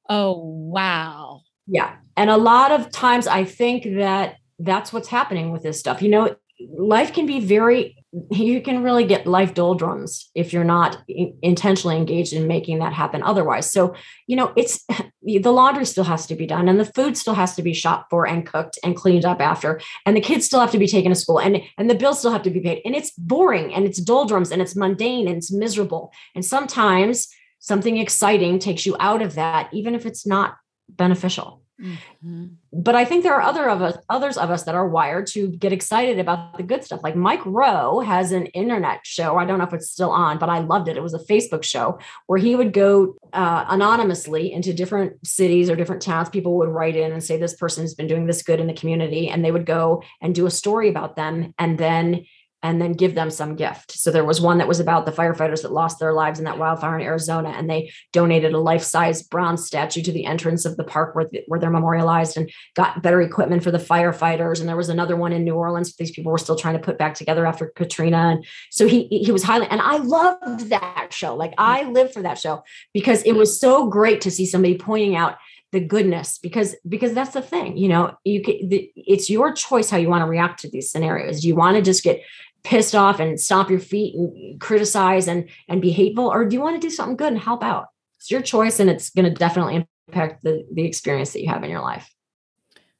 Oh 0.08 0.42
wow. 0.44 1.42
Yeah. 1.68 1.94
And 2.16 2.28
a 2.28 2.36
lot 2.36 2.72
of 2.72 2.90
times 2.90 3.28
i 3.28 3.44
think 3.44 3.84
that 3.98 4.36
that's 4.58 4.92
what's 4.92 5.08
happening 5.08 5.52
with 5.52 5.62
this 5.62 5.78
stuff. 5.78 6.02
You 6.02 6.08
know 6.08 6.36
life 6.76 7.12
can 7.12 7.26
be 7.26 7.40
very 7.40 7.96
you 8.30 8.60
can 8.60 8.82
really 8.82 9.04
get 9.04 9.26
life 9.26 9.54
doldrums 9.54 10.30
if 10.34 10.52
you're 10.52 10.64
not 10.64 11.02
intentionally 11.08 11.96
engaged 11.96 12.34
in 12.34 12.46
making 12.46 12.78
that 12.78 12.92
happen 12.92 13.22
otherwise. 13.22 13.70
So 13.70 13.94
you 14.26 14.36
know 14.36 14.52
it's 14.56 14.84
the 15.22 15.50
laundry 15.50 15.86
still 15.86 16.04
has 16.04 16.26
to 16.26 16.34
be 16.34 16.46
done 16.46 16.68
and 16.68 16.78
the 16.78 16.84
food 16.84 17.16
still 17.16 17.34
has 17.34 17.54
to 17.56 17.62
be 17.62 17.72
shopped 17.72 18.10
for 18.10 18.26
and 18.26 18.46
cooked 18.46 18.78
and 18.84 18.96
cleaned 18.96 19.24
up 19.24 19.40
after 19.40 19.80
and 20.04 20.16
the 20.16 20.20
kids 20.20 20.44
still 20.44 20.60
have 20.60 20.72
to 20.72 20.78
be 20.78 20.86
taken 20.86 21.10
to 21.10 21.18
school 21.18 21.40
and 21.40 21.62
and 21.78 21.88
the 21.88 21.94
bills 21.94 22.18
still 22.18 22.32
have 22.32 22.42
to 22.42 22.50
be 22.50 22.60
paid 22.60 22.82
and 22.84 22.94
it's 22.94 23.12
boring 23.12 23.72
and 23.72 23.86
it's 23.86 24.00
doldrums 24.00 24.50
and 24.50 24.60
it's 24.60 24.76
mundane 24.76 25.26
and 25.26 25.36
it's 25.36 25.52
miserable. 25.52 26.12
And 26.34 26.44
sometimes 26.44 27.28
something 27.60 27.96
exciting 27.96 28.58
takes 28.58 28.84
you 28.84 28.96
out 29.00 29.22
of 29.22 29.36
that 29.36 29.72
even 29.72 29.94
if 29.94 30.04
it's 30.04 30.26
not 30.26 30.56
beneficial 30.90 31.61
Mm-hmm. 31.82 32.46
But 32.72 32.94
I 32.94 33.04
think 33.04 33.22
there 33.22 33.34
are 33.34 33.42
other 33.42 33.68
of 33.68 33.82
us, 33.82 33.96
others 34.08 34.38
of 34.38 34.50
us 34.50 34.62
that 34.64 34.74
are 34.74 34.88
wired 34.88 35.26
to 35.28 35.48
get 35.48 35.72
excited 35.72 36.18
about 36.18 36.56
the 36.56 36.62
good 36.62 36.84
stuff. 36.84 37.00
Like 37.02 37.16
Mike 37.16 37.44
Rowe 37.44 38.00
has 38.00 38.32
an 38.32 38.46
internet 38.46 39.00
show. 39.04 39.36
I 39.36 39.44
don't 39.44 39.58
know 39.58 39.64
if 39.64 39.74
it's 39.74 39.90
still 39.90 40.10
on, 40.10 40.38
but 40.38 40.48
I 40.48 40.60
loved 40.60 40.88
it. 40.88 40.96
It 40.96 41.02
was 41.02 41.14
a 41.14 41.18
Facebook 41.18 41.64
show 41.64 41.98
where 42.26 42.38
he 42.38 42.54
would 42.54 42.72
go 42.72 43.16
uh, 43.32 43.64
anonymously 43.68 44.52
into 44.52 44.72
different 44.72 45.26
cities 45.26 45.68
or 45.68 45.76
different 45.76 46.02
towns. 46.02 46.28
People 46.28 46.56
would 46.58 46.68
write 46.68 46.96
in 46.96 47.12
and 47.12 47.22
say, 47.22 47.36
This 47.36 47.54
person 47.54 47.82
has 47.82 47.94
been 47.94 48.06
doing 48.06 48.26
this 48.26 48.42
good 48.42 48.60
in 48.60 48.66
the 48.66 48.74
community. 48.74 49.28
And 49.28 49.44
they 49.44 49.52
would 49.52 49.66
go 49.66 50.02
and 50.20 50.34
do 50.34 50.46
a 50.46 50.50
story 50.50 50.88
about 50.88 51.16
them. 51.16 51.54
And 51.58 51.78
then 51.78 52.24
and 52.62 52.80
then 52.80 52.92
give 52.92 53.14
them 53.14 53.30
some 53.30 53.56
gift. 53.56 53.92
So 53.92 54.10
there 54.10 54.24
was 54.24 54.40
one 54.40 54.58
that 54.58 54.68
was 54.68 54.78
about 54.78 55.04
the 55.04 55.12
firefighters 55.12 55.62
that 55.62 55.72
lost 55.72 55.98
their 55.98 56.12
lives 56.12 56.38
in 56.38 56.44
that 56.44 56.58
wildfire 56.58 56.98
in 56.98 57.04
Arizona, 57.04 57.50
and 57.50 57.68
they 57.68 57.92
donated 58.12 58.52
a 58.52 58.58
life-size 58.58 59.22
bronze 59.22 59.66
statue 59.66 60.02
to 60.02 60.12
the 60.12 60.24
entrance 60.24 60.64
of 60.64 60.76
the 60.76 60.84
park 60.84 61.14
where, 61.14 61.28
where 61.48 61.58
they're 61.58 61.70
memorialized 61.70 62.36
and 62.36 62.50
got 62.74 63.02
better 63.02 63.20
equipment 63.20 63.64
for 63.64 63.70
the 63.70 63.78
firefighters. 63.78 64.60
And 64.60 64.68
there 64.68 64.76
was 64.76 64.88
another 64.88 65.16
one 65.16 65.32
in 65.32 65.44
New 65.44 65.54
Orleans. 65.54 65.94
These 65.96 66.12
people 66.12 66.30
were 66.30 66.38
still 66.38 66.56
trying 66.56 66.74
to 66.74 66.82
put 66.84 66.98
back 66.98 67.14
together 67.14 67.46
after 67.46 67.72
Katrina. 67.74 68.16
And 68.16 68.46
so 68.70 68.86
he 68.86 69.06
he 69.08 69.32
was 69.32 69.42
highly, 69.42 69.66
and 69.66 69.80
I 69.80 69.96
loved 69.96 70.68
that 70.70 71.08
show. 71.12 71.34
Like 71.34 71.54
I 71.58 71.82
mm. 71.82 71.92
lived 71.92 72.14
for 72.14 72.22
that 72.22 72.38
show 72.38 72.62
because 72.94 73.22
it 73.22 73.32
was 73.32 73.58
so 73.58 73.88
great 73.88 74.20
to 74.22 74.30
see 74.30 74.46
somebody 74.46 74.78
pointing 74.78 75.16
out 75.16 75.36
the 75.72 75.80
goodness 75.80 76.38
because 76.38 76.76
because 76.86 77.14
that's 77.14 77.32
the 77.32 77.40
thing 77.40 77.78
you 77.78 77.88
know 77.88 78.14
you 78.24 78.42
can 78.42 78.68
the, 78.68 78.92
it's 78.94 79.30
your 79.30 79.52
choice 79.54 79.88
how 79.88 79.96
you 79.96 80.08
want 80.08 80.22
to 80.22 80.28
react 80.28 80.60
to 80.60 80.68
these 80.68 80.90
scenarios 80.90 81.40
do 81.40 81.48
you 81.48 81.54
want 81.54 81.76
to 81.76 81.82
just 81.82 82.04
get 82.04 82.22
pissed 82.64 82.94
off 82.94 83.20
and 83.20 83.40
stomp 83.40 83.70
your 83.70 83.80
feet 83.80 84.14
and 84.14 84.60
criticize 84.60 85.28
and 85.28 85.48
and 85.68 85.80
be 85.80 85.90
hateful? 85.90 86.26
Or 86.26 86.44
do 86.44 86.54
you 86.54 86.62
want 86.62 86.80
to 86.80 86.86
do 86.86 86.90
something 86.90 87.16
good 87.16 87.32
and 87.32 87.40
help 87.40 87.62
out? 87.62 87.86
It's 88.18 88.30
your 88.30 88.42
choice 88.42 88.80
and 88.80 88.88
it's 88.88 89.10
going 89.10 89.24
to 89.24 89.30
definitely 89.30 89.86
impact 90.08 90.42
the 90.42 90.66
the 90.72 90.84
experience 90.84 91.32
that 91.32 91.42
you 91.42 91.48
have 91.48 91.64
in 91.64 91.70
your 91.70 91.82
life. 91.82 92.08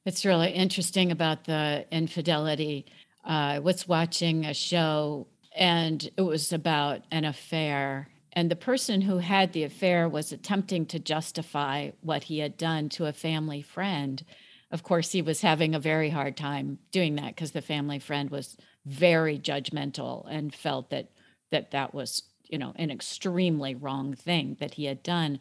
It's 0.05 0.25
really 0.25 0.51
interesting 0.51 1.11
about 1.11 1.45
the 1.45 1.85
infidelity. 1.91 2.85
Uh, 3.25 3.55
i 3.55 3.59
was 3.59 3.87
watching 3.87 4.45
a 4.45 4.53
show 4.53 5.27
and 5.55 6.09
it 6.17 6.21
was 6.21 6.51
about 6.51 7.03
an 7.09 7.23
affair 7.23 8.09
and 8.33 8.49
the 8.49 8.55
person 8.55 9.01
who 9.01 9.19
had 9.19 9.53
the 9.53 9.63
affair 9.63 10.09
was 10.09 10.31
attempting 10.31 10.87
to 10.87 10.99
justify 10.99 11.91
what 12.01 12.23
he 12.23 12.39
had 12.39 12.57
done 12.57 12.89
to 12.89 13.05
a 13.05 13.13
family 13.13 13.61
friend. 13.61 14.23
Of 14.71 14.81
course 14.81 15.11
he 15.11 15.21
was 15.21 15.41
having 15.41 15.75
a 15.75 15.79
very 15.79 16.09
hard 16.09 16.35
time 16.35 16.79
doing 16.91 17.15
that 17.15 17.35
because 17.35 17.51
the 17.51 17.61
family 17.61 17.99
friend 17.99 18.31
was 18.31 18.57
very 18.85 19.39
judgmental 19.39 20.25
and 20.29 20.53
felt 20.53 20.89
that 20.89 21.09
that 21.51 21.71
that 21.71 21.93
was 21.93 22.23
you 22.49 22.57
know 22.57 22.73
an 22.75 22.91
extremely 22.91 23.75
wrong 23.75 24.13
thing 24.13 24.57
that 24.59 24.75
he 24.75 24.85
had 24.85 25.03
done. 25.03 25.39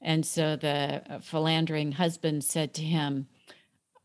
And 0.00 0.24
so 0.24 0.54
the 0.54 1.02
uh, 1.08 1.18
philandering 1.18 1.92
husband 1.92 2.44
said 2.44 2.72
to 2.74 2.82
him 2.82 3.28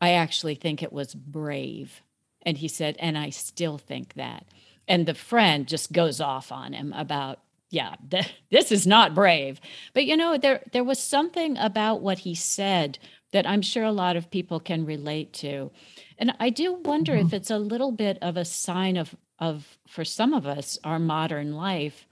i 0.00 0.10
actually 0.10 0.54
think 0.54 0.82
it 0.82 0.92
was 0.92 1.14
brave. 1.14 2.02
And 2.42 2.58
he 2.58 2.68
said 2.68 2.96
and 2.98 3.16
i 3.16 3.30
still 3.30 3.78
think 3.78 4.14
that. 4.14 4.46
And 4.86 5.06
the 5.06 5.14
friend 5.14 5.66
just 5.66 5.92
goes 5.92 6.20
off 6.20 6.52
on 6.52 6.72
him 6.74 6.92
about 6.92 7.40
yeah 7.70 7.94
th- 8.10 8.34
this 8.50 8.70
is 8.70 8.86
not 8.86 9.14
brave. 9.14 9.60
But 9.94 10.04
you 10.04 10.16
know 10.16 10.36
there 10.36 10.62
there 10.72 10.84
was 10.84 10.98
something 10.98 11.56
about 11.56 12.02
what 12.02 12.18
he 12.18 12.34
said 12.34 12.98
that 13.34 13.46
i'm 13.46 13.60
sure 13.60 13.84
a 13.84 13.92
lot 13.92 14.16
of 14.16 14.30
people 14.30 14.60
can 14.60 14.86
relate 14.86 15.32
to 15.34 15.70
and 16.18 16.34
I 16.40 16.50
do 16.50 16.74
wonder 16.74 17.12
mm-hmm. 17.12 17.26
if 17.26 17.32
it's 17.32 17.50
a 17.50 17.58
little 17.58 17.92
bit 17.92 18.18
of 18.22 18.36
a 18.36 18.44
sign 18.44 18.96
of 18.96 19.14
of 19.38 19.78
for 19.88 20.04
some 20.04 20.32
of 20.32 20.46
us 20.46 20.78
our 20.84 20.98
modern 20.98 21.54
life 21.54 22.06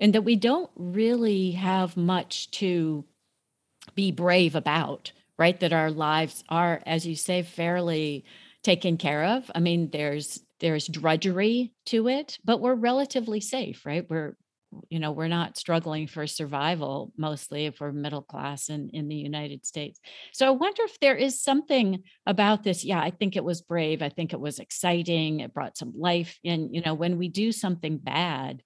and 0.00 0.14
that 0.14 0.22
we 0.22 0.36
don't 0.36 0.70
really 0.76 1.52
have 1.52 1.96
much 1.96 2.50
to 2.50 3.04
be 3.94 4.12
brave 4.12 4.54
about, 4.54 5.12
right? 5.38 5.58
That 5.60 5.72
our 5.72 5.90
lives 5.90 6.44
are 6.48 6.82
as 6.84 7.06
you 7.06 7.16
say 7.16 7.42
fairly 7.42 8.24
taken 8.62 8.96
care 8.96 9.24
of. 9.24 9.50
I 9.54 9.60
mean 9.60 9.90
there's 9.90 10.40
there's 10.60 10.86
drudgery 10.86 11.72
to 11.86 12.08
it, 12.08 12.38
but 12.44 12.60
we're 12.60 12.74
relatively 12.74 13.40
safe, 13.40 13.84
right? 13.84 14.08
We're 14.08 14.36
you 14.88 14.98
know 14.98 15.12
we're 15.12 15.28
not 15.28 15.56
struggling 15.56 16.06
for 16.06 16.26
survival 16.26 17.12
mostly 17.16 17.66
if 17.66 17.80
we're 17.80 17.92
middle 17.92 18.22
class 18.22 18.68
in, 18.68 18.90
in 18.92 19.08
the 19.08 19.16
united 19.16 19.64
states. 19.66 20.00
So 20.32 20.46
i 20.46 20.50
wonder 20.50 20.82
if 20.84 20.98
there 21.00 21.16
is 21.16 21.42
something 21.42 22.02
about 22.26 22.62
this 22.62 22.84
yeah 22.84 23.00
i 23.00 23.10
think 23.10 23.36
it 23.36 23.44
was 23.44 23.62
brave 23.62 24.02
i 24.02 24.08
think 24.08 24.32
it 24.32 24.40
was 24.40 24.58
exciting 24.58 25.40
it 25.40 25.54
brought 25.54 25.78
some 25.78 25.92
life 25.96 26.38
in 26.42 26.72
you 26.72 26.82
know 26.82 26.94
when 26.94 27.18
we 27.18 27.28
do 27.28 27.52
something 27.52 27.98
bad 27.98 28.62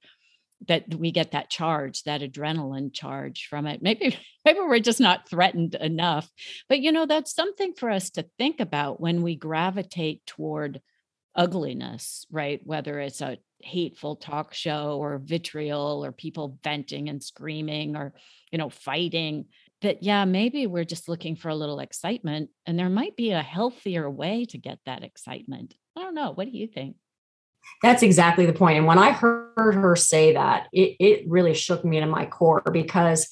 that 0.68 0.94
we 0.94 1.11
get 1.11 1.32
that 1.32 1.51
charge 1.51 2.03
that 2.03 2.20
adrenaline 2.20 2.92
charge 2.92 3.46
from 3.48 3.66
it. 3.66 3.80
Maybe 3.82 4.16
maybe 4.44 4.61
we're 4.61 4.78
just 4.78 5.01
not 5.01 5.28
threatened 5.28 5.74
enough 5.74 6.30
but 6.68 6.80
you 6.80 6.92
know 6.92 7.07
that's 7.07 7.34
something 7.34 7.74
for 7.74 7.90
us 7.90 8.11
to 8.11 8.26
think 8.38 8.61
about 8.61 9.01
when 9.01 9.22
we 9.22 9.36
gravitate 9.36 10.24
toward 10.26 10.80
ugliness 11.34 12.26
right? 12.30 12.61
Whether 12.64 13.01
it's 13.01 13.20
a 13.20 13.38
hateful 13.63 14.17
talk 14.17 14.55
show 14.55 14.99
or 15.01 15.19
vitriol 15.19 16.05
or 16.05 16.13
people 16.13 16.59
venting 16.63 17.09
and 17.09 17.23
screaming 17.23 17.97
or 17.97 18.15
you 18.51 18.59
know 18.59 18.71
fighting 18.71 19.47
that 19.83 20.03
yeah 20.03 20.25
maybe 20.25 20.67
we're 20.67 20.85
just 20.85 21.09
looking 21.09 21.37
for 21.37 21.49
a 21.49 21.55
little 21.55 21.81
excitement 21.81 22.51
and 22.67 22.79
there 22.79 22.91
might 22.91 23.17
be 23.17 23.31
a 23.31 23.43
healthier 23.43 24.11
way 24.11 24.45
to 24.45 24.59
get 24.59 24.79
that 24.87 25.03
excitement 25.03 25.75
i 25.97 26.01
don't 26.01 26.15
know 26.15 26.33
what 26.33 26.51
do 26.51 26.57
you 26.57 26.67
think 26.67 26.97
that's 27.83 28.03
exactly 28.03 28.47
the 28.47 28.53
point 28.53 28.79
and 28.79 28.87
when 28.87 28.99
i 28.99 29.11
heard 29.11 29.75
her 29.75 29.97
say 29.97 30.35
that 30.35 30.69
it, 30.73 30.97
it 30.99 31.29
really 31.29 31.55
shook 31.55 31.85
me 31.85 32.01
to 32.01 32.07
my 32.07 32.27
core 32.27 32.63
because 32.73 33.29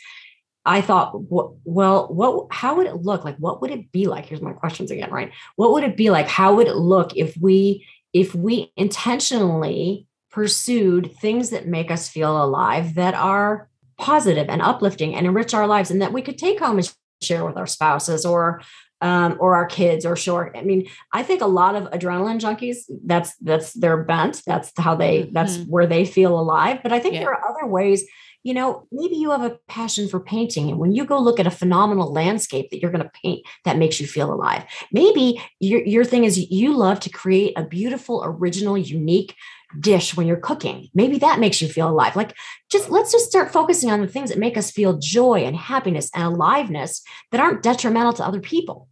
I 0.68 0.82
thought, 0.82 1.12
well, 1.30 2.08
what, 2.10 2.52
how 2.52 2.74
would 2.76 2.86
it 2.86 2.96
look 2.96 3.24
like? 3.24 3.36
What 3.38 3.62
would 3.62 3.70
it 3.70 3.90
be 3.90 4.06
like? 4.06 4.26
Here's 4.26 4.42
my 4.42 4.52
questions 4.52 4.90
again, 4.90 5.10
right? 5.10 5.32
What 5.56 5.72
would 5.72 5.82
it 5.82 5.96
be 5.96 6.10
like? 6.10 6.28
How 6.28 6.56
would 6.56 6.66
it 6.66 6.76
look 6.76 7.16
if 7.16 7.34
we, 7.38 7.86
if 8.12 8.34
we 8.34 8.70
intentionally 8.76 10.06
pursued 10.30 11.14
things 11.20 11.50
that 11.50 11.66
make 11.66 11.90
us 11.90 12.08
feel 12.08 12.42
alive, 12.42 12.94
that 12.94 13.14
are 13.14 13.68
positive 13.96 14.48
and 14.48 14.62
uplifting 14.62 15.14
and 15.14 15.26
enrich 15.26 15.54
our 15.54 15.66
lives, 15.66 15.90
and 15.90 16.02
that 16.02 16.12
we 16.12 16.22
could 16.22 16.38
take 16.38 16.60
home 16.60 16.78
and 16.78 16.92
share 17.22 17.44
with 17.44 17.56
our 17.56 17.66
spouses 17.66 18.24
or 18.24 18.60
um, 19.00 19.36
or 19.38 19.54
our 19.54 19.66
kids 19.66 20.04
or 20.04 20.16
short. 20.16 20.56
I 20.56 20.62
mean, 20.62 20.88
I 21.12 21.22
think 21.22 21.40
a 21.40 21.46
lot 21.46 21.76
of 21.76 21.84
adrenaline 21.90 22.40
junkies, 22.40 22.78
that's 23.04 23.36
that's 23.36 23.72
their 23.74 24.02
bent. 24.02 24.42
That's 24.46 24.72
how 24.76 24.94
they 24.94 25.22
mm-hmm. 25.22 25.32
that's 25.32 25.58
where 25.64 25.86
they 25.86 26.04
feel 26.04 26.38
alive. 26.38 26.80
But 26.82 26.92
I 26.92 26.98
think 26.98 27.14
yeah. 27.14 27.20
there 27.20 27.34
are 27.34 27.48
other 27.48 27.66
ways 27.66 28.04
you 28.44 28.54
know, 28.54 28.86
maybe 28.92 29.16
you 29.16 29.30
have 29.30 29.42
a 29.42 29.58
passion 29.68 30.08
for 30.08 30.20
painting. 30.20 30.70
And 30.70 30.78
when 30.78 30.92
you 30.92 31.04
go 31.04 31.18
look 31.18 31.40
at 31.40 31.46
a 31.46 31.50
phenomenal 31.50 32.12
landscape 32.12 32.70
that 32.70 32.80
you're 32.80 32.90
going 32.90 33.04
to 33.04 33.10
paint 33.22 33.44
that 33.64 33.76
makes 33.76 34.00
you 34.00 34.06
feel 34.06 34.32
alive, 34.32 34.64
maybe 34.92 35.42
your, 35.60 35.84
your 35.84 36.04
thing 36.04 36.24
is 36.24 36.50
you 36.50 36.74
love 36.74 37.00
to 37.00 37.10
create 37.10 37.52
a 37.58 37.64
beautiful, 37.64 38.22
original, 38.24 38.78
unique 38.78 39.34
dish 39.78 40.16
when 40.16 40.26
you're 40.26 40.36
cooking. 40.36 40.88
Maybe 40.94 41.18
that 41.18 41.40
makes 41.40 41.60
you 41.60 41.68
feel 41.68 41.88
alive. 41.88 42.16
Like, 42.16 42.34
just 42.70 42.90
let's 42.90 43.12
just 43.12 43.28
start 43.28 43.52
focusing 43.52 43.90
on 43.90 44.00
the 44.00 44.08
things 44.08 44.30
that 44.30 44.38
make 44.38 44.56
us 44.56 44.70
feel 44.70 44.98
joy 44.98 45.44
and 45.44 45.56
happiness 45.56 46.10
and 46.14 46.24
aliveness 46.24 47.02
that 47.30 47.40
aren't 47.40 47.62
detrimental 47.62 48.12
to 48.14 48.26
other 48.26 48.40
people. 48.40 48.88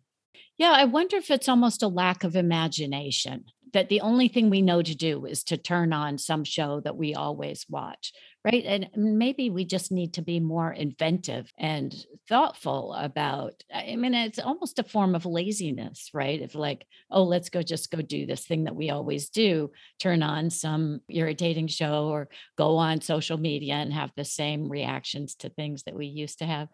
Yeah, 0.58 0.72
I 0.72 0.84
wonder 0.84 1.16
if 1.16 1.30
it's 1.30 1.48
almost 1.48 1.82
a 1.82 1.88
lack 1.88 2.24
of 2.24 2.34
imagination 2.34 3.44
that 3.76 3.88
the 3.88 4.00
only 4.00 4.28
thing 4.28 4.50
we 4.50 4.62
know 4.62 4.82
to 4.82 4.94
do 4.94 5.26
is 5.26 5.44
to 5.44 5.56
turn 5.56 5.92
on 5.92 6.18
some 6.18 6.44
show 6.44 6.80
that 6.80 6.96
we 6.96 7.14
always 7.14 7.66
watch 7.68 8.12
right? 8.46 8.64
And 8.64 8.88
maybe 8.94 9.50
we 9.50 9.64
just 9.64 9.90
need 9.90 10.14
to 10.14 10.22
be 10.22 10.38
more 10.38 10.72
inventive 10.72 11.52
and 11.58 11.92
thoughtful 12.28 12.94
about. 12.94 13.64
I 13.74 13.96
mean, 13.96 14.14
it's 14.14 14.38
almost 14.38 14.78
a 14.78 14.84
form 14.84 15.16
of 15.16 15.26
laziness, 15.26 16.10
right? 16.14 16.40
If 16.40 16.54
like, 16.54 16.86
oh, 17.10 17.24
let's 17.24 17.48
go 17.48 17.60
just 17.62 17.90
go 17.90 18.00
do 18.00 18.24
this 18.24 18.46
thing 18.46 18.64
that 18.64 18.76
we 18.76 18.90
always 18.90 19.30
do, 19.30 19.72
turn 19.98 20.22
on 20.22 20.50
some 20.50 21.00
irritating 21.08 21.66
show 21.66 22.06
or 22.06 22.28
go 22.56 22.76
on 22.76 23.00
social 23.00 23.36
media 23.36 23.74
and 23.74 23.92
have 23.92 24.12
the 24.16 24.24
same 24.24 24.68
reactions 24.68 25.34
to 25.36 25.48
things 25.48 25.82
that 25.82 25.96
we 25.96 26.06
used 26.06 26.38
to 26.38 26.46
have. 26.46 26.68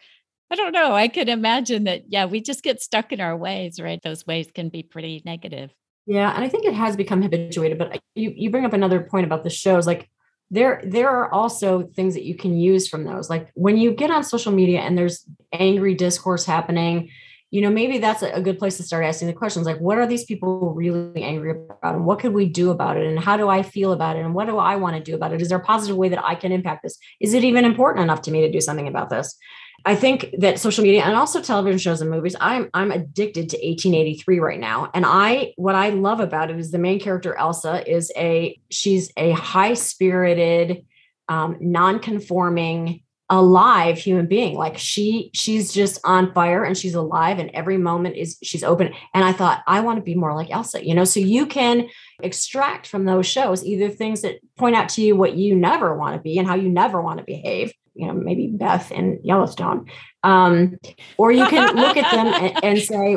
I 0.51 0.57
don't 0.57 0.73
know. 0.73 0.93
I 0.93 1.09
could 1.09 1.31
imagine 1.31 1.85
that, 1.85 2.03
yeah, 2.09 2.27
we 2.27 2.43
just 2.43 2.63
get 2.63 2.83
stuck 2.83 3.13
in 3.13 3.21
our 3.23 3.35
ways, 3.35 3.81
right? 3.81 4.03
Those 4.03 4.27
ways 4.27 4.51
can 4.55 4.69
be 4.69 4.83
pretty 4.83 5.23
negative. 5.25 5.73
Yeah, 6.07 6.35
and 6.35 6.45
I 6.45 6.49
think 6.49 6.65
it 6.65 6.75
has 6.75 6.97
become 6.97 7.23
habituated. 7.23 7.79
But 7.79 7.97
uh, 7.97 7.99
you 8.15 8.33
you 8.35 8.51
bring 8.51 8.65
up 8.65 8.73
another 8.73 9.01
point 9.01 9.25
about 9.25 9.45
the 9.45 9.51
shows. 9.51 9.87
Like 9.87 10.09
there 10.53 10.83
there 10.85 11.09
are 11.09 11.33
also 11.33 11.85
things 11.97 12.15
that 12.15 12.25
you 12.25 12.37
can 12.37 12.55
use 12.57 12.87
from 12.87 13.05
those 13.05 13.31
like 13.31 13.51
when 13.55 13.79
you 13.79 13.93
get 13.93 14.11
on 14.11 14.23
social 14.23 14.53
media 14.53 14.81
and 14.81 14.97
there's 14.97 15.25
angry 15.53 15.95
discourse 15.95 16.45
happening 16.45 17.09
you 17.53 17.61
know 17.61 17.71
maybe 17.71 17.99
that's 17.99 18.23
a 18.23 18.41
good 18.41 18.59
place 18.59 18.79
to 18.79 18.83
start 18.83 19.05
asking 19.05 19.29
the 19.29 19.35
questions 19.35 19.67
like 19.67 19.79
what 19.79 19.99
are 19.99 20.07
these 20.07 20.25
people 20.25 20.73
really 20.75 21.23
angry 21.23 21.51
about 21.51 21.95
and 21.95 22.05
what 22.05 22.19
could 22.19 22.33
we 22.33 22.49
do 22.49 22.71
about 22.71 22.97
it 22.97 23.07
and 23.07 23.21
how 23.21 23.37
do 23.37 23.49
i 23.49 23.63
feel 23.63 23.93
about 23.93 24.17
it 24.17 24.25
and 24.25 24.35
what 24.35 24.47
do 24.47 24.57
i 24.57 24.75
want 24.75 24.97
to 24.97 25.03
do 25.03 25.15
about 25.15 25.33
it 25.33 25.41
is 25.41 25.51
there 25.51 25.59
a 25.59 25.65
positive 25.65 25.97
way 25.97 26.09
that 26.09 26.25
i 26.25 26.35
can 26.35 26.51
impact 26.51 26.83
this 26.83 26.99
is 27.21 27.35
it 27.35 27.45
even 27.45 27.65
important 27.65 28.03
enough 28.03 28.23
to 28.23 28.33
me 28.33 28.41
to 28.41 28.51
do 28.51 28.61
something 28.61 28.89
about 28.89 29.11
this 29.11 29.39
I 29.85 29.97
think 29.97 30.33
that 30.39 30.61
social 30.61 30.85
media 30.85 31.03
and 31.03 31.17
also 31.17 31.43
television 31.43 31.77
shows 31.77 32.01
and 32.01 32.09
movies, 32.09 32.37
I'm 32.41 32.71
I'm 32.73 32.93
addicted 32.93 33.51
to 33.51 33.57
1883 33.57 34.39
right 34.39 34.61
now. 34.61 34.89
And 34.95 35.05
I 35.05 35.55
what 35.57 35.75
I 35.75 35.89
love 35.89 36.21
about 36.21 36.51
it 36.51 36.59
is 36.61 36.71
the 36.71 36.79
main 36.79 37.01
character 37.01 37.35
Elsa 37.35 37.83
is 37.91 38.13
a 38.17 38.57
she's 38.71 39.11
a 39.17 39.33
high-spirited, 39.33 40.87
um, 41.29 41.57
non-conforming, 41.61 43.03
alive 43.33 43.97
human 43.97 44.27
being. 44.27 44.55
Like 44.57 44.77
she 44.77 45.31
she's 45.33 45.73
just 45.73 45.99
on 46.05 46.33
fire 46.35 46.65
and 46.65 46.77
she's 46.77 46.95
alive 46.95 47.39
and 47.39 47.51
every 47.55 47.79
moment 47.79 48.17
is 48.17 48.37
she's 48.43 48.63
open. 48.63 48.93
And 49.15 49.25
I 49.25 49.33
thought, 49.33 49.63
I 49.67 49.81
want 49.81 49.97
to 49.97 50.03
be 50.03 50.15
more 50.15 50.35
like 50.35 50.51
Elsa, 50.51 50.87
you 50.87 50.95
know. 50.95 51.05
So 51.05 51.19
you 51.19 51.47
can 51.47 51.89
extract 52.23 52.87
from 52.87 53.07
those 53.07 53.27
shows 53.27 53.65
either 53.65 53.89
things 53.89 54.21
that 54.21 54.41
point 54.57 54.77
out 54.77 54.91
to 54.91 55.03
you 55.03 55.17
what 55.17 55.35
you 55.35 55.57
never 55.57 55.97
want 55.97 56.15
to 56.15 56.21
be 56.21 56.39
and 56.39 56.47
how 56.47 56.55
you 56.55 56.69
never 56.69 57.01
want 57.01 57.19
to 57.19 57.25
behave 57.25 57.73
you 57.95 58.07
know 58.07 58.13
maybe 58.13 58.49
Beth 58.49 58.93
in 58.93 59.19
Yellowstone, 59.23 59.87
um, 60.23 60.79
or 61.17 61.33
you 61.33 61.47
can 61.47 61.75
look 61.77 61.97
at 61.97 62.11
them 62.11 62.27
and, 62.27 62.65
and 62.65 62.79
say, 62.79 63.17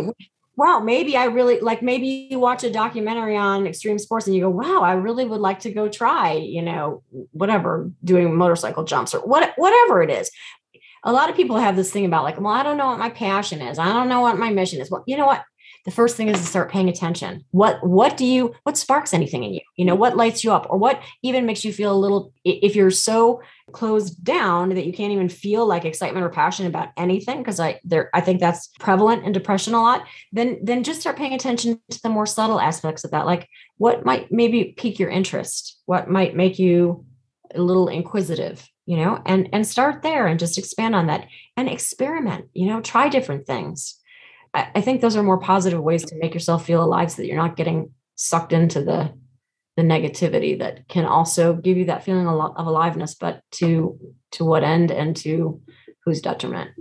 wow, 0.58 0.80
maybe 0.80 1.18
I 1.18 1.26
really 1.26 1.60
like 1.60 1.82
maybe 1.82 2.28
you 2.30 2.40
watch 2.40 2.64
a 2.64 2.72
documentary 2.72 3.36
on 3.36 3.68
extreme 3.68 4.00
sports 4.00 4.26
and 4.26 4.36
you 4.36 4.42
go, 4.42 4.50
wow, 4.50 4.82
I 4.82 4.94
really 4.94 5.26
would 5.26 5.42
like 5.42 5.60
to 5.62 5.72
go 5.72 5.90
try, 5.90 6.34
you 6.34 6.62
know, 6.62 7.04
whatever, 7.32 7.92
doing 8.04 8.36
motorcycle 8.36 8.84
jumps 8.84 9.14
or 9.14 9.20
what 9.20 9.54
whatever 9.58 10.02
it 10.02 10.10
is. 10.10 10.32
A 11.04 11.12
lot 11.12 11.30
of 11.30 11.36
people 11.36 11.58
have 11.58 11.76
this 11.76 11.92
thing 11.92 12.06
about 12.06 12.24
like, 12.24 12.40
well, 12.40 12.54
I 12.54 12.64
don't 12.64 12.78
know 12.78 12.88
what 12.88 13.00
my 13.00 13.10
passion 13.10 13.62
is. 13.62 13.78
I 13.78 13.94
don't 13.94 14.10
know 14.10 14.22
what 14.22 14.40
my 14.40 14.50
mission 14.50 14.82
is. 14.82 14.90
Well, 14.90 15.04
you 15.06 15.18
know 15.18 15.28
what? 15.28 15.44
The 15.86 15.92
first 15.92 16.18
thing 16.18 16.30
is 16.30 16.40
to 16.40 16.46
start 16.46 16.72
paying 16.72 16.90
attention. 16.90 17.46
What 17.52 17.86
what 17.86 18.18
do 18.18 18.26
you 18.26 18.56
what 18.64 18.76
sparks 18.76 19.14
anything 19.14 19.44
in 19.44 19.54
you? 19.54 19.62
You 19.76 19.86
know 19.86 19.96
what 19.96 20.18
lights 20.18 20.44
you 20.44 20.52
up 20.52 20.66
or 20.70 20.78
what 20.78 21.02
even 21.22 21.46
makes 21.46 21.64
you 21.64 21.72
feel 21.72 21.94
a 21.94 21.98
little 21.98 22.34
if 22.44 22.76
you're 22.76 22.92
so 22.92 23.42
closed 23.72 24.24
down 24.24 24.70
that 24.70 24.86
you 24.86 24.94
can't 24.94 25.14
even 25.14 25.30
feel 25.30 25.66
like 25.66 25.86
excitement 25.86 26.26
or 26.26 26.30
passion 26.30 26.68
about 26.68 26.90
anything 26.98 27.40
because 27.40 27.60
i 27.60 27.80
there 27.84 28.12
i 28.14 28.22
think 28.22 28.40
that's 28.40 28.70
prevalent 28.80 29.26
in 29.26 29.32
depression 29.32 29.74
a 29.74 29.82
lot 29.82 30.06
then 30.32 30.60
then 30.62 30.84
just 30.84 31.02
start 31.02 31.18
paying 31.18 31.34
attention 31.34 31.82
to 31.90 32.02
the 32.04 32.10
more 32.10 32.28
subtle 32.28 32.60
aspects 32.60 33.04
of 33.04 33.12
that. 33.12 33.26
Like 33.26 33.48
what 33.78 34.06
might 34.06 34.32
maybe 34.32 34.74
pique 34.78 35.00
your 35.00 35.10
interest? 35.10 35.80
What 35.86 36.10
might 36.10 36.36
make 36.36 36.58
you 36.58 37.06
a 37.54 37.62
little 37.62 37.88
inquisitive 37.88 38.68
you 38.88 38.98
know? 38.98 39.20
And 39.26 39.50
and 39.54 39.68
start 39.68 40.02
there 40.02 40.28
and 40.28 40.40
just 40.40 40.58
expand 40.58 40.96
on 40.96 41.08
that 41.08 41.28
and 41.58 41.70
experiment 41.70 42.50
you 42.54 42.68
know? 42.68 42.82
Try 42.82 43.10
different 43.10 43.46
things 43.46 44.00
I, 44.56 44.82
think 44.82 45.02
those 45.02 45.16
are 45.16 45.24
more 45.24 45.40
positive 45.40 45.82
ways 45.82 46.06
to 46.06 46.16
make 46.18 46.34
yourself 46.34 46.66
feel 46.66 46.84
alive 46.84 47.12
so 47.12 47.22
that 47.22 47.28
you're 47.28 47.36
not 47.36 47.58
getting 47.58 47.92
sucked 48.16 48.54
into 48.54 48.84
the 48.84 49.14
the 49.76 49.84
negativity 49.84 50.58
that 50.58 50.88
can 50.88 51.04
also 51.04 51.54
give 51.54 51.76
you 51.76 51.84
that 51.86 52.06
feeling 52.06 52.28
of 52.28 52.66
aliveness 52.66 53.14
but 53.14 53.42
to 53.52 54.00
to 54.32 54.46
what 54.46 54.64
end 54.64 54.90
and 54.90 55.18
to 55.18 55.62
whose 56.06 56.22
detriment. 56.22 56.72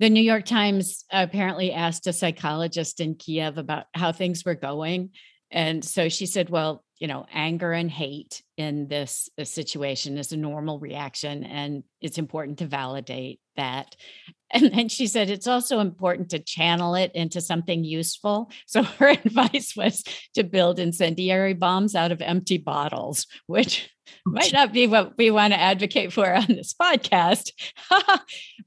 The 0.00 0.10
new 0.10 0.22
york 0.22 0.44
times 0.44 1.04
apparently 1.12 1.72
asked 1.72 2.08
a 2.08 2.12
psychologist 2.12 2.98
in 2.98 3.14
kiev 3.14 3.58
about 3.58 3.84
how 3.94 4.10
things 4.10 4.44
were 4.44 4.56
going 4.56 5.10
and 5.52 5.84
so 5.84 6.08
she 6.08 6.26
said 6.26 6.50
well 6.50 6.84
you 6.98 7.06
know 7.06 7.26
anger 7.32 7.72
and 7.72 7.90
hate 7.90 8.42
in 8.56 8.88
this 8.88 9.28
situation 9.44 10.18
is 10.18 10.32
a 10.32 10.36
normal 10.36 10.78
reaction 10.78 11.44
and 11.44 11.84
it's 12.00 12.18
important 12.18 12.58
to 12.58 12.66
validate 12.66 13.40
that 13.56 13.94
and 14.52 14.72
then 14.72 14.88
she 14.88 15.06
said 15.06 15.30
it's 15.30 15.46
also 15.46 15.80
important 15.80 16.30
to 16.30 16.38
channel 16.38 16.94
it 16.94 17.10
into 17.14 17.40
something 17.40 17.84
useful. 17.84 18.50
So 18.66 18.82
her 18.82 19.08
advice 19.24 19.74
was 19.76 20.02
to 20.34 20.44
build 20.44 20.78
incendiary 20.78 21.52
bombs 21.52 21.94
out 21.94 22.12
of 22.12 22.22
empty 22.22 22.56
bottles, 22.58 23.26
which 23.46 23.90
might 24.24 24.52
not 24.52 24.72
be 24.72 24.86
what 24.86 25.16
we 25.18 25.30
want 25.30 25.52
to 25.52 25.60
advocate 25.60 26.12
for 26.12 26.32
on 26.32 26.46
this 26.48 26.74
podcast. 26.74 27.50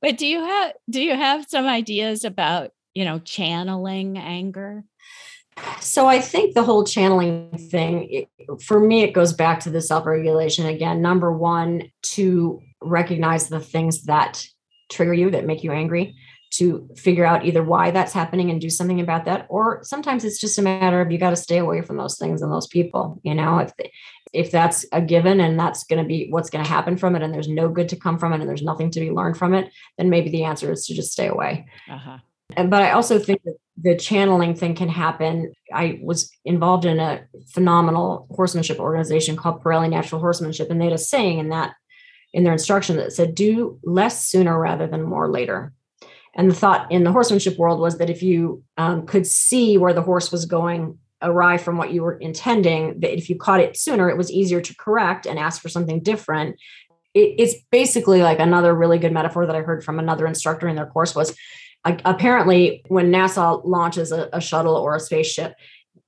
but 0.02 0.18
do 0.18 0.28
you 0.28 0.44
have 0.44 0.74
do 0.90 1.02
you 1.02 1.16
have 1.16 1.46
some 1.48 1.66
ideas 1.66 2.24
about, 2.24 2.72
you 2.94 3.06
know, 3.06 3.20
channeling 3.20 4.18
anger? 4.18 4.84
So 5.80 6.08
I 6.08 6.20
think 6.20 6.54
the 6.54 6.64
whole 6.64 6.84
channeling 6.84 7.50
thing, 7.72 8.08
it, 8.12 8.62
for 8.62 8.80
me, 8.80 9.04
it 9.04 9.14
goes 9.14 9.34
back 9.34 9.62
to 9.62 9.70
the 9.70 9.82
self-regulation 9.82 10.66
again. 10.66 11.02
Number 11.02 11.32
one, 11.32 11.92
to 12.04 12.62
recognize 12.82 13.48
the 13.48 13.60
things 13.60 14.04
that 14.04 14.46
trigger 14.90 15.14
you 15.14 15.32
that 15.32 15.46
make 15.46 15.64
you 15.64 15.72
angry 15.72 16.16
to 16.52 16.88
figure 16.96 17.26
out 17.26 17.46
either 17.46 17.64
why 17.64 17.92
that's 17.92 18.14
happening 18.14 18.50
and 18.50 18.62
do 18.62 18.70
something 18.70 19.02
about 19.02 19.26
that 19.26 19.46
or 19.50 19.80
sometimes 19.84 20.24
it's 20.24 20.40
just 20.40 20.58
a 20.58 20.62
matter 20.62 21.02
of 21.02 21.12
you 21.12 21.18
got 21.18 21.32
to 21.32 21.36
stay 21.36 21.58
away 21.58 21.82
from 21.82 21.98
those 21.98 22.18
things 22.18 22.42
and 22.42 22.52
those 22.52 22.68
people 22.68 23.20
you 23.24 23.34
know 23.34 23.58
if 23.58 23.74
if 24.32 24.52
that's 24.52 24.86
a 24.92 25.02
given 25.02 25.40
and 25.40 25.60
that's 25.60 25.84
going 25.86 26.02
to 26.02 26.08
be 26.08 26.28
what's 26.30 26.50
going 26.50 26.64
to 26.64 26.70
happen 26.70 26.98
from 26.98 27.16
it 27.16 27.24
and 27.24 27.34
there's 27.34 27.48
no 27.48 27.68
good 27.68 27.90
to 27.90 27.96
come 27.96 28.18
from 28.18 28.32
it 28.32 28.40
and 28.40 28.48
there's 28.48 28.62
nothing 28.62 28.92
to 28.92 29.00
be 29.00 29.12
learned 29.12 29.38
from 29.38 29.54
it 29.54 29.72
then 29.98 30.10
maybe 30.10 30.30
the 30.30 30.44
answer 30.44 30.72
is 30.72 30.86
to 30.86 30.94
just 30.94 31.12
stay 31.12 31.28
away 31.28 31.66
uh-huh. 31.90 32.20
and 32.56 32.70
but 32.70 32.84
i 32.84 32.92
also 32.92 33.18
think 33.18 33.42
that 33.44 33.56
the 33.78 33.96
channeling 33.96 34.56
thing 34.56 34.74
can 34.76 34.90
happen 34.90 35.52
i 35.74 36.00
was 36.02 36.32
involved 36.46 36.86
in 36.86 37.00
a 37.00 37.24
phenomenal 37.48 38.28
horsemanship 38.32 38.80
organization 38.80 39.36
called 39.36 39.62
Parelli 39.62 39.90
natural 39.90 40.22
horsemanship 40.22 40.70
and 40.70 40.80
they 40.80 40.86
had 40.86 40.94
a 40.94 40.98
saying 40.98 41.40
in 41.40 41.50
that 41.50 41.74
in 42.36 42.44
their 42.44 42.54
instruction 42.54 42.98
that 42.98 43.14
said 43.14 43.34
do 43.34 43.80
less 43.82 44.28
sooner 44.28 44.60
rather 44.60 44.88
than 44.88 45.02
more 45.02 45.32
later. 45.32 45.72
And 46.36 46.52
the 46.52 46.56
thought 46.56 46.92
in 46.92 47.06
the 47.06 47.12
horsemanship 47.14 47.58
world 47.58 47.80
was 47.80 47.98
that 47.98 48.10
if 48.10 48.22
you 48.22 48.62
um, 48.78 49.06
could 49.08 49.26
see 49.26 49.78
where 49.78 49.94
the 49.94 50.02
horse 50.02 50.34
was 50.34 50.46
going 50.46 51.00
awry 51.22 51.58
from 51.58 51.78
what 51.78 51.94
you 51.94 52.04
were 52.04 52.18
intending, 52.18 53.00
that 53.00 53.18
if 53.18 53.30
you 53.30 53.38
caught 53.38 53.62
it 53.62 53.78
sooner, 53.78 54.10
it 54.10 54.18
was 54.18 54.30
easier 54.30 54.60
to 54.60 54.76
correct 54.76 55.26
and 55.26 55.40
ask 55.40 55.62
for 55.62 55.70
something 55.70 56.04
different. 56.04 56.58
It, 57.14 57.36
it's 57.38 57.56
basically 57.72 58.22
like 58.22 58.40
another 58.40 58.76
really 58.76 59.00
good 59.00 59.14
metaphor 59.14 59.46
that 59.46 59.56
I 59.56 59.62
heard 59.62 59.86
from 59.86 59.98
another 59.98 60.28
instructor 60.28 60.68
in 60.68 60.76
their 60.76 60.88
course 60.88 61.16
was 61.16 61.34
apparently 61.86 62.84
when 62.88 63.12
NASA 63.12 63.64
launches 63.66 64.12
a, 64.12 64.30
a 64.34 64.42
shuttle 64.42 64.76
or 64.76 64.96
a 64.96 65.00
spaceship, 65.00 65.56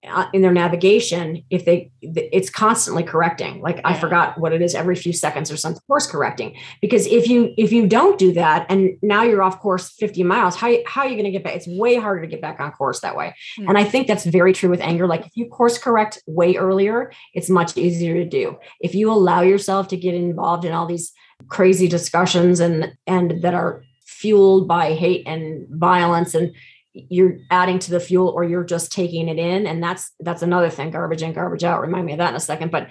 uh, 0.07 0.27
in 0.33 0.41
their 0.41 0.53
navigation 0.53 1.43
if 1.49 1.65
they 1.65 1.91
it's 2.01 2.49
constantly 2.49 3.03
correcting. 3.03 3.61
Like 3.61 3.81
i 3.83 3.93
forgot 3.93 4.37
what 4.37 4.53
it 4.53 4.61
is 4.61 4.75
every 4.75 4.95
few 4.95 5.11
seconds 5.13 5.51
or 5.51 5.57
something 5.57 5.81
course 5.87 6.07
correcting. 6.07 6.55
Because 6.81 7.07
if 7.07 7.27
you 7.27 7.53
if 7.57 7.71
you 7.71 7.87
don't 7.87 8.17
do 8.17 8.31
that 8.33 8.65
and 8.69 8.97
now 9.01 9.23
you're 9.23 9.41
off 9.41 9.59
course 9.59 9.89
50 9.89 10.23
miles 10.23 10.55
how, 10.55 10.73
how 10.85 11.01
are 11.01 11.07
you 11.07 11.15
going 11.15 11.25
to 11.25 11.31
get 11.31 11.43
back? 11.43 11.55
It's 11.55 11.67
way 11.67 11.95
harder 11.95 12.21
to 12.21 12.27
get 12.27 12.41
back 12.41 12.59
on 12.59 12.71
course 12.71 12.99
that 13.01 13.15
way. 13.15 13.35
Mm-hmm. 13.59 13.69
and 13.69 13.77
i 13.77 13.83
think 13.83 14.07
that's 14.07 14.25
very 14.25 14.53
true 14.53 14.69
with 14.69 14.81
anger. 14.81 15.07
Like 15.07 15.25
if 15.25 15.35
you 15.35 15.47
course 15.47 15.77
correct 15.77 16.21
way 16.27 16.55
earlier 16.55 17.11
it's 17.33 17.49
much 17.49 17.75
easier 17.77 18.13
to 18.13 18.25
do. 18.25 18.57
If 18.79 18.95
you 18.95 19.11
allow 19.11 19.41
yourself 19.41 19.87
to 19.89 19.97
get 19.97 20.13
involved 20.13 20.63
in 20.63 20.73
all 20.73 20.85
these 20.85 21.11
crazy 21.49 21.87
discussions 21.87 22.59
and 22.59 22.93
and 23.05 23.41
that 23.41 23.53
are 23.53 23.83
fueled 24.17 24.67
by 24.67 24.93
hate 24.93 25.27
and 25.27 25.67
violence 25.69 26.33
and 26.33 26.53
you're 26.93 27.37
adding 27.51 27.77
to 27.77 27.91
the 27.91 27.99
fuel 27.99 28.29
or 28.29 28.43
you're 28.43 28.63
just 28.63 28.91
taking 28.91 29.27
it 29.27 29.37
in. 29.37 29.67
And 29.67 29.81
that's 29.83 30.11
that's 30.19 30.41
another 30.41 30.69
thing 30.69 30.89
garbage 30.89 31.21
in 31.21 31.33
garbage 31.33 31.63
out. 31.63 31.81
Remind 31.81 32.05
me 32.05 32.13
of 32.13 32.17
that 32.17 32.31
in 32.31 32.35
a 32.35 32.39
second. 32.39 32.71
But 32.71 32.89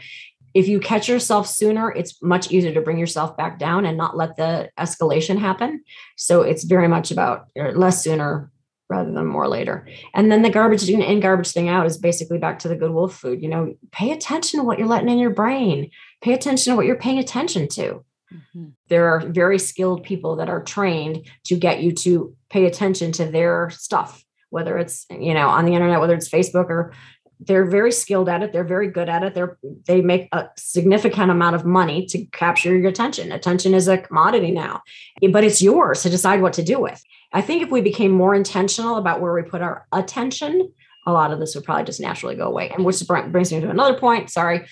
if 0.54 0.68
you 0.68 0.78
catch 0.80 1.08
yourself 1.08 1.46
sooner 1.46 1.90
it's 1.90 2.22
much 2.22 2.50
easier 2.50 2.72
to 2.72 2.80
bring 2.80 2.98
yourself 2.98 3.36
back 3.36 3.58
down 3.58 3.84
and 3.84 3.98
not 3.98 4.16
let 4.16 4.36
the 4.36 4.70
escalation 4.78 5.38
happen. 5.38 5.82
So 6.16 6.42
it's 6.42 6.64
very 6.64 6.88
much 6.88 7.10
about 7.10 7.48
less 7.56 8.02
sooner 8.02 8.50
rather 8.88 9.10
than 9.10 9.26
more 9.26 9.48
later. 9.48 9.88
And 10.14 10.30
then 10.30 10.42
the 10.42 10.50
garbage 10.50 10.88
in 10.88 11.20
garbage 11.20 11.50
thing 11.50 11.68
out 11.68 11.86
is 11.86 11.98
basically 11.98 12.38
back 12.38 12.60
to 12.60 12.68
the 12.68 12.76
good 12.76 12.92
wolf 12.92 13.16
food. 13.16 13.42
You 13.42 13.48
know 13.48 13.74
pay 13.90 14.12
attention 14.12 14.60
to 14.60 14.64
what 14.64 14.78
you're 14.78 14.86
letting 14.86 15.08
in 15.08 15.18
your 15.18 15.30
brain. 15.30 15.90
Pay 16.22 16.34
attention 16.34 16.72
to 16.72 16.76
what 16.76 16.86
you're 16.86 16.96
paying 16.96 17.18
attention 17.18 17.66
to 17.70 18.04
Mm-hmm. 18.36 18.68
There 18.88 19.08
are 19.08 19.20
very 19.20 19.58
skilled 19.58 20.04
people 20.04 20.36
that 20.36 20.48
are 20.48 20.62
trained 20.62 21.28
to 21.44 21.56
get 21.56 21.82
you 21.82 21.92
to 21.92 22.34
pay 22.50 22.66
attention 22.66 23.12
to 23.12 23.26
their 23.26 23.70
stuff, 23.70 24.24
whether 24.50 24.78
it's 24.78 25.06
you 25.10 25.34
know 25.34 25.48
on 25.48 25.64
the 25.64 25.74
internet, 25.74 26.00
whether 26.00 26.14
it's 26.14 26.28
Facebook 26.28 26.68
or 26.68 26.92
they're 27.40 27.66
very 27.66 27.92
skilled 27.92 28.28
at 28.28 28.42
it. 28.42 28.52
They're 28.52 28.64
very 28.64 28.88
good 28.90 29.08
at 29.08 29.22
it. 29.22 29.34
They're 29.34 29.58
they 29.86 30.00
make 30.00 30.28
a 30.32 30.48
significant 30.56 31.30
amount 31.30 31.56
of 31.56 31.64
money 31.64 32.06
to 32.06 32.24
capture 32.26 32.76
your 32.76 32.88
attention. 32.88 33.32
Attention 33.32 33.74
is 33.74 33.88
a 33.88 33.98
commodity 33.98 34.50
now, 34.50 34.82
but 35.30 35.44
it's 35.44 35.60
yours 35.60 36.02
to 36.02 36.10
decide 36.10 36.40
what 36.40 36.54
to 36.54 36.62
do 36.62 36.80
with. 36.80 37.02
I 37.32 37.42
think 37.42 37.62
if 37.62 37.70
we 37.70 37.80
became 37.80 38.12
more 38.12 38.34
intentional 38.34 38.96
about 38.96 39.20
where 39.20 39.34
we 39.34 39.42
put 39.42 39.60
our 39.60 39.86
attention, 39.92 40.72
a 41.06 41.12
lot 41.12 41.32
of 41.32 41.38
this 41.38 41.54
would 41.54 41.64
probably 41.64 41.84
just 41.84 42.00
naturally 42.00 42.34
go 42.34 42.46
away. 42.46 42.70
And 42.70 42.84
which 42.84 43.02
brings 43.06 43.52
me 43.52 43.60
to 43.60 43.70
another 43.70 43.98
point. 43.98 44.30
Sorry. 44.30 44.66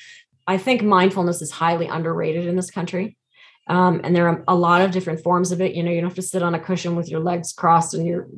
I 0.47 0.59
think 0.59 0.83
mindfulness 0.83 1.41
is 1.41 1.51
highly 1.51 1.87
underrated 1.87 2.47
in 2.47 2.57
this 2.57 2.71
country. 2.71 3.17
Um, 3.67 4.01
and 4.05 4.15
there 4.15 4.29
are 4.29 4.45
a 4.47 4.55
lot 4.55 4.83
of 4.83 4.91
different 4.91 5.23
forms 5.23 5.53
of 5.53 5.61
it. 5.61 5.75
You 5.75 5.83
know, 5.83 5.91
you 5.91 6.01
don't 6.01 6.11
have 6.11 6.17
to 6.17 6.23
sit 6.23 6.43
on 6.43 6.55
a 6.55 6.61
cushion 6.61 6.97
with 6.97 7.09
your 7.09 7.21
legs 7.21 7.53
crossed 7.53 7.95
and 7.95 8.07
your, 8.07 8.29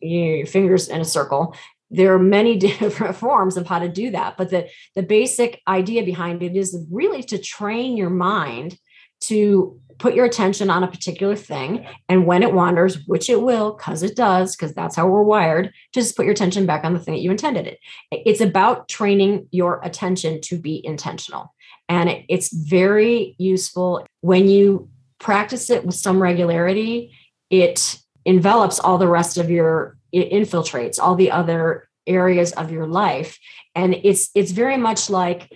your 0.00 0.46
fingers 0.46 0.88
in 0.88 1.00
a 1.00 1.04
circle. 1.04 1.56
There 1.90 2.14
are 2.14 2.18
many 2.18 2.56
different 2.58 3.16
forms 3.16 3.56
of 3.56 3.66
how 3.66 3.80
to 3.80 3.88
do 3.88 4.10
that. 4.10 4.36
But 4.36 4.50
the, 4.50 4.68
the 4.94 5.02
basic 5.02 5.60
idea 5.66 6.04
behind 6.04 6.42
it 6.42 6.56
is 6.56 6.76
really 6.90 7.22
to 7.24 7.38
train 7.38 7.96
your 7.96 8.10
mind 8.10 8.78
to 9.20 9.80
put 9.98 10.14
your 10.14 10.24
attention 10.24 10.70
on 10.70 10.84
a 10.84 10.88
particular 10.88 11.34
thing. 11.34 11.86
And 12.08 12.24
when 12.24 12.42
it 12.42 12.54
wanders, 12.54 13.04
which 13.06 13.28
it 13.28 13.42
will, 13.42 13.72
because 13.72 14.02
it 14.02 14.16
does, 14.16 14.54
because 14.54 14.72
that's 14.72 14.94
how 14.94 15.08
we're 15.08 15.22
wired, 15.22 15.72
just 15.92 16.16
put 16.16 16.24
your 16.24 16.32
attention 16.32 16.66
back 16.66 16.84
on 16.84 16.94
the 16.94 17.00
thing 17.00 17.14
that 17.14 17.20
you 17.20 17.30
intended 17.30 17.66
it. 17.66 17.78
It's 18.12 18.40
about 18.40 18.88
training 18.88 19.48
your 19.50 19.80
attention 19.82 20.40
to 20.42 20.58
be 20.58 20.80
intentional. 20.84 21.52
And 21.88 22.08
it, 22.08 22.24
it's 22.28 22.52
very 22.52 23.34
useful 23.38 24.06
when 24.20 24.48
you 24.48 24.88
practice 25.18 25.70
it 25.70 25.84
with 25.84 25.94
some 25.94 26.22
regularity, 26.22 27.12
it 27.50 27.98
envelops 28.24 28.78
all 28.78 28.98
the 28.98 29.08
rest 29.08 29.38
of 29.38 29.50
your, 29.50 29.96
it 30.12 30.30
infiltrates 30.30 30.98
all 30.98 31.14
the 31.14 31.30
other 31.30 31.88
areas 32.06 32.52
of 32.52 32.72
your 32.72 32.86
life. 32.86 33.38
And 33.74 33.94
it's 34.02 34.30
it's 34.34 34.50
very 34.50 34.76
much 34.76 35.10
like 35.10 35.52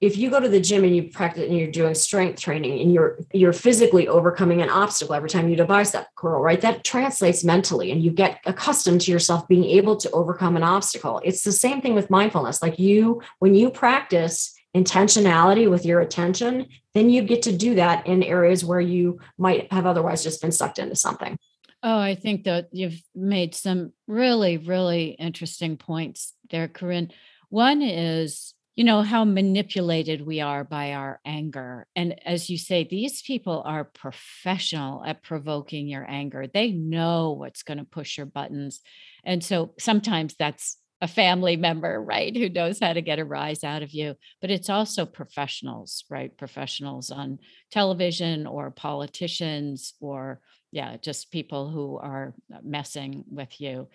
if 0.00 0.16
you 0.16 0.30
go 0.30 0.40
to 0.40 0.48
the 0.48 0.60
gym 0.60 0.82
and 0.82 0.96
you 0.96 1.04
practice 1.10 1.44
and 1.44 1.56
you're 1.56 1.70
doing 1.70 1.94
strength 1.94 2.40
training 2.40 2.80
and 2.80 2.92
you're 2.92 3.18
you're 3.32 3.52
physically 3.52 4.08
overcoming 4.08 4.62
an 4.62 4.70
obstacle 4.70 5.14
every 5.14 5.28
time 5.28 5.48
you 5.48 5.56
do 5.56 5.62
a 5.62 5.66
bicep 5.66 6.06
curl 6.16 6.42
right? 6.42 6.60
That 6.60 6.84
translates 6.84 7.44
mentally 7.44 7.92
and 7.92 8.02
you 8.02 8.10
get 8.10 8.40
accustomed 8.46 9.02
to 9.02 9.12
yourself 9.12 9.46
being 9.46 9.64
able 9.64 9.96
to 9.96 10.10
overcome 10.10 10.56
an 10.56 10.62
obstacle. 10.62 11.20
It's 11.24 11.44
the 11.44 11.52
same 11.52 11.80
thing 11.80 11.94
with 11.94 12.10
mindfulness. 12.10 12.62
Like 12.62 12.78
you 12.78 13.22
when 13.38 13.54
you 13.54 13.70
practice 13.70 14.54
intentionality 14.76 15.68
with 15.68 15.84
your 15.84 16.00
attention, 16.00 16.66
then 16.94 17.10
you 17.10 17.22
get 17.22 17.42
to 17.42 17.56
do 17.56 17.74
that 17.74 18.06
in 18.06 18.22
areas 18.22 18.64
where 18.64 18.80
you 18.80 19.20
might 19.38 19.72
have 19.72 19.86
otherwise 19.86 20.22
just 20.22 20.40
been 20.40 20.52
sucked 20.52 20.78
into 20.78 20.96
something. 20.96 21.36
Oh, 21.82 21.98
I 21.98 22.14
think 22.14 22.44
that 22.44 22.68
you've 22.72 23.00
made 23.14 23.54
some 23.54 23.92
really, 24.06 24.58
really 24.58 25.08
interesting 25.12 25.76
points 25.76 26.34
there, 26.50 26.68
Corinne. 26.68 27.10
One 27.48 27.80
is, 27.80 28.54
you 28.76 28.84
know, 28.84 29.02
how 29.02 29.24
manipulated 29.24 30.24
we 30.24 30.40
are 30.40 30.62
by 30.62 30.92
our 30.92 31.20
anger. 31.24 31.86
And 31.96 32.20
as 32.26 32.50
you 32.50 32.58
say, 32.58 32.84
these 32.84 33.22
people 33.22 33.62
are 33.64 33.84
professional 33.84 35.02
at 35.04 35.22
provoking 35.22 35.88
your 35.88 36.08
anger. 36.08 36.46
They 36.46 36.70
know 36.70 37.32
what's 37.32 37.62
going 37.62 37.78
to 37.78 37.84
push 37.84 38.18
your 38.18 38.26
buttons. 38.26 38.80
And 39.24 39.42
so 39.42 39.72
sometimes 39.78 40.36
that's 40.38 40.76
a 41.00 41.08
family 41.08 41.56
member, 41.56 42.02
right, 42.02 42.36
who 42.36 42.48
knows 42.48 42.78
how 42.80 42.92
to 42.92 43.00
get 43.00 43.18
a 43.18 43.24
rise 43.24 43.64
out 43.64 43.82
of 43.82 43.92
you. 43.92 44.14
But 44.40 44.50
it's 44.50 44.68
also 44.68 45.06
professionals, 45.06 46.04
right? 46.10 46.36
Professionals 46.36 47.10
on 47.10 47.38
television 47.70 48.46
or 48.46 48.70
politicians 48.70 49.94
or, 50.00 50.40
yeah, 50.72 50.96
just 50.98 51.32
people 51.32 51.70
who 51.70 51.96
are 51.96 52.34
uh, 52.54 52.58
messing 52.62 53.24
with 53.30 53.60
you. 53.60 53.88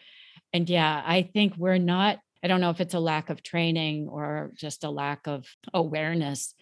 And 0.52 0.70
yeah, 0.70 1.04
I 1.06 1.30
think 1.34 1.54
we're 1.58 1.78
not, 1.78 2.20
I 2.44 2.48
don't 2.48 2.62
know 2.62 2.72
if 2.72 2.82
it's 2.82 2.94
a 2.94 3.00
lack 3.00 3.30
of 3.30 3.44
training 3.44 4.08
or 4.10 4.52
just 4.56 4.84
a 4.84 4.90
lack 4.90 5.28
of 5.28 5.46
awareness 5.74 6.54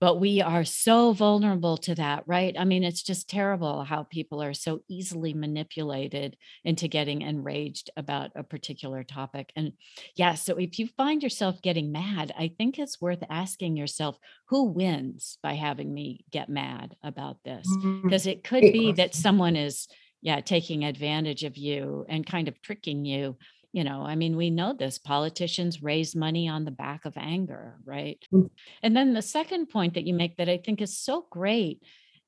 but 0.00 0.20
we 0.20 0.42
are 0.42 0.64
so 0.64 1.12
vulnerable 1.12 1.76
to 1.76 1.94
that 1.94 2.22
right 2.26 2.54
i 2.58 2.64
mean 2.64 2.84
it's 2.84 3.02
just 3.02 3.28
terrible 3.28 3.84
how 3.84 4.02
people 4.02 4.42
are 4.42 4.54
so 4.54 4.80
easily 4.88 5.32
manipulated 5.34 6.36
into 6.64 6.88
getting 6.88 7.22
enraged 7.22 7.90
about 7.96 8.30
a 8.34 8.42
particular 8.42 9.02
topic 9.02 9.52
and 9.56 9.72
yeah 10.16 10.34
so 10.34 10.56
if 10.56 10.78
you 10.78 10.88
find 10.96 11.22
yourself 11.22 11.60
getting 11.62 11.92
mad 11.92 12.32
i 12.38 12.50
think 12.58 12.78
it's 12.78 13.00
worth 13.00 13.22
asking 13.30 13.76
yourself 13.76 14.18
who 14.48 14.64
wins 14.64 15.38
by 15.42 15.54
having 15.54 15.92
me 15.92 16.24
get 16.30 16.48
mad 16.48 16.94
about 17.02 17.36
this 17.44 17.66
because 18.02 18.22
mm-hmm. 18.22 18.30
it 18.30 18.44
could 18.44 18.62
be 18.72 18.92
that 18.92 19.14
someone 19.14 19.56
is 19.56 19.88
yeah 20.22 20.40
taking 20.40 20.84
advantage 20.84 21.44
of 21.44 21.56
you 21.56 22.04
and 22.08 22.26
kind 22.26 22.48
of 22.48 22.60
tricking 22.60 23.04
you 23.04 23.36
you 23.76 23.84
know 23.84 24.02
i 24.02 24.14
mean 24.14 24.38
we 24.38 24.48
know 24.48 24.72
this 24.72 24.96
politicians 24.96 25.82
raise 25.82 26.16
money 26.16 26.48
on 26.48 26.64
the 26.64 26.70
back 26.70 27.04
of 27.04 27.12
anger 27.18 27.76
right 27.84 28.24
mm. 28.32 28.48
and 28.82 28.96
then 28.96 29.12
the 29.12 29.20
second 29.20 29.66
point 29.66 29.92
that 29.94 30.06
you 30.06 30.14
make 30.14 30.38
that 30.38 30.48
i 30.48 30.56
think 30.56 30.80
is 30.80 30.98
so 30.98 31.26
great 31.30 31.82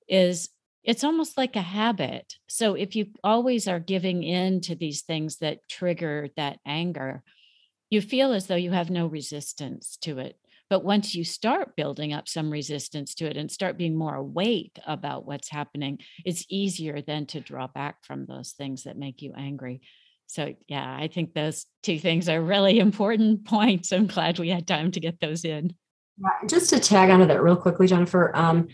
is 0.09 0.51
it's 0.85 1.05
almost 1.05 1.39
like 1.39 1.57
a 1.57 1.63
habit 1.63 2.35
so 2.49 2.75
if 2.75 2.95
you 2.95 3.07
always 3.25 3.67
are 3.67 3.81
giving 3.81 4.23
in 4.23 4.61
to 4.61 4.75
these 4.75 5.03
things 5.03 5.39
that 5.39 5.67
trigger 5.71 6.29
that 6.37 6.59
anger 6.67 7.23
you 7.89 8.03
feel 8.03 8.35
as 8.35 8.47
though 8.47 8.55
you 8.55 8.71
have 8.71 8.91
no 8.91 9.07
resistance 9.07 9.97
to 10.03 10.19
it 10.19 10.37
but 10.71 10.85
once 10.85 11.15
you 11.15 11.25
start 11.25 11.77
building 11.77 12.13
up 12.13 12.29
some 12.29 12.51
resistance 12.51 13.15
to 13.15 13.25
it 13.25 13.39
and 13.39 13.51
start 13.51 13.79
being 13.79 13.97
more 13.97 14.15
awake 14.15 14.79
about 14.87 15.27
what's 15.27 15.49
happening, 15.49 15.99
it's 16.25 16.45
easier 16.51 17.01
then 17.01 17.25
to 17.27 17.41
draw 17.41 17.69
back 17.69 18.05
from 18.05 18.27
those 18.27 18.53
things 18.53 18.85
that 18.85 18.99
make 18.99 19.23
you 19.23 19.33
angry. 19.35 19.81
So, 20.29 20.55
yeah, 20.69 20.97
I 20.99 21.09
think 21.09 21.35
those 21.35 21.67
two 21.83 21.99
things 21.99 22.29
are 22.29 22.41
really 22.41 22.79
important 22.79 23.45
points. 23.47 23.93
I'm 23.93 24.07
glad 24.07 24.39
we 24.39 24.51
had 24.51 24.67
time 24.67 24.93
to 24.93 25.01
get 25.01 25.21
those 25.21 25.45
in. 25.45 25.75
Just 26.47 26.71
to 26.71 26.81
tag 26.81 27.11
onto 27.11 27.27
that 27.27 27.43
real 27.43 27.57
quickly, 27.57 27.87
Jennifer. 27.87 28.31
Um, 28.37 28.69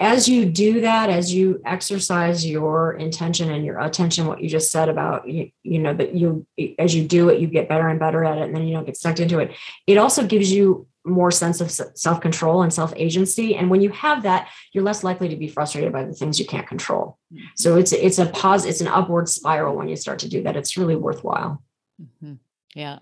as 0.00 0.28
you 0.28 0.46
do 0.46 0.80
that, 0.82 1.10
as 1.10 1.32
you 1.32 1.60
exercise 1.64 2.46
your 2.46 2.94
intention 2.94 3.50
and 3.50 3.64
your 3.64 3.78
attention, 3.80 4.26
what 4.26 4.40
you 4.40 4.48
just 4.48 4.70
said 4.70 4.88
about 4.88 5.28
you, 5.28 5.50
you 5.62 5.78
know 5.78 5.94
that 5.94 6.14
you 6.14 6.46
as 6.78 6.94
you 6.94 7.06
do 7.06 7.28
it, 7.28 7.40
you 7.40 7.46
get 7.46 7.68
better 7.68 7.88
and 7.88 7.98
better 8.00 8.24
at 8.24 8.38
it, 8.38 8.44
and 8.44 8.56
then 8.56 8.66
you 8.66 8.74
don't 8.74 8.86
get 8.86 8.96
stuck 8.96 9.18
into 9.20 9.38
it. 9.38 9.52
It 9.86 9.98
also 9.98 10.26
gives 10.26 10.50
you 10.52 10.86
more 11.04 11.30
sense 11.30 11.60
of 11.60 11.70
self 11.70 12.20
control 12.20 12.62
and 12.62 12.72
self 12.72 12.92
agency. 12.96 13.54
And 13.54 13.70
when 13.70 13.80
you 13.80 13.90
have 13.90 14.22
that, 14.22 14.48
you're 14.72 14.84
less 14.84 15.04
likely 15.04 15.28
to 15.28 15.36
be 15.36 15.48
frustrated 15.48 15.92
by 15.92 16.04
the 16.04 16.14
things 16.14 16.38
you 16.38 16.46
can't 16.46 16.66
control. 16.66 17.18
Mm-hmm. 17.32 17.44
So 17.56 17.76
it's 17.76 17.92
it's 17.92 18.18
a 18.18 18.26
pause, 18.26 18.64
it's 18.64 18.80
an 18.80 18.88
upward 18.88 19.28
spiral 19.28 19.76
when 19.76 19.88
you 19.88 19.96
start 19.96 20.20
to 20.20 20.28
do 20.28 20.42
that. 20.42 20.56
It's 20.56 20.76
really 20.76 20.96
worthwhile. 20.96 21.62
Mm-hmm. 22.00 22.34
Yeah. 22.74 23.00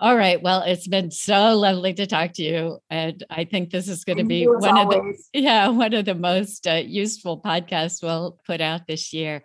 All 0.00 0.16
right. 0.16 0.40
Well, 0.40 0.62
it's 0.62 0.88
been 0.88 1.10
so 1.10 1.58
lovely 1.58 1.92
to 1.92 2.06
talk 2.06 2.32
to 2.34 2.42
you, 2.42 2.78
and 2.88 3.22
I 3.28 3.44
think 3.44 3.68
this 3.68 3.86
is 3.86 4.04
going 4.04 4.16
to 4.16 4.24
be 4.24 4.46
one 4.46 4.78
always. 4.78 4.96
of 4.96 5.04
the 5.34 5.40
yeah 5.40 5.68
one 5.68 5.92
of 5.92 6.06
the 6.06 6.14
most 6.14 6.66
uh, 6.66 6.82
useful 6.86 7.40
podcasts 7.40 8.02
we'll 8.02 8.38
put 8.46 8.62
out 8.62 8.86
this 8.86 9.12
year. 9.12 9.42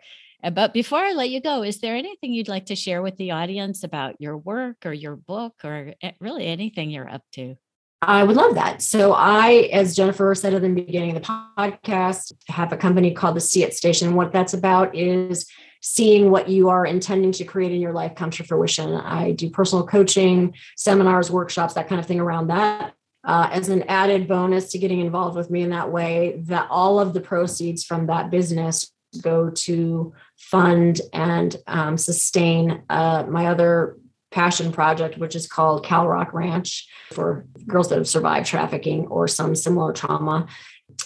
But 0.54 0.74
before 0.74 1.00
I 1.00 1.14
let 1.14 1.30
you 1.30 1.42
go, 1.42 1.64
is 1.64 1.80
there 1.80 1.96
anything 1.96 2.32
you'd 2.32 2.48
like 2.48 2.68
to 2.68 2.76
share 2.76 3.02
with 3.02 3.18
the 3.18 3.32
audience 3.32 3.84
about 3.84 4.22
your 4.22 4.38
work 4.38 4.86
or 4.86 4.94
your 4.94 5.16
book 5.16 5.54
or 5.64 5.94
eh, 6.04 6.12
really 6.20 6.46
anything 6.46 6.92
you're 6.92 7.10
up 7.10 7.24
to? 7.34 7.56
I 8.02 8.24
would 8.24 8.36
love 8.36 8.56
that. 8.56 8.82
So, 8.82 9.14
I, 9.14 9.70
as 9.72 9.96
Jennifer 9.96 10.34
said 10.36 10.54
at 10.54 10.62
the 10.62 10.70
beginning 10.70 11.16
of 11.16 11.24
the 11.24 11.28
podcast, 11.58 12.34
have 12.50 12.72
a 12.72 12.78
company 12.78 13.12
called 13.12 13.36
the 13.36 13.42
See 13.42 13.64
It 13.64 13.74
Station. 13.74 14.16
What 14.16 14.32
that's 14.32 14.54
about 14.54 14.96
is 14.96 15.48
seeing 15.82 16.32
what 16.32 16.50
you 16.50 16.70
are 16.70 16.86
intending 16.86 17.32
to 17.32 17.44
create 17.44 17.72
in 17.72 17.80
your 17.80 17.94
life 17.94 18.16
come 18.16 18.32
to 18.32 18.44
fruition. 18.44 18.94
I 18.94 19.32
do 19.32 19.50
personal 19.50 19.86
coaching, 19.86 20.56
seminars, 20.76 21.32
workshops, 21.32 21.76
that 21.76 21.88
kind 21.88 22.00
of 22.00 22.08
thing 22.08 22.20
around 22.20 22.48
that. 22.48 22.94
Uh, 23.24 23.50
as 23.52 23.70
an 23.70 23.84
added 23.84 24.28
bonus 24.28 24.72
to 24.72 24.78
getting 24.78 25.00
involved 25.00 25.36
with 25.36 25.50
me 25.50 25.62
in 25.62 25.72
that 25.72 25.92
way, 25.92 26.42
that 26.46 26.68
all 26.70 27.00
of 27.00 27.14
the 27.14 27.22
proceeds 27.22 27.84
from 27.84 28.08
that 28.08 28.30
business 28.30 28.92
go 29.22 29.50
to 29.50 30.14
fund 30.38 31.02
and 31.14 31.56
um, 31.68 31.98
sustain 31.98 32.84
uh, 32.90 33.24
my 33.28 33.48
other 33.48 33.98
passion 34.36 34.74
project, 34.74 35.18
which 35.18 35.34
is 35.34 35.48
called 35.48 35.86
Cal 35.86 36.08
Rock 36.08 36.34
Ranch 36.34 36.88
for 37.14 37.46
girls 37.66 37.88
that 37.88 37.98
have 37.98 38.08
survived 38.08 38.46
trafficking 38.46 39.08
or 39.08 39.30
some 39.30 39.56
similar 39.56 39.94
trauma. 39.94 40.48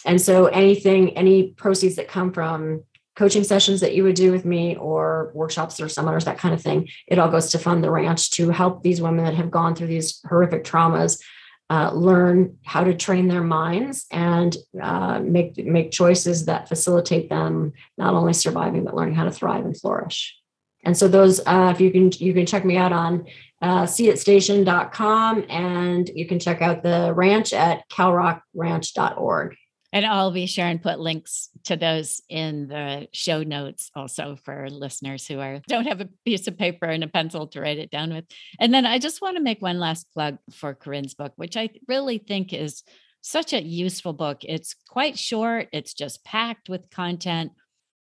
And 0.03 0.19
so 0.19 0.47
anything, 0.47 1.15
any 1.15 1.51
proceeds 1.51 1.95
that 1.97 2.07
come 2.07 2.33
from 2.33 2.83
coaching 3.15 3.43
sessions 3.43 3.81
that 3.81 3.93
you 3.93 4.03
would 4.03 4.15
do 4.15 4.31
with 4.31 4.45
me 4.45 4.75
or 4.77 5.31
workshops 5.35 5.79
or 5.79 5.87
seminars, 5.87 6.25
that 6.25 6.39
kind 6.39 6.55
of 6.55 6.61
thing, 6.61 6.89
it 7.05 7.19
all 7.19 7.29
goes 7.29 7.51
to 7.51 7.59
fund 7.59 7.83
the 7.83 7.91
ranch 7.91 8.31
to 8.31 8.49
help 8.49 8.81
these 8.81 8.99
women 8.99 9.25
that 9.25 9.35
have 9.35 9.51
gone 9.51 9.75
through 9.75 9.87
these 9.87 10.19
horrific 10.27 10.63
traumas 10.63 11.21
uh, 11.69 11.91
learn 11.93 12.57
how 12.65 12.83
to 12.83 12.95
train 12.95 13.27
their 13.27 13.43
minds 13.43 14.07
and 14.09 14.57
uh, 14.81 15.19
make 15.19 15.55
make 15.63 15.91
choices 15.91 16.45
that 16.45 16.67
facilitate 16.67 17.29
them 17.29 17.73
not 17.95 18.15
only 18.15 18.33
surviving 18.33 18.83
but 18.83 18.95
learning 18.95 19.13
how 19.13 19.25
to 19.25 19.31
thrive 19.31 19.65
and 19.65 19.79
flourish. 19.79 20.38
And 20.83 20.97
so 20.97 21.07
those, 21.07 21.39
uh, 21.45 21.71
if 21.73 21.81
you 21.81 21.91
can, 21.91 22.11
you 22.13 22.33
can 22.33 22.45
check 22.45 22.63
me 22.63 22.77
out 22.77 22.93
on 22.93 23.25
uh, 23.61 23.83
seeitstation.com 23.83 25.45
and 25.49 26.09
you 26.13 26.27
can 26.27 26.39
check 26.39 26.61
out 26.61 26.83
the 26.83 27.13
ranch 27.13 27.53
at 27.53 27.87
calrockranch.org. 27.89 29.55
And 29.91 30.05
I'll 30.05 30.31
be 30.31 30.45
sure 30.45 30.65
and 30.65 30.81
put 30.81 30.99
links 30.99 31.49
to 31.65 31.75
those 31.75 32.21
in 32.29 32.67
the 32.67 33.07
show 33.11 33.41
notes 33.41 33.89
also 33.95 34.37
for 34.43 34.69
listeners 34.69 35.27
who 35.27 35.39
are 35.39 35.61
don't 35.67 35.87
have 35.87 35.99
a 35.99 36.09
piece 36.25 36.47
of 36.47 36.57
paper 36.59 36.85
and 36.85 37.03
a 37.03 37.07
pencil 37.07 37.47
to 37.47 37.61
write 37.61 37.79
it 37.79 37.89
down 37.89 38.13
with. 38.13 38.25
And 38.59 38.71
then 38.73 38.85
I 38.85 38.99
just 38.99 39.21
want 39.21 39.37
to 39.37 39.43
make 39.43 39.61
one 39.61 39.79
last 39.79 40.05
plug 40.13 40.37
for 40.53 40.75
Corinne's 40.75 41.15
book, 41.15 41.33
which 41.37 41.57
I 41.57 41.69
really 41.87 42.19
think 42.19 42.53
is 42.53 42.83
such 43.21 43.51
a 43.51 43.63
useful 43.63 44.13
book. 44.13 44.43
It's 44.43 44.75
quite 44.87 45.17
short, 45.17 45.69
it's 45.73 45.93
just 45.93 46.23
packed 46.23 46.69
with 46.69 46.91
content. 46.91 47.51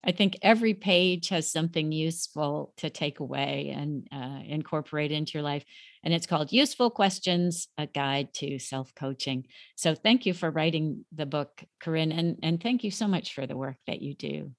I 0.06 0.12
think 0.12 0.38
every 0.42 0.74
page 0.74 1.30
has 1.30 1.50
something 1.50 1.90
useful 1.90 2.72
to 2.76 2.90
take 2.90 3.20
away 3.20 3.72
and 3.74 4.06
uh, 4.12 4.40
incorporate 4.46 5.12
into 5.12 5.32
your 5.34 5.42
life. 5.42 5.64
And 6.02 6.12
it's 6.12 6.26
called 6.26 6.52
Useful 6.52 6.90
Questions 6.90 7.68
A 7.78 7.86
Guide 7.86 8.34
to 8.34 8.58
Self 8.58 8.94
Coaching. 8.94 9.46
So 9.76 9.94
thank 9.94 10.26
you 10.26 10.34
for 10.34 10.50
writing 10.50 11.04
the 11.14 11.26
book, 11.26 11.64
Corinne. 11.80 12.12
And, 12.12 12.38
and 12.42 12.62
thank 12.62 12.84
you 12.84 12.90
so 12.90 13.08
much 13.08 13.34
for 13.34 13.46
the 13.46 13.56
work 13.56 13.76
that 13.86 14.02
you 14.02 14.14
do. 14.14 14.52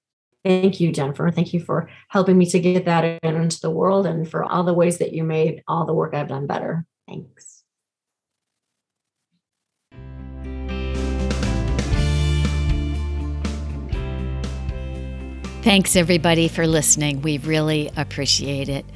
Thank 0.44 0.80
you, 0.80 0.92
Jennifer. 0.92 1.30
Thank 1.30 1.52
you 1.52 1.60
for 1.60 1.88
helping 2.08 2.38
me 2.38 2.46
to 2.46 2.60
get 2.60 2.84
that 2.84 3.20
into 3.24 3.60
the 3.60 3.70
world 3.70 4.06
and 4.06 4.28
for 4.28 4.44
all 4.44 4.62
the 4.62 4.74
ways 4.74 4.98
that 4.98 5.12
you 5.12 5.24
made 5.24 5.62
all 5.66 5.86
the 5.86 5.94
work 5.94 6.14
I've 6.14 6.28
done 6.28 6.46
better. 6.46 6.86
Thanks. 7.08 7.55
Thanks, 15.66 15.96
everybody, 15.96 16.46
for 16.46 16.64
listening. 16.64 17.22
We 17.22 17.38
really 17.38 17.90
appreciate 17.96 18.68
it. 18.68 18.86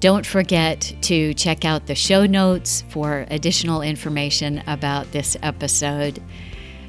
Don't 0.00 0.26
forget 0.26 0.92
to 1.02 1.32
check 1.34 1.64
out 1.64 1.86
the 1.86 1.94
show 1.94 2.26
notes 2.26 2.82
for 2.88 3.26
additional 3.30 3.80
information 3.80 4.60
about 4.66 5.12
this 5.12 5.36
episode. 5.44 6.20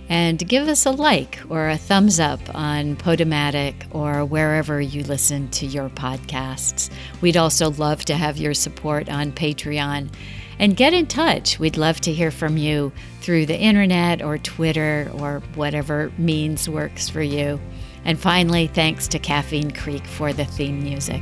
And 0.09 0.39
give 0.39 0.67
us 0.67 0.88
a 0.88 0.89
like 0.89 1.38
or 1.49 1.69
a 1.69 1.77
thumbs 1.77 2.19
up 2.19 2.39
on 2.55 2.95
Podomatic 2.95 3.75
or 3.93 4.25
wherever 4.25 4.81
you 4.81 5.03
listen 5.03 5.49
to 5.49 5.67
your 5.67 5.89
podcasts. 5.89 6.89
We'd 7.21 7.38
also 7.38 7.69
love 7.69 8.05
to 8.05 8.15
have 8.15 8.38
your 8.38 8.55
support 8.55 9.07
on 9.07 9.33
Patreon. 9.33 10.11
And 10.57 10.75
get 10.75 10.95
in 10.95 11.05
touch. 11.05 11.59
We'd 11.59 11.77
love 11.77 12.01
to 12.01 12.11
hear 12.11 12.31
from 12.31 12.57
you 12.57 12.91
through 13.21 13.45
the 13.45 13.59
internet 13.59 14.23
or 14.23 14.39
Twitter 14.39 15.11
or 15.13 15.43
whatever 15.53 16.11
means 16.17 16.67
works 16.67 17.07
for 17.07 17.21
you. 17.21 17.59
And 18.06 18.20
finally, 18.20 18.68
thanks 18.68 19.08
to 19.10 19.20
Caffeine 19.20 19.72
Creek 19.72 20.06
for 20.06 20.34
the 20.34 20.45
theme 20.45 20.82
music. 20.82 21.22